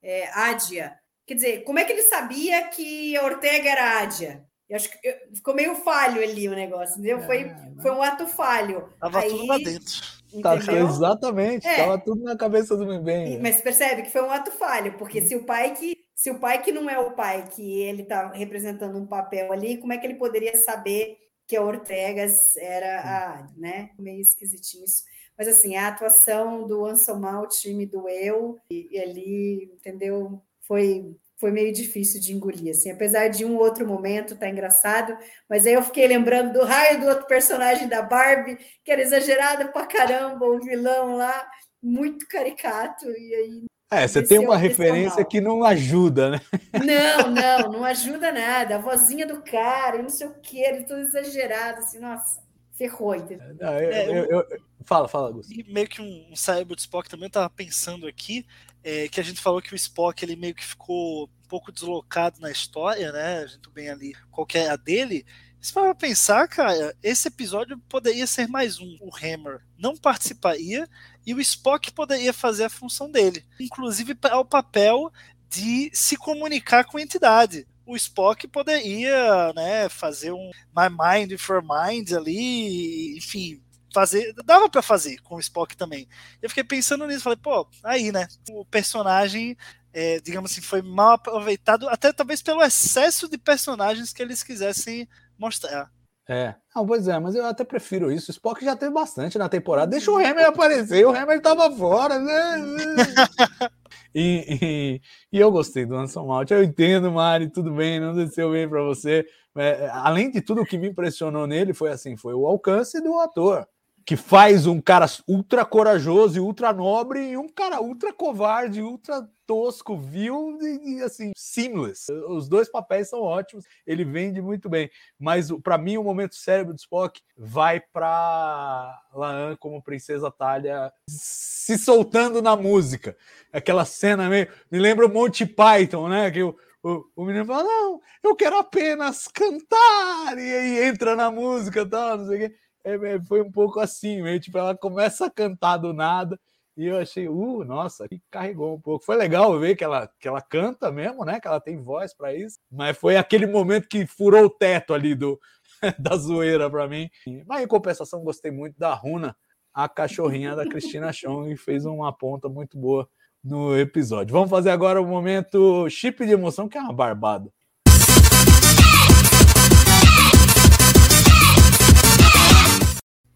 [0.02, 0.94] é, Ádia.
[1.26, 4.44] Quer dizer, como é que ele sabia que a Ortega era Ádia?
[4.68, 4.98] Eu acho que
[5.34, 7.22] ficou meio falho ali o negócio, entendeu?
[7.22, 8.92] Foi, é, foi um ato falho.
[9.00, 10.14] Tava Aí, tudo lá dentro.
[10.42, 11.76] Tá, exatamente, é.
[11.76, 13.40] tava tudo na cabeça do bem.
[13.40, 16.62] Mas percebe que foi um ato falho, porque se o pai que se o pai
[16.62, 20.06] que não é o pai, que ele está representando um papel ali, como é que
[20.06, 23.90] ele poderia saber que a Ortegas era a, né?
[23.98, 25.02] Meio esquisitinho isso.
[25.36, 30.42] Mas assim, a atuação do Anson Mount me doeu e, e ali, entendeu?
[30.66, 35.18] Foi foi meio difícil de engolir, assim, apesar de um outro momento tá engraçado,
[35.50, 39.70] mas aí eu fiquei lembrando do raio do outro personagem da Barbie, que era exagerado
[39.72, 41.46] pra caramba, o vilão lá,
[41.82, 43.66] muito caricato, e aí
[44.00, 46.40] é, você tem uma referência que não ajuda, né?
[46.72, 48.76] Não, não, não ajuda nada.
[48.76, 52.40] A vozinha do cara, e não sei o que, ele tudo exagerado, assim, nossa,
[52.72, 53.14] ferrou.
[53.60, 54.46] Não, eu, é, eu, eu,
[54.84, 55.52] fala, fala, Augusto.
[55.52, 58.46] E meio que um, um cérebro de Spock também estava pensando aqui,
[58.82, 62.50] é, que a gente falou que o Spock ele meio que ficou pouco deslocado na
[62.50, 63.38] história, né?
[63.38, 65.24] A gente bem ali qual é a dele.
[65.60, 68.98] Se para pensar, cara, esse episódio poderia ser mais um.
[69.00, 70.88] O Hammer não participaria
[71.24, 75.12] e o Spock poderia fazer a função dele, inclusive para o papel
[75.48, 77.68] de se comunicar com a entidade.
[77.86, 83.62] O Spock poderia, né, fazer um My Mind for Mind ali, enfim,
[83.92, 86.08] fazer, dava para fazer com o Spock também.
[86.42, 89.56] Eu fiquei pensando nisso, falei, pô, aí, né, o personagem
[89.94, 95.08] é, digamos assim, foi mal aproveitado, até talvez pelo excesso de personagens que eles quisessem
[95.38, 95.90] mostrar.
[96.28, 98.30] É, não, pois é, mas eu até prefiro isso.
[98.30, 99.90] O Spock já teve bastante na temporada.
[99.90, 102.56] Deixa o Hammer aparecer, o Hammer tava fora, né?
[104.14, 105.00] e, e,
[105.30, 106.50] e, eu gostei do Anson Mount.
[106.50, 109.26] Eu entendo, Mari, tudo bem, não desceu bem para você.
[109.56, 113.18] É, além de tudo, o que me impressionou nele foi assim: foi o alcance do
[113.18, 113.66] ator
[114.04, 119.26] que faz um cara ultra corajoso e ultra nobre e um cara ultra covarde, ultra
[119.46, 122.10] tosco, vil e, e, assim, seamless.
[122.28, 124.90] Os dois papéis são ótimos, ele vende muito bem.
[125.18, 131.78] Mas para mim, o momento cérebro de Spock vai para Laan como princesa Talha se
[131.78, 133.16] soltando na música.
[133.52, 134.48] Aquela cena meio.
[134.70, 136.30] Me lembra o Monty Python, né?
[136.30, 140.38] Que o, o, o menino fala: Não, eu quero apenas cantar.
[140.38, 143.50] E aí entra na música e tal, não sei o quê é, é, foi um
[143.50, 146.38] pouco assim, meio tipo, ela começa a cantar do nada,
[146.76, 149.04] e eu achei, uh, nossa, que carregou um pouco.
[149.04, 151.38] Foi legal ver que ela, que ela canta mesmo, né?
[151.38, 155.14] Que ela tem voz para isso, mas foi aquele momento que furou o teto ali
[155.14, 155.38] do,
[155.98, 157.08] da zoeira para mim.
[157.46, 159.36] Mas em compensação, gostei muito da Runa,
[159.72, 163.08] a cachorrinha da Cristina Chong, fez uma ponta muito boa
[163.42, 164.32] no episódio.
[164.32, 167.52] Vamos fazer agora o momento chip de emoção, que é uma barbada.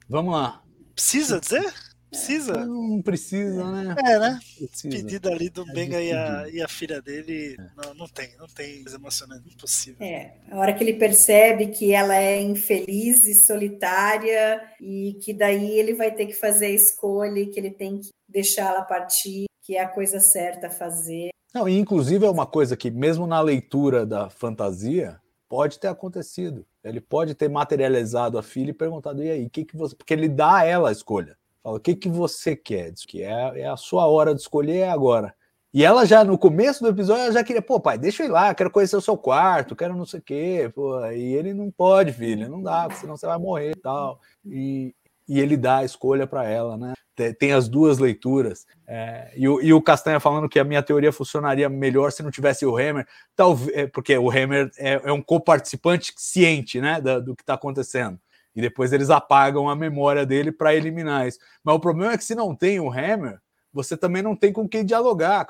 [0.08, 0.62] Vamos lá.
[0.94, 1.72] Precisa dizer?
[2.10, 2.64] Precisa?
[2.64, 3.94] Não precisa, né?
[4.02, 4.40] É, né?
[4.56, 4.96] Precisa.
[4.96, 7.54] Pedido ali do É Benga e a, e a filha dele.
[7.76, 10.06] Não, não tem, não tem coisa emocionante, impossível.
[10.06, 15.78] É, a hora que ele percebe que ela é infeliz e solitária e que daí
[15.78, 19.76] ele vai ter que fazer a escolha, e que ele tem que deixá-la partir, que
[19.76, 21.28] é a coisa certa a fazer.
[21.54, 26.66] Não, e inclusive é uma coisa que, mesmo na leitura da fantasia, pode ter acontecido.
[26.88, 29.94] Ele pode ter materializado a filha e perguntado: e aí, que, que você.
[29.94, 31.36] Porque ele dá a ela a escolha.
[31.62, 32.92] Fala: o que, que você quer?
[32.92, 35.34] Diz que é, é a sua hora de escolher é agora.
[35.72, 38.30] E ela já, no começo do episódio, ela já queria, pô, pai, deixa eu ir
[38.30, 40.72] lá, quero conhecer o seu quarto, quero não sei o quê.
[40.74, 44.18] Pô, e ele não pode, filha, não dá, senão você vai morrer e tal.
[44.44, 44.94] E,
[45.28, 46.94] e ele dá a escolha para ela, né?
[47.38, 48.66] Tem- as duas leituras.
[48.86, 52.30] É, e, o, e o Castanha falando que a minha teoria funcionaria melhor se não
[52.30, 57.18] tivesse o Hammer, talvez, é, porque o Hammer é, é um coparticipante ciente né, da-
[57.18, 58.18] do que está acontecendo.
[58.54, 61.38] E depois eles apagam a memória dele para eliminar isso.
[61.62, 63.38] Mas o problema é que se não tem o Hammer,
[63.72, 65.46] você também não tem com quem dialogar,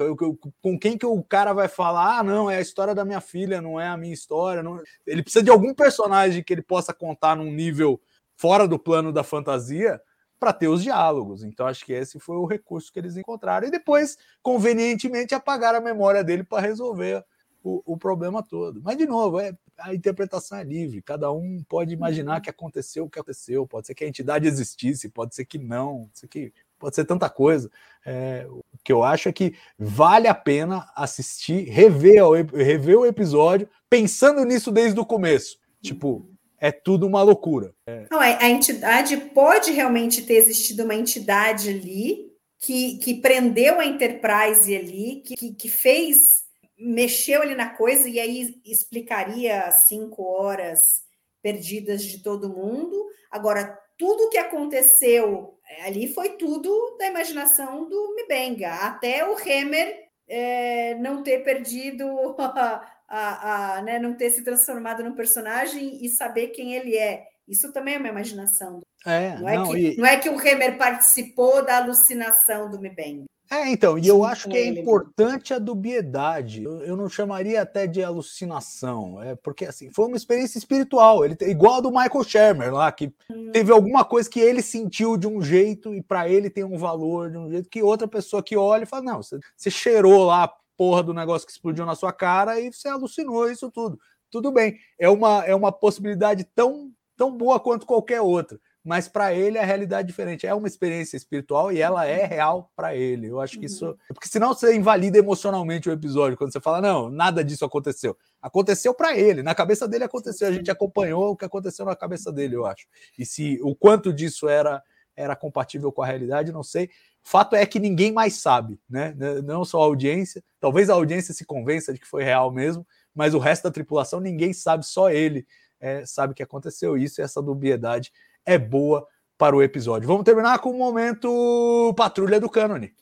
[0.61, 3.63] com quem que o cara vai falar, ah, não, é a história da minha filha,
[3.63, 4.63] não é a minha história.
[4.63, 8.01] não- Ele precisa de algum personagem que ele possa contar num nível
[8.37, 10.01] fora do plano da fantasia
[10.39, 11.43] para ter os diálogos.
[11.43, 13.67] Então acho que esse foi o recurso que eles encontraram.
[13.67, 17.25] E depois, convenientemente, apagaram a memória dele para resolver
[17.63, 18.81] o, o problema todo.
[18.83, 21.03] Mas, de novo, é, a interpretação é livre.
[21.03, 23.67] Cada um pode imaginar que aconteceu o que aconteceu.
[23.67, 27.05] Pode ser que a entidade existisse, pode ser que não, pode ser, que, pode ser
[27.05, 27.71] tanta coisa.
[28.07, 32.97] É, o que eu acho é que vale a pena assistir, rever, o ep- rever
[32.97, 35.59] o episódio, pensando nisso desde o começo.
[35.83, 36.29] Tipo,
[36.61, 37.75] é tudo uma loucura.
[38.11, 42.29] Não, a, a entidade pode realmente ter existido uma entidade ali
[42.61, 46.45] que, que prendeu a Enterprise ali, que, que, fez,
[46.79, 51.03] mexeu ali na coisa e aí explicaria cinco horas
[51.43, 53.07] perdidas de todo mundo.
[53.31, 60.95] Agora, tudo que aconteceu ali foi tudo da imaginação do Mibenga, até o Hammer é,
[60.97, 62.07] não ter perdido
[63.09, 67.25] a, a, né, não ter se transformado num personagem e saber quem ele é.
[67.49, 68.81] Isso também é uma imaginação.
[69.07, 72.79] É, Não é, não, que, e- não é que o Hammer participou da alucinação do
[72.79, 73.25] Mibeng.
[73.51, 76.63] É, então, e eu acho que é importante a dubiedade.
[76.63, 81.35] Eu, eu não chamaria até de alucinação, é porque assim, foi uma experiência espiritual, ele
[81.43, 83.11] igual a do Michael Shermer lá, que
[83.55, 87.31] teve alguma coisa que ele sentiu de um jeito e para ele tem um valor
[87.31, 90.53] de um jeito que outra pessoa que olha e fala: "Não, você, você cheirou lá
[90.79, 94.01] porra do negócio que explodiu na sua cara e você alucinou isso tudo".
[94.31, 99.35] Tudo bem, é uma é uma possibilidade tão tão boa quanto qualquer outra mas para
[99.35, 100.47] ele a realidade é diferente.
[100.47, 103.27] É uma experiência espiritual e ela é real para ele.
[103.27, 103.95] Eu acho que isso.
[104.09, 108.17] Porque senão você invalida emocionalmente o episódio, quando você fala, não, nada disso aconteceu.
[108.41, 110.49] Aconteceu para ele, na cabeça dele aconteceu.
[110.49, 112.87] A gente acompanhou o que aconteceu na cabeça dele, eu acho.
[113.19, 114.83] E se o quanto disso era,
[115.15, 116.89] era compatível com a realidade, não sei.
[117.29, 119.15] Fato é que ninguém mais sabe, né?
[119.45, 123.35] Não só a audiência, talvez a audiência se convença de que foi real mesmo, mas
[123.35, 125.47] o resto da tripulação ninguém sabe, só ele
[125.79, 126.97] é, sabe que aconteceu.
[126.97, 128.11] Isso, essa dubiedade
[128.47, 129.07] é boa
[129.37, 130.09] para o episódio.
[130.09, 132.95] Vamos terminar com o momento Patrulha do Cânone.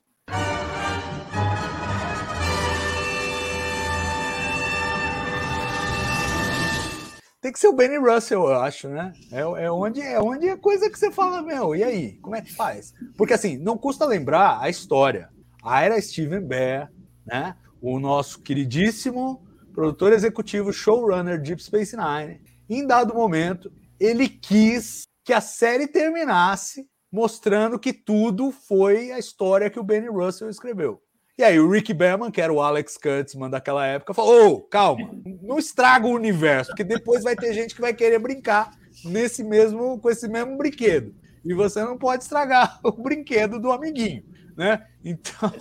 [7.47, 9.13] Tem que ser o Benny Russell, eu acho, né?
[9.31, 12.15] É, é, onde, é onde é coisa que você fala, meu, e aí?
[12.15, 12.93] Como é que faz?
[13.17, 15.29] Porque assim, não custa lembrar a história.
[15.63, 16.91] A era Steven Bear,
[17.25, 17.55] né?
[17.81, 23.71] O nosso queridíssimo produtor executivo, showrunner Deep Space Nine, em dado momento,
[24.01, 30.09] ele quis que a série terminasse mostrando que tudo foi a história que o Benny
[30.09, 31.01] Russell escreveu.
[31.39, 35.11] E aí o Rick Berman, que era o Alex Kurtzman daquela época, falou: "Ô, calma,
[35.43, 38.71] não estraga o universo, porque depois vai ter gente que vai querer brincar
[39.05, 41.15] nesse mesmo com esse mesmo brinquedo.
[41.45, 44.25] E você não pode estragar o brinquedo do amiguinho,
[44.57, 44.85] né?
[45.05, 45.53] Então,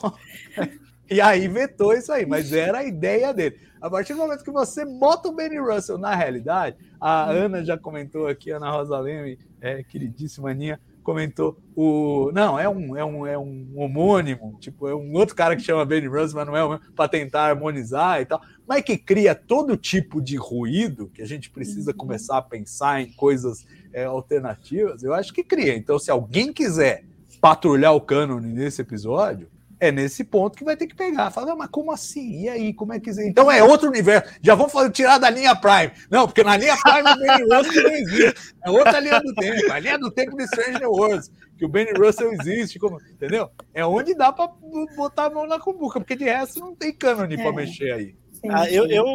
[1.10, 3.60] e aí vetou isso aí, mas era a ideia dele.
[3.82, 7.78] A partir do momento que você bota o Benny Russell na realidade, a Ana já
[7.78, 12.32] comentou aqui, a Ana Rosa Leme, é, queridíssima Aninha, comentou o.
[12.34, 15.86] Não, é um, é um, é um homônimo, tipo, é um outro cara que chama
[15.86, 19.36] Benny Russell, mas não é o mesmo, para tentar harmonizar e tal, mas que cria
[19.36, 25.04] todo tipo de ruído que a gente precisa começar a pensar em coisas é, alternativas,
[25.04, 25.78] eu acho que cria.
[25.78, 27.06] Então, se alguém quiser
[27.40, 29.48] patrulhar o cânone nesse episódio,
[29.88, 31.32] é nesse ponto que vai ter que pegar.
[31.32, 32.44] Fala, "Ah, mas como assim?
[32.44, 33.10] E aí, como é que.
[33.12, 34.34] Então é outro universo.
[34.42, 35.92] Já vamos fazer, tirar da linha Prime.
[36.10, 38.56] Não, porque na linha Prime o Benny Russell não existe.
[38.66, 39.72] É outra linha do tempo.
[39.72, 41.32] A linha do tempo de Stranger Worlds.
[41.58, 43.50] Que o Benny Russell existe, como, entendeu?
[43.74, 44.50] É onde dá pra
[44.98, 47.52] botar a mão na cumbuca, porque de resto não tem cânone pra É.
[47.54, 48.16] mexer aí.
[48.50, 49.06] Ah, eu, eu,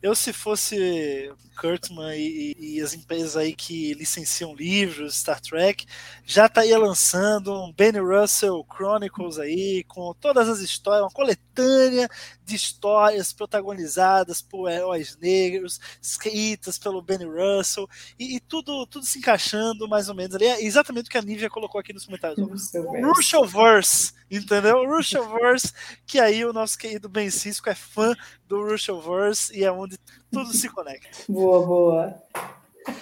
[0.00, 1.30] eu, se fosse
[1.60, 5.84] Kurtzman e, e- as empresas aí que licenciam livros, Star Trek,
[6.24, 12.08] já estaria lançando um Benny Russell Chronicles aí, com todas as histórias, uma coletânea
[12.44, 17.86] de histórias protagonizadas por heróis negros, escritas pelo Benny Russell,
[18.18, 20.46] e, e tudo, tudo se encaixando mais ou menos ali.
[20.46, 22.38] É exatamente o que a Nívia colocou aqui nos comentários.
[22.38, 24.78] O Russellverse, entendeu?
[24.78, 25.72] O Russellverse,
[26.06, 28.14] que aí o nosso querido Ben Cisco é fã
[28.48, 29.98] do Russellverse e é onde
[30.32, 31.08] tudo se conecta.
[31.28, 32.22] Boa, boa.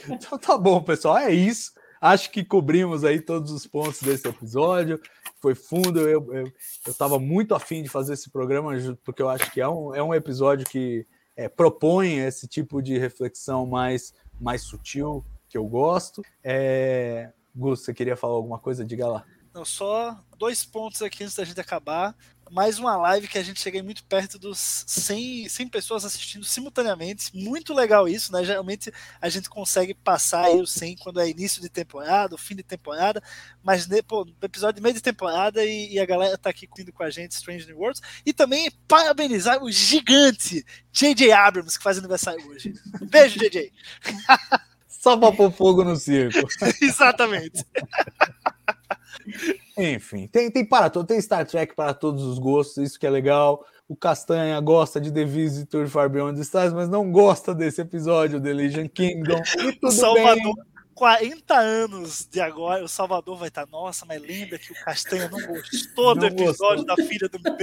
[0.09, 1.19] Então tá bom, pessoal.
[1.19, 1.73] É isso.
[2.01, 5.01] Acho que cobrimos aí todos os pontos desse episódio.
[5.41, 6.01] Foi fundo.
[6.01, 6.53] Eu, eu,
[6.87, 8.73] eu tava muito afim de fazer esse programa,
[9.05, 11.07] porque eu acho que é um, é um episódio que
[11.37, 16.23] é, propõe esse tipo de reflexão mais, mais sutil, que eu gosto.
[16.43, 17.33] É...
[17.55, 18.85] Gus, você queria falar alguma coisa?
[18.85, 19.25] Diga lá.
[19.53, 22.17] Não, só dois pontos aqui antes da gente acabar.
[22.51, 27.31] Mais uma live que a gente chega muito perto dos 100, 100 pessoas assistindo simultaneamente.
[27.35, 28.45] Muito legal isso, né?
[28.45, 32.62] Geralmente a gente consegue passar aí os 100 quando é início de temporada, fim de
[32.62, 33.23] temporada,
[33.62, 36.93] mas né, pô, episódio de meio de temporada e, e a galera tá aqui curtindo
[36.93, 38.03] com a gente Strange New Worlds.
[38.25, 41.33] E também parabenizar o gigante J.J.
[41.33, 42.75] Abrams, que faz aniversário hoje.
[43.03, 43.73] Beijo, J.J.
[44.87, 46.49] Só para pôr fogo no circo.
[46.83, 47.65] Exatamente.
[49.79, 53.11] Enfim, tem, tem para todo, tem Star Trek para todos os gostos, isso que é
[53.11, 53.65] legal.
[53.89, 58.41] O Castanha gosta de The Visitor Far Beyond the Stars, mas não gosta desse episódio
[58.41, 59.41] The Legion Kingdom.
[59.59, 60.65] E tudo Salvador, bem.
[60.99, 63.69] 40 anos de agora, o Salvador vai estar.
[63.69, 66.97] Nossa, mas lembra que o Castanha não gostou do Não episódio gostou.
[66.97, 67.39] da filha do.
[67.39, 67.57] Não,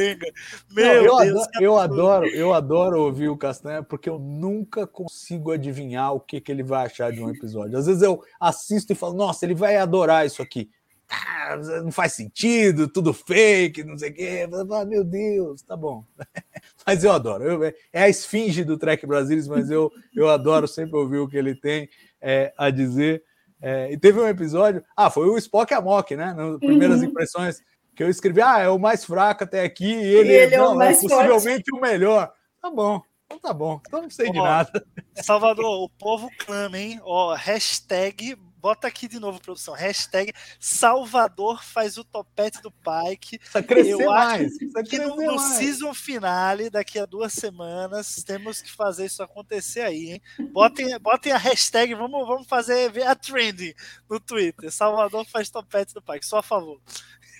[0.74, 1.20] Meu eu, Deus.
[1.20, 6.40] adoro, eu adoro, eu adoro ouvir o Castanha porque eu nunca consigo adivinhar o que,
[6.40, 7.78] que ele vai achar de um episódio.
[7.78, 10.72] Às vezes eu assisto e falo, nossa, ele vai adorar isso aqui.
[11.10, 14.50] Ah, não faz sentido, tudo fake, não sei o quê.
[14.72, 16.04] Ah, meu Deus, tá bom.
[16.86, 17.44] Mas eu adoro.
[17.44, 17.64] Eu-
[17.94, 21.56] é a esfinge do Trek Brasilis, mas eu, eu adoro sempre ouvir o que ele
[21.56, 21.90] tem
[22.22, 23.24] é, a dizer.
[23.62, 24.84] É, e teve um episódio.
[24.96, 26.34] Ah, foi o Spock Amok, né?
[26.34, 27.06] Nas primeiras Uhum.
[27.06, 27.62] impressões
[27.96, 28.42] que eu escrevi.
[28.42, 29.86] Ah, é o mais fraco até aqui.
[29.86, 32.32] E ele, E ele é o não, mais possivelmente o melhor.
[32.62, 33.02] Tá bom.
[33.26, 33.82] Então tá bom.
[33.88, 34.86] Então não sei de nada.
[35.16, 37.00] Salvador, o povo clama, hein?
[37.04, 39.76] Ó, hashtag, bota aqui de novo, produção.
[39.76, 43.38] Hashtag Salvador faz o topete do Pike.
[43.38, 44.58] Precisa crescer Eu acho mais.
[44.58, 45.54] Precisa Que no, crescer no mais.
[45.58, 50.22] season finale, daqui a duas semanas, temos que fazer isso acontecer aí, hein?
[50.52, 53.76] Botem, botem a hashtag, vamos, vamos fazer ver a trend
[54.10, 54.72] no Twitter.
[54.72, 56.82] Salvador faz topete do Pike, só a favor.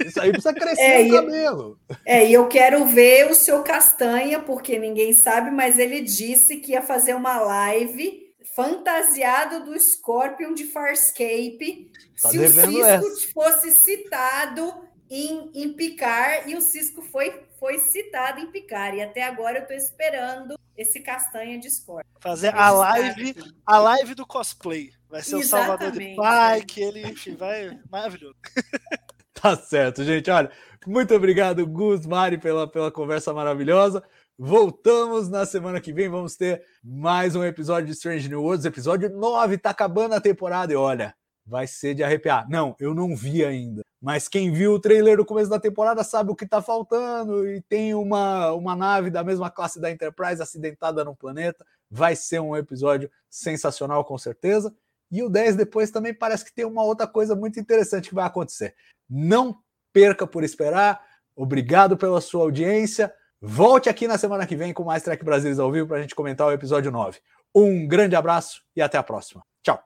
[0.06, 1.80] Isso aí precisa crescer É, o e- cabelo.
[2.06, 6.74] É, e eu quero ver o seu Castanha, porque ninguém sabe, mas ele disse que
[6.74, 8.25] ia fazer uma live
[8.56, 11.92] fantasiado do Scorpion de Farscape
[12.22, 13.34] Tá se o Cisco essa.
[13.34, 14.74] fosse citado
[15.10, 18.96] em, em Picar, e o Cisco foi, foi citado em Picar.
[18.96, 22.10] E até agora eu estou esperando esse Castanha de Scorpion.
[22.20, 24.92] Fazer a live, a live do cosplay.
[25.10, 26.66] Vai ser o Salvador de Exatamente.
[26.66, 27.78] Pike, ele, enfim, vai.
[27.92, 28.36] Maravilhoso.
[29.34, 30.32] Tá certo, gente.
[30.32, 30.50] Olha,
[30.88, 34.02] muito obrigado, Gus, Mari, pela, pela conversa maravilhosa.
[34.38, 36.10] Voltamos na semana que vem.
[36.10, 39.58] Vamos ter mais um episódio de Strange New Worlds, episódio 9.
[39.58, 42.46] Tá acabando a temporada e olha, vai ser de arrepiar.
[42.50, 43.82] Não, eu não vi ainda.
[44.02, 47.48] Mas quem viu o trailer do começo da temporada sabe o que tá faltando.
[47.48, 51.66] E tem uma, uma nave da mesma classe da Enterprise acidentada no planeta.
[51.90, 54.76] Vai ser um episódio sensacional, com certeza.
[55.10, 58.26] E o 10 depois também parece que tem uma outra coisa muito interessante que vai
[58.26, 58.76] acontecer.
[59.10, 59.58] Não
[59.94, 61.02] perca por esperar.
[61.38, 63.14] Obrigado pela sua audiência.
[63.48, 66.16] Volte aqui na semana que vem com mais Trek Brasileiros ao vivo para a gente
[66.16, 67.20] comentar o episódio 9.
[67.54, 69.44] Um grande abraço e até a próxima.
[69.64, 69.80] Tchau.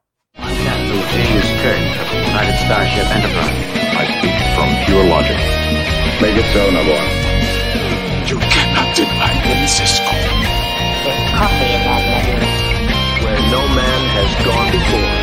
[13.22, 15.19] where no man has gone before.